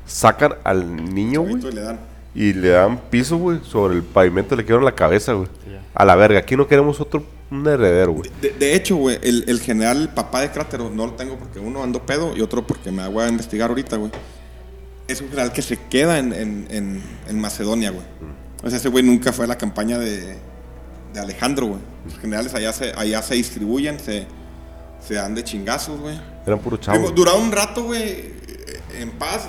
[0.06, 1.56] Sacan al niño, güey.
[1.66, 2.00] Y le dan.
[2.34, 5.48] Y le dan piso, güey, sobre el pavimento, le quedaron la cabeza, güey.
[5.94, 8.30] A la verga, aquí no queremos otro, un heredero, güey.
[8.40, 11.58] De, de hecho, güey, el, el general, el papá de Crátero, no lo tengo porque
[11.58, 14.10] uno ando pedo y otro porque me voy a investigar ahorita, güey.
[15.06, 18.04] Es un general que se queda en, en- en- en Macedonia, güey.
[18.64, 20.38] O sea, ese güey nunca fue a la campaña de,
[21.12, 21.80] de Alejandro, güey.
[22.04, 24.26] Los generales allá se, allá se distribuyen, se,
[25.06, 26.20] se dan de chingazos, güey.
[26.46, 27.14] Eran puro chavos.
[27.14, 28.32] Duraron un rato, güey,
[28.98, 29.48] en paz,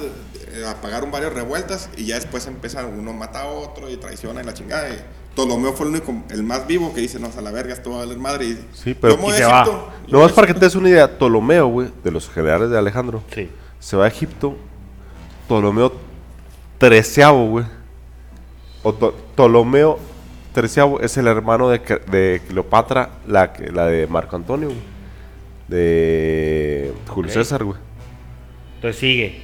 [0.54, 4.46] eh, apagaron varias revueltas y ya después empieza uno mata a otro y traiciona y
[4.46, 4.90] la chingada.
[4.90, 5.00] y
[5.34, 7.96] Ptolomeo fue el único, el más vivo que dice, no, a la verga, esto va
[7.96, 8.46] a valer madre.
[8.46, 9.90] Y, Sí, pero- a se va.
[10.12, 13.24] Voy a para que te des una idea, Ptolomeo, güey, de los generales de Alejandro,
[13.34, 13.50] Sí.
[13.80, 14.56] se va a Egipto.
[15.48, 15.92] Ptolomeo
[16.78, 17.66] treceavo, güey.
[18.84, 19.98] O To- Ptolomeo
[20.54, 24.94] treceavo es el hermano de, de Cleopatra, la, la de Marco Antonio, güey.
[25.68, 27.32] De Julio.
[27.32, 27.78] César, güey.
[28.76, 29.42] Entonces sigue.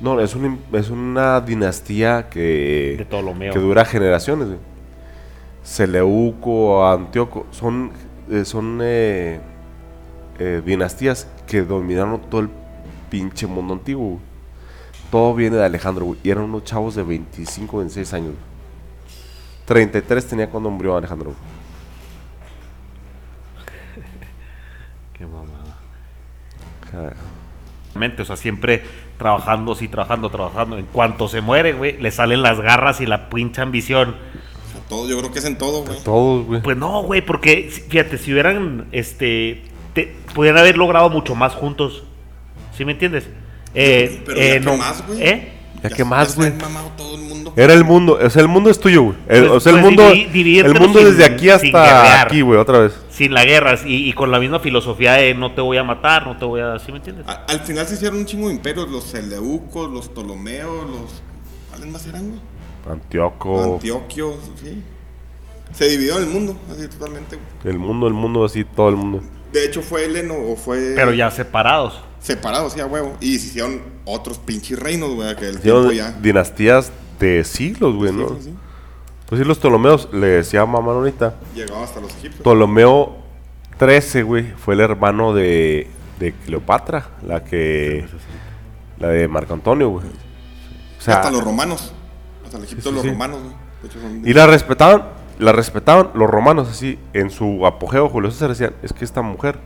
[0.00, 3.52] No, es, un, es una dinastía que, De Ptolomeo.
[3.52, 4.48] que dura generaciones.
[4.48, 4.58] güey.
[5.62, 7.90] Seleuco, Antíoco, son,
[8.30, 9.40] eh, son eh,
[10.38, 12.50] eh, dinastías que dominaron todo el
[13.10, 14.06] pinche mundo antiguo.
[14.10, 14.20] güey.
[15.10, 16.18] Todo viene de Alejandro, güey.
[16.22, 18.28] Y eran unos chavos de 25, 26 años.
[18.28, 18.45] güey.
[19.66, 21.34] 33 tenía cuando murió Alejandro.
[25.18, 25.76] Qué mamada.
[27.94, 28.82] Mente, O sea, siempre
[29.18, 30.78] trabajando, sí, trabajando, trabajando.
[30.78, 34.10] En cuanto se muere, güey, le salen las garras y la pincha ambición.
[34.10, 35.98] O sea, todo, yo creo que es en todo, güey.
[36.04, 36.62] Todos, güey.
[36.62, 39.62] Pues no, güey, porque fíjate, si hubieran, este,
[39.94, 42.04] te- pudieran haber logrado mucho más juntos.
[42.76, 43.26] ¿Sí me entiendes?
[43.74, 45.22] Eh, Pero eh, no, que más, güey.
[45.22, 45.52] ¿Eh?
[45.82, 46.52] Ya que más, güey.
[47.54, 49.16] Era el mundo, o sea, el mundo es tuyo, güey.
[49.28, 52.26] El- Pues- o sea, el pues mundo, divi- el mundo sin- desde aquí hasta guerrear.
[52.26, 52.92] aquí, güey, otra vez.
[53.08, 56.26] Sin la guerra y, y con la misma filosofía de no te voy a matar,
[56.26, 56.78] no te voy a...
[56.78, 57.26] ¿Sí me entiendes?
[57.26, 61.22] A- al final se hicieron un chingo de imperios, los Seleucos, los Ptolomeos, los...
[61.70, 62.40] ¿Cuáles más eran, güey?
[62.90, 64.82] Antioco, Antioquio, sí.
[65.72, 67.36] Se dividió el mundo, así totalmente.
[67.36, 67.72] güey.
[67.74, 69.22] el mundo, el mundo, así, todo el mundo.
[69.56, 70.92] De hecho, fue Heleno o fue...
[70.94, 71.98] Pero ya separados.
[72.20, 73.16] Separados, sí, a huevo.
[73.22, 76.12] Y se hicieron otros pinches reinos, güey, que el tiempo ya...
[76.12, 78.28] dinastías de siglos, güey, ¿no?
[78.28, 78.54] Sí, sí, sí.
[79.26, 82.42] Pues sí, los Ptolomeos, le decía a mamá ahorita, Llegaba hasta los egipcios.
[82.42, 83.16] Ptolomeo
[83.78, 85.88] 13, güey, fue el hermano de,
[86.20, 88.06] de Cleopatra, la que...
[88.98, 90.04] La de Marco Antonio, güey.
[90.98, 91.94] O sea, hasta los romanos.
[92.44, 93.08] Hasta el Egipto Sí, sí, los sí.
[93.08, 93.54] romanos, güey.
[93.80, 94.22] De hecho, son...
[94.22, 98.92] y la respetaban, la respetaban los romanos así, en su apogeo, Julio César decían, es
[98.92, 99.58] que esta mujer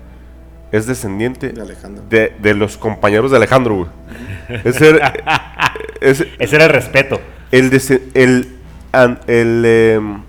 [0.73, 2.05] es descendiente De Alejandro.
[2.09, 4.61] de, de los compañeros de Alejandro, güey.
[4.65, 5.13] Ese era-
[6.01, 7.21] ese- Ese era el respeto.
[7.51, 7.71] el,
[8.15, 8.57] el,
[8.93, 10.23] an- el em,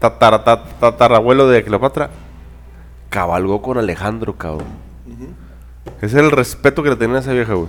[0.00, 2.10] tatara- tat- tatarabuelo de Cleopatra
[3.10, 4.68] cabalgó con Alejandro, cabrón.
[6.02, 7.68] Ese era el respeto que le tenían a esa vieja, güey.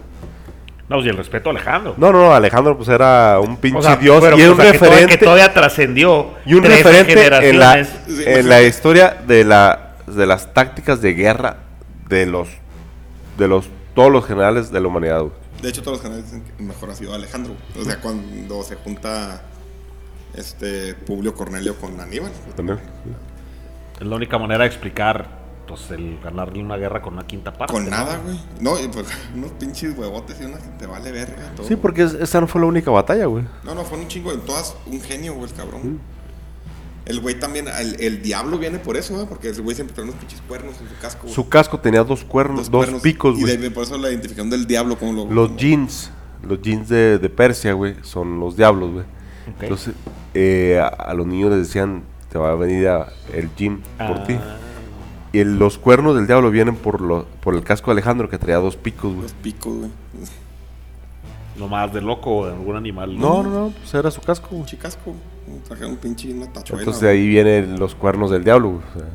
[0.90, 1.94] No, pues, y el respeto a Alejandro.
[1.98, 4.58] No, no, no, Alejandro pues era un pinche O sea, dios pero, y o un
[4.58, 5.18] sea, toda- referente.
[5.20, 6.34] Que todavía trascendió.
[6.46, 7.12] Y un referente
[7.48, 11.58] en la, en pues, la historia de, la, de las tácticas de guerra
[12.08, 12.50] de los
[13.38, 15.20] de los todos los generales de la humanidad.
[15.22, 15.34] güey.
[15.62, 17.54] De hecho, todos los canales dicen que mejor ha sido Alejandro.
[17.80, 19.42] O sea, cuando se junta
[20.36, 22.32] este Publio Cornelio con Aníbal.
[22.44, 22.80] pues, También.
[24.00, 25.39] Es la única manera de explicar
[25.70, 27.72] pues, el ganarle una guerra con una quinta parte.
[27.74, 28.38] Con nada, güey.
[28.60, 29.06] No, y pues
[29.36, 31.54] unos pinches huevotes y una que te vale verga.
[31.56, 31.66] Todo.
[31.68, 33.46] Sí, porque es- esa no fue la única batalla, güey.
[33.64, 34.34] No, no, fue un chingo.
[34.34, 36.00] En todas, un genio, güey, el cabrón.
[37.06, 39.26] El güey también, el, el diablo viene por eso, güey.
[39.26, 41.22] Porque el güey siempre trae unos pinches cuernos en su casco.
[41.24, 41.34] güey.
[41.34, 43.02] Su casco tenía dos cuernos, dos, cuernos.
[43.02, 43.58] picos, Y güey.
[43.58, 45.26] de- por eso la identificación del diablo, como lo.
[45.34, 46.12] Los como- jeans,
[46.44, 49.06] los jeans de, de Persia, güey, son los diablos, güey.
[49.62, 49.96] Entonces,
[50.36, 54.18] eh, a, a los niños les decían, te va a venir a- el jean por
[54.20, 54.38] Ah, ti.
[55.32, 58.38] Y el- los cuernos del diablo vienen por, lo, por el casco de Alejandro, que
[58.38, 59.22] traía dos picos, güey.
[59.24, 59.90] Los picos, güey.
[61.58, 63.18] Lo más de loco o de algún animal.
[63.20, 64.62] No, no, no, pues era su casco, güey.
[64.62, 65.14] Pinche casco.
[65.68, 66.82] Trajeron un pinche una tachuela.
[66.82, 68.82] Entonces de ahí vienen los cuernos del diablo, güey.
[68.82, 69.08] o sea.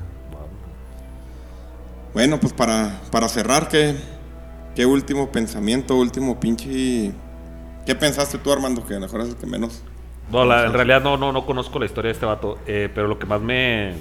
[2.12, 3.96] Bueno, pues para, para cerrar, ¿qué,
[4.76, 7.12] ¿qué último pensamiento, último pinche...
[7.86, 8.84] ¿Qué pensaste tú, Armando?
[8.86, 9.82] Que a lo mejor es el que menos...
[10.30, 13.08] No, la- en realidad no, no, no conozco la historia de este vato, eh, pero
[13.08, 13.94] lo que más me...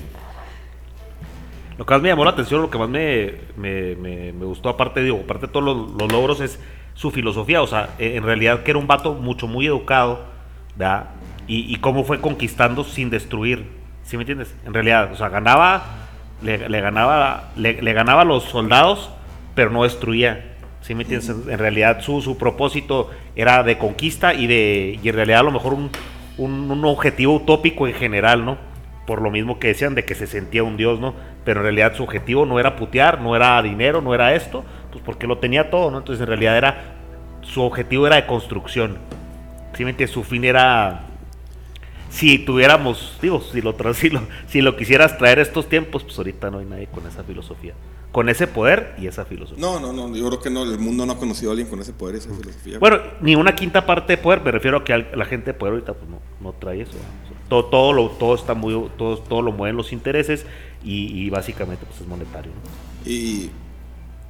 [1.77, 4.69] Lo que más me llamó la atención, lo que más me, me, me- me gustó,
[4.69, 6.59] aparte, digo, aparte de todos los, los logros, es
[6.93, 7.61] su filosofía.
[7.61, 10.25] O sea, eh, en realidad que era un vato mucho, muy educado,
[10.75, 11.09] ¿verdad?
[11.47, 13.65] Y, y cómo fue conquistando sin destruir.
[14.03, 14.53] ¿Sí me entiendes?
[14.65, 15.83] En realidad, o sea, ganaba,
[16.41, 19.09] le, le ganaba, le, le ganaba a los soldados,
[19.55, 20.49] pero no destruía.
[20.81, 21.29] ¿Sí me entiendes?
[21.29, 25.43] En, en realidad su, su propósito era de conquista y de y en realidad a
[25.43, 25.89] lo mejor un,
[26.37, 28.57] un, un objetivo utópico en general, ¿no?
[29.05, 31.13] Por lo mismo que decían de que se sentía un dios, ¿no?
[31.43, 35.03] Pero en realidad su objetivo no era putear, no era dinero, no era esto, pues
[35.03, 35.97] porque lo tenía todo, ¿no?
[35.97, 36.95] Entonces en realidad era,
[37.41, 38.97] su objetivo era de construcción.
[39.73, 40.13] ¿Sí me entiendes?
[40.13, 41.07] Su fin era
[42.13, 46.17] si tuviéramos, digo, si lo, si lo, si lo quisieras traer a estos tiempos, pues
[46.17, 47.73] ahorita no hay nadie con esa filosofía.
[48.11, 49.59] Con ese poder y esa filosofía.
[49.59, 50.15] No, no, no.
[50.15, 50.61] Yo creo que no.
[50.61, 52.77] El mundo no ha conocido a alguien con ese poder y esa filosofía.
[52.77, 55.73] Bueno, ni una quinta parte de poder, me refiero a que la gente de poder
[55.73, 56.91] ahorita pues no, no trae eso.
[57.53, 60.43] Todo, todo, lo, todo está muy, todo, todo lo mueven los intereses
[60.83, 62.51] y, y básicamente pues es monetario.
[62.51, 63.09] ¿no?
[63.11, 63.51] Y,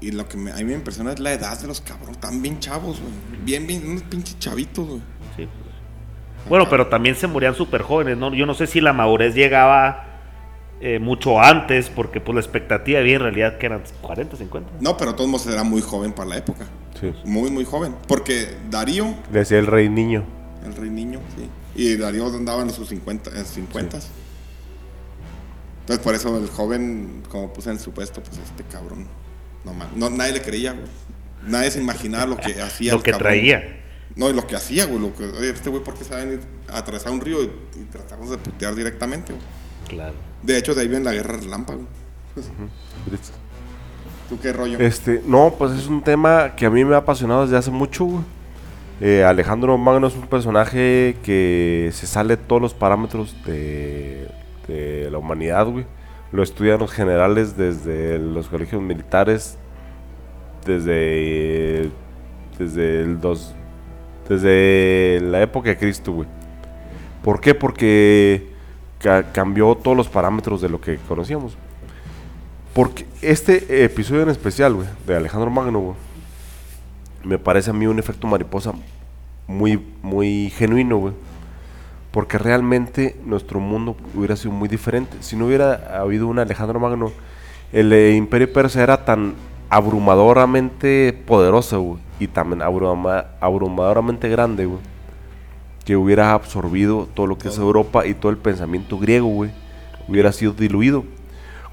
[0.01, 2.17] y lo que me- a mí me impresiona es la edad de los cabrones.
[2.17, 3.13] Están bien chavos, güey.
[3.45, 4.99] Bien, bien, unos pinches chavitos, güey.
[5.37, 6.49] Sí, pues.
[6.49, 8.33] Bueno, pero también se morían súper jóvenes, ¿no?
[8.33, 10.05] Yo no sé si la madurez llegaba
[10.81, 14.69] eh, mucho antes, porque pues la expectativa había en realidad que eran 40, 50.
[14.81, 16.65] No, pero de todos modos era muy joven para la época.
[16.99, 17.13] Sí.
[17.23, 17.95] Muy, muy joven.
[18.05, 20.25] Porque Darío, Le decía el rey niño.
[20.65, 21.47] el rey niño, sí.
[21.75, 23.99] Y Darío andaba en sus 50, en sus 50.
[25.81, 29.07] Entonces, por eso el joven, como puse en su puesto, pues este cabrón.
[29.65, 30.85] No, man, no nadie le creía, güey.
[31.45, 32.93] Nadie se imaginaba lo que hacía.
[32.93, 33.29] Lo que cabrón.
[33.29, 33.79] traía.
[34.15, 34.99] No, y lo que hacía, güey.
[34.99, 37.41] Lo que, oye, este güey, ¿por qué se va a venir a atravesar un río
[37.43, 37.45] y,
[37.75, 39.45] y tratamos de putear directamente, güey?
[39.87, 40.13] Claro.
[40.43, 41.85] De hecho, de ahí viene la guerra relámpago.
[44.29, 44.79] ¿Tú qué rollo?
[44.79, 48.05] Este, no, pues es un tema que a mí me ha apasionado desde hace mucho,
[48.05, 48.23] güey.
[49.01, 54.29] Eh, Alejandro Magno es un personaje que se sale todos los parámetros de,
[55.11, 55.85] la humanidad, güey.
[56.31, 59.57] Lo estudian los generales desde los colegios militares
[60.65, 61.91] desde
[62.57, 63.53] desde el dos
[64.29, 66.27] desde la época de Cristo, güey.
[67.23, 67.53] ¿Por qué?
[67.53, 68.47] Porque
[68.99, 71.57] ca- cambió todos los parámetros de lo que conocíamos.
[72.73, 75.95] Porque este episodio en especial, güey, de Alejandro Magno, güey,
[77.23, 78.73] me parece a mí un efecto mariposa
[79.47, 81.13] muy, muy genuino, güey.
[82.11, 85.17] Porque realmente nuestro mundo hubiera sido muy diferente.
[85.21, 87.11] Si no hubiera habido un Alejandro Magno,
[87.71, 89.33] el eh, imperio persa era tan
[89.69, 94.79] abrumadoramente poderoso, güey, y también abruma- abrumadoramente grande, güey,
[95.83, 99.49] que hubiera absorbido todo lo que es Europa y todo el pensamiento griego, güey,
[100.07, 101.03] hubiera sido diluido.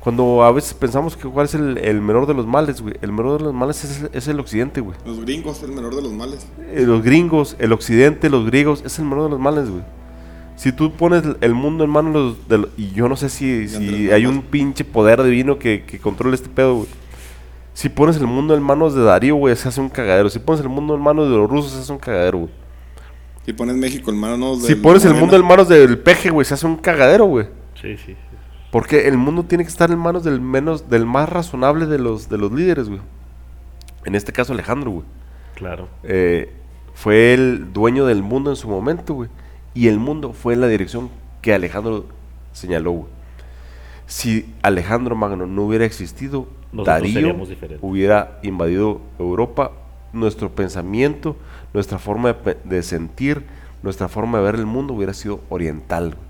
[0.01, 3.13] Cuando a veces pensamos que cuál es el, el menor de los males, güey, el
[3.13, 4.97] menor de los males es, es el occidente, güey.
[5.05, 6.47] Los gringos, el menor de los males.
[6.73, 9.83] Eh, los gringos, el occidente, los griegos, es el menor de los males, güey.
[10.57, 14.11] Si tú pones el mundo en manos de los, y yo no sé si, si
[14.11, 16.89] hay un pinche poder divino que, que controle este pedo, güey.
[17.75, 20.29] Si pones el mundo en manos de Darío, güey, se hace un cagadero.
[20.29, 22.51] Si pones el mundo en manos de los rusos, se hace un cagadero, güey.
[23.47, 24.69] Si pones México en manos de.
[24.69, 27.47] Si pones el mundo en manos del peje, güey, se hace un cagadero, güey.
[27.81, 28.15] Sí, sí.
[28.71, 32.29] Porque el mundo tiene que estar en manos del menos, del más razonable de los,
[32.29, 33.01] de los líderes, güey.
[34.05, 35.05] En este caso, Alejandro, güey.
[35.55, 35.89] Claro.
[36.05, 36.55] eh,
[36.95, 39.31] fue el dueño del mundo en su momento, güey.
[39.75, 41.11] Y el mundo fue en la dirección
[41.43, 42.07] que Alejandro
[42.53, 43.07] señaló, güey.
[44.07, 47.37] Si Alejandro Magno no hubiera existido, Nosotros Darío
[47.81, 49.73] hubiera invadido Europa.
[50.13, 51.37] Nuestro pensamiento,
[51.73, 53.45] nuestra forma de, sentir,
[53.85, 56.17] nuestra forma de ver el mundo hubiera sido oriental.
[56.17, 56.29] güey.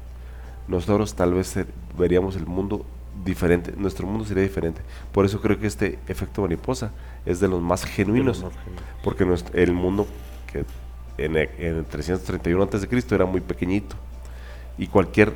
[0.68, 1.56] Nosotros tal vez
[1.96, 2.84] veríamos el mundo
[3.24, 4.80] diferente, nuestro mundo sería diferente.
[5.12, 6.92] Por eso creo que este efecto mariposa
[7.26, 8.42] es de los más genuinos.
[8.42, 8.84] más genuinos.
[9.02, 10.06] Porque nuestro- el mundo
[10.50, 10.64] que
[11.22, 13.96] en, e- en el 331 antes de Cristo era muy pequeñito
[14.78, 15.34] y cualquier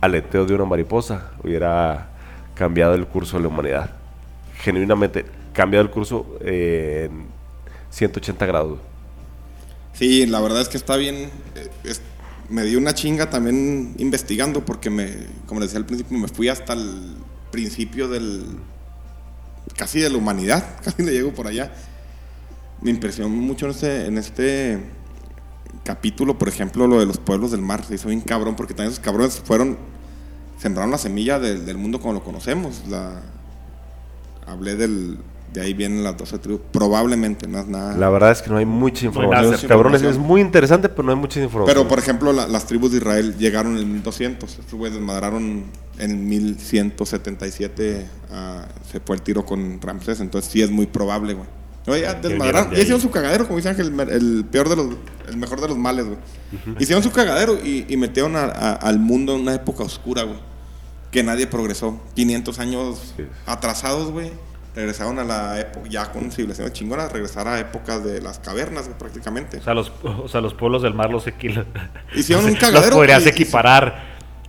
[0.00, 2.08] aleteo de una mariposa hubiera
[2.54, 3.90] cambiado el curso de la humanidad.
[4.60, 7.26] Genuinamente cambiado el curso eh, en
[7.90, 8.78] 180 grados.
[9.92, 11.30] Sí, la verdad es que está bien.
[11.54, 12.02] eh, es-
[12.48, 15.08] me dio una chinga también investigando porque me,
[15.46, 17.16] como les decía al principio, me fui hasta el
[17.50, 18.44] principio del,
[19.76, 21.72] casi de la humanidad, casi le llego por allá.
[22.80, 24.78] Me impresionó mucho en este, en este
[25.84, 27.84] capítulo, por ejemplo, lo de los pueblos del mar.
[27.84, 29.76] Se hizo bien cabrón porque también esos cabrones fueron,
[30.58, 32.82] sembraron la semilla del, mundo como lo conocemos.
[34.46, 35.18] Hablé del,
[35.52, 37.96] de ahí vienen las 12 tribus, probablemente, no es nada.
[37.96, 39.56] La verdad es que no hay mucha hay información.
[39.68, 41.74] Cabrones, es muy interesante, pero no hay mucha información.
[41.74, 44.50] Pero, por ejemplo, la- las tribus de Israel llegaron en el 1200.
[44.58, 45.64] Estos güeyes desmadraron
[45.98, 48.06] en el 1177.
[48.30, 50.20] ah, se fue el tiro con Ramsés.
[50.20, 51.46] Entonces, sí es muy probable, güey.
[51.86, 52.70] Oye, ya desmadraron.
[52.72, 54.86] Ya hicieron su cagadero, como dice Ángel, el, peor de los.
[55.28, 56.18] El mejor de los males, güey.
[56.78, 60.38] Hicieron su cagadero y, y metieron a- a- al mundo en una época oscura, güey.
[61.10, 61.98] Que nadie progresó.
[62.14, 63.24] 500 años Sí.
[63.46, 64.30] atrasados, güey.
[64.78, 68.96] Regresaron a la época, ya con civilizaciones chingonas, regresar a épocas de las cavernas, güey,
[68.96, 69.56] prácticamente.
[69.56, 71.64] O sea, los, o sea, los pueblos del mar los, equi-
[72.14, 74.04] Hicieron un los cagadero podrías y- y- equiparar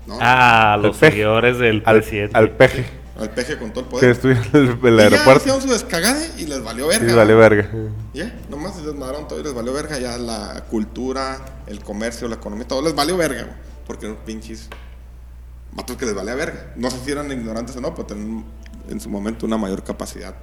[0.05, 0.19] No.
[0.21, 1.13] a los peje.
[1.13, 2.37] seguidores del al, presidente.
[2.37, 2.85] al peje
[3.19, 4.11] Al peje con todo el que poder.
[4.11, 5.39] estuvo en el, el Y ya aeropuerto.
[5.39, 7.11] hicieron su descagade y les valió verga.
[7.11, 7.69] Y vale verga.
[8.13, 9.97] Ya, nomás se desmadraron todo y les valió verga.
[9.97, 13.55] Ya la cultura, el comercio, la economía, todo les valió verga, güey.
[13.87, 14.69] Porque eran pinches
[15.71, 16.67] vatos que les valía verga.
[16.75, 18.45] No sé si eran ignorantes o no, pero tenían
[18.89, 20.35] en su momento una mayor capacidad.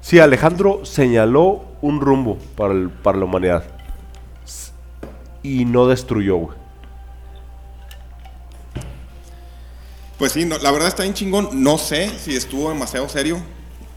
[0.00, 3.64] Sí, Alejandro señaló un rumbo para, el- para la humanidad.
[5.42, 6.56] Y no destruyó, güey.
[10.18, 11.48] Pues sí, no, la verdad está bien chingón.
[11.62, 13.38] No sé si estuvo demasiado serio,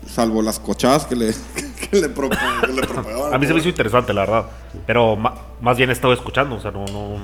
[0.08, 1.34] salvo las cochadas que le,
[1.90, 3.34] que le, propo- que le propagaban.
[3.34, 4.46] A mí se me hizo interesante, la verdad.
[4.86, 7.18] Pero más bien he estado escuchando, o sea, no, no...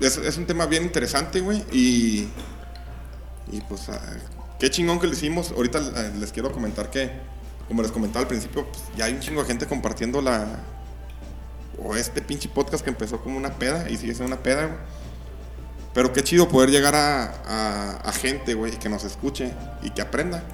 [0.00, 1.62] Es, es un tema bien interesante, güey.
[1.72, 2.26] Y,
[3.52, 4.00] y pues, ah,
[4.62, 5.50] qué chingón que lo hicimos.
[5.50, 7.10] Ahorita eh, les quiero comentar que,
[7.66, 10.60] como les comentaba al principio, pues, ya hay un chingo de gente compartiendo la.
[11.82, 14.78] O este pinche podcast que empezó como una peda y sigue siendo una peda, güey.
[15.92, 19.52] Pero qué chido poder llegar a, a, a gente, güey, que nos escuche
[19.82, 20.44] y que aprenda.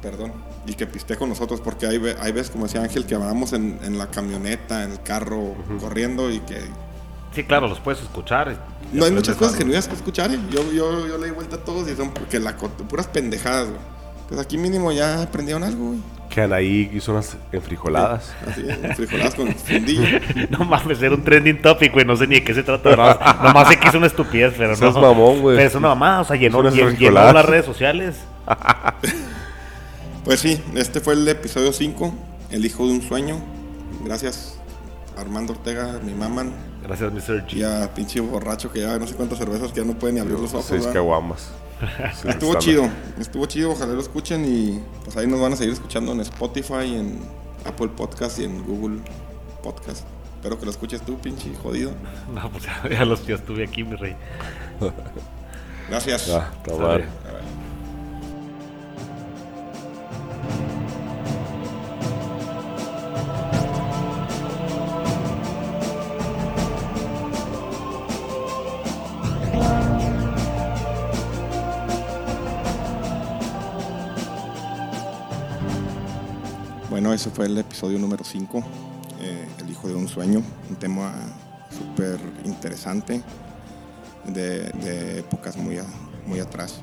[0.00, 0.32] Perdón.
[0.66, 3.98] Y que piste con nosotros, porque hay, hay veces, como decía Ángel, que en, en
[3.98, 6.60] la camioneta, en el carro, corriendo y que
[7.34, 8.56] Sí, claro, los puedes escuchar.
[8.94, 10.38] No hay muchas cosas genuinas que escuchar, ¿eh?
[10.50, 13.80] Yo, yo, yo le di vuelta a todos y son porque la, puras pendejadas, güey.
[14.28, 15.98] Pues aquí mínimo ya aprendieron algo, güey.
[16.30, 18.32] Que Anaí hizo unas enfrijoladas.
[18.48, 18.62] Así,
[18.96, 20.18] frijoladas con fundillo.
[20.50, 22.04] No mames, era un trending topic, güey.
[22.04, 22.90] No sé ni de qué se trata.
[22.90, 24.92] Nomás, nomás sé que es una estupidez, pero no.
[24.92, 25.56] mamón, güey.
[25.56, 28.16] Pero es una mamada, o sea, llenó, llen- llenó las redes sociales.
[30.24, 32.14] Pues sí, este fue el episodio 5,
[32.50, 33.36] El hijo de un sueño.
[34.04, 34.58] Gracias,
[35.16, 36.52] Armando Ortega, mi maman.
[36.82, 37.46] Gracias, Mr.
[37.46, 37.54] G.
[37.58, 40.20] Y a pinche borracho que ya no sé cuántas cervezas que ya no puede ni
[40.20, 40.66] abrir los ojos.
[40.66, 41.50] Seis caguamas.
[42.22, 42.88] Sí, Estuvo chido,
[43.18, 46.94] estuvo chido, ojalá lo escuchen y pues ahí nos van a seguir escuchando en Spotify,
[46.96, 47.18] en
[47.66, 49.00] Apple Podcast y en Google
[49.62, 50.06] Podcast.
[50.36, 51.90] Espero que lo escuches tú, pinche jodido.
[52.34, 54.16] No, pues ya, los ya estuve aquí, mi rey.
[55.90, 56.30] Gracias.
[56.30, 56.50] Ah,
[77.14, 78.62] ese fue el episodio número 5,
[79.60, 81.12] El hijo de un sueño, un tema
[81.70, 83.22] súper interesante
[84.26, 85.86] de, de épocas muy, a-
[86.26, 86.80] muy atrás.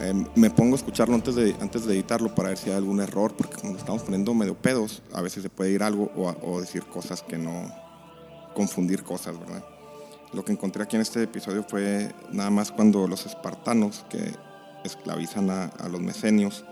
[0.00, 3.00] Eh, me pongo a escucharlo antes de, antes de editarlo para ver si hay algún
[3.00, 6.60] error, porque lo estamos poniendo medio pedos, a veces se puede ir algo o, o
[6.60, 7.70] decir cosas que no,
[8.54, 9.64] confundir cosas, ¿verdad?
[10.32, 14.32] Lo que encontré aquí en este episodio fue nada más cuando los espartanos que
[14.84, 16.64] esclavizan a, a los mesenios,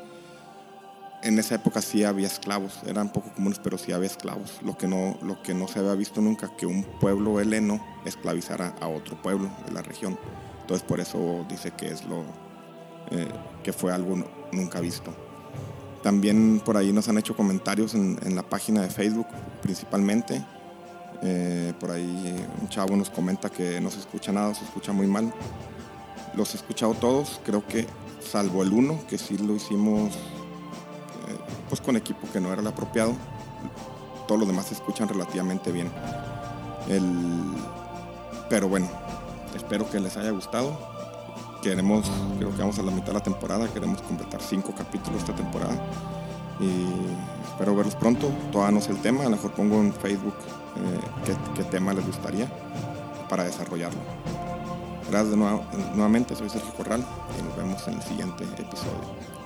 [1.22, 4.60] en esa época sí había esclavos, eran poco comunes, pero sí había esclavos.
[4.62, 8.74] Lo que no, lo que no se había visto nunca, que un pueblo heleno esclavizara
[8.80, 10.18] a otro pueblo de la región.
[10.60, 12.22] Entonces por eso dice que es lo
[13.10, 13.28] eh,
[13.62, 15.12] que fue algo nu- nunca visto.
[16.02, 19.26] También por ahí nos han hecho comentarios en, la página de Facebook,
[19.62, 20.44] principalmente.
[21.22, 25.08] Eh, por ahí un chavo nos comenta que no se escucha nada, se escucha muy
[25.08, 25.32] mal.
[26.34, 27.86] Los he escuchado todos, creo que
[28.20, 30.16] salvo el uno, que sí lo hicimos
[31.68, 33.12] pues con equipo que no era el apropiado.
[34.26, 35.90] Todos los demás se escuchan relativamente bien.
[36.88, 37.52] El-
[38.48, 38.88] pero bueno,
[39.54, 40.78] espero que les haya gustado.
[41.62, 45.34] Queremos, creo que vamos a la mitad de la temporada, queremos completar cinco capítulos esta
[45.34, 45.74] temporada.
[46.60, 46.86] Y
[47.50, 48.28] espero verlos pronto.
[48.52, 50.34] Todavía no sé el tema, a lo mejor pongo en Facebook
[50.76, 52.48] eh, qué, qué tema les gustaría
[53.28, 53.98] para desarrollarlo.
[55.10, 55.62] Gracias de nuevo-
[55.94, 57.04] nuevamente, soy Sergio Corral
[57.38, 59.37] y nos vemos en el siguiente episodio.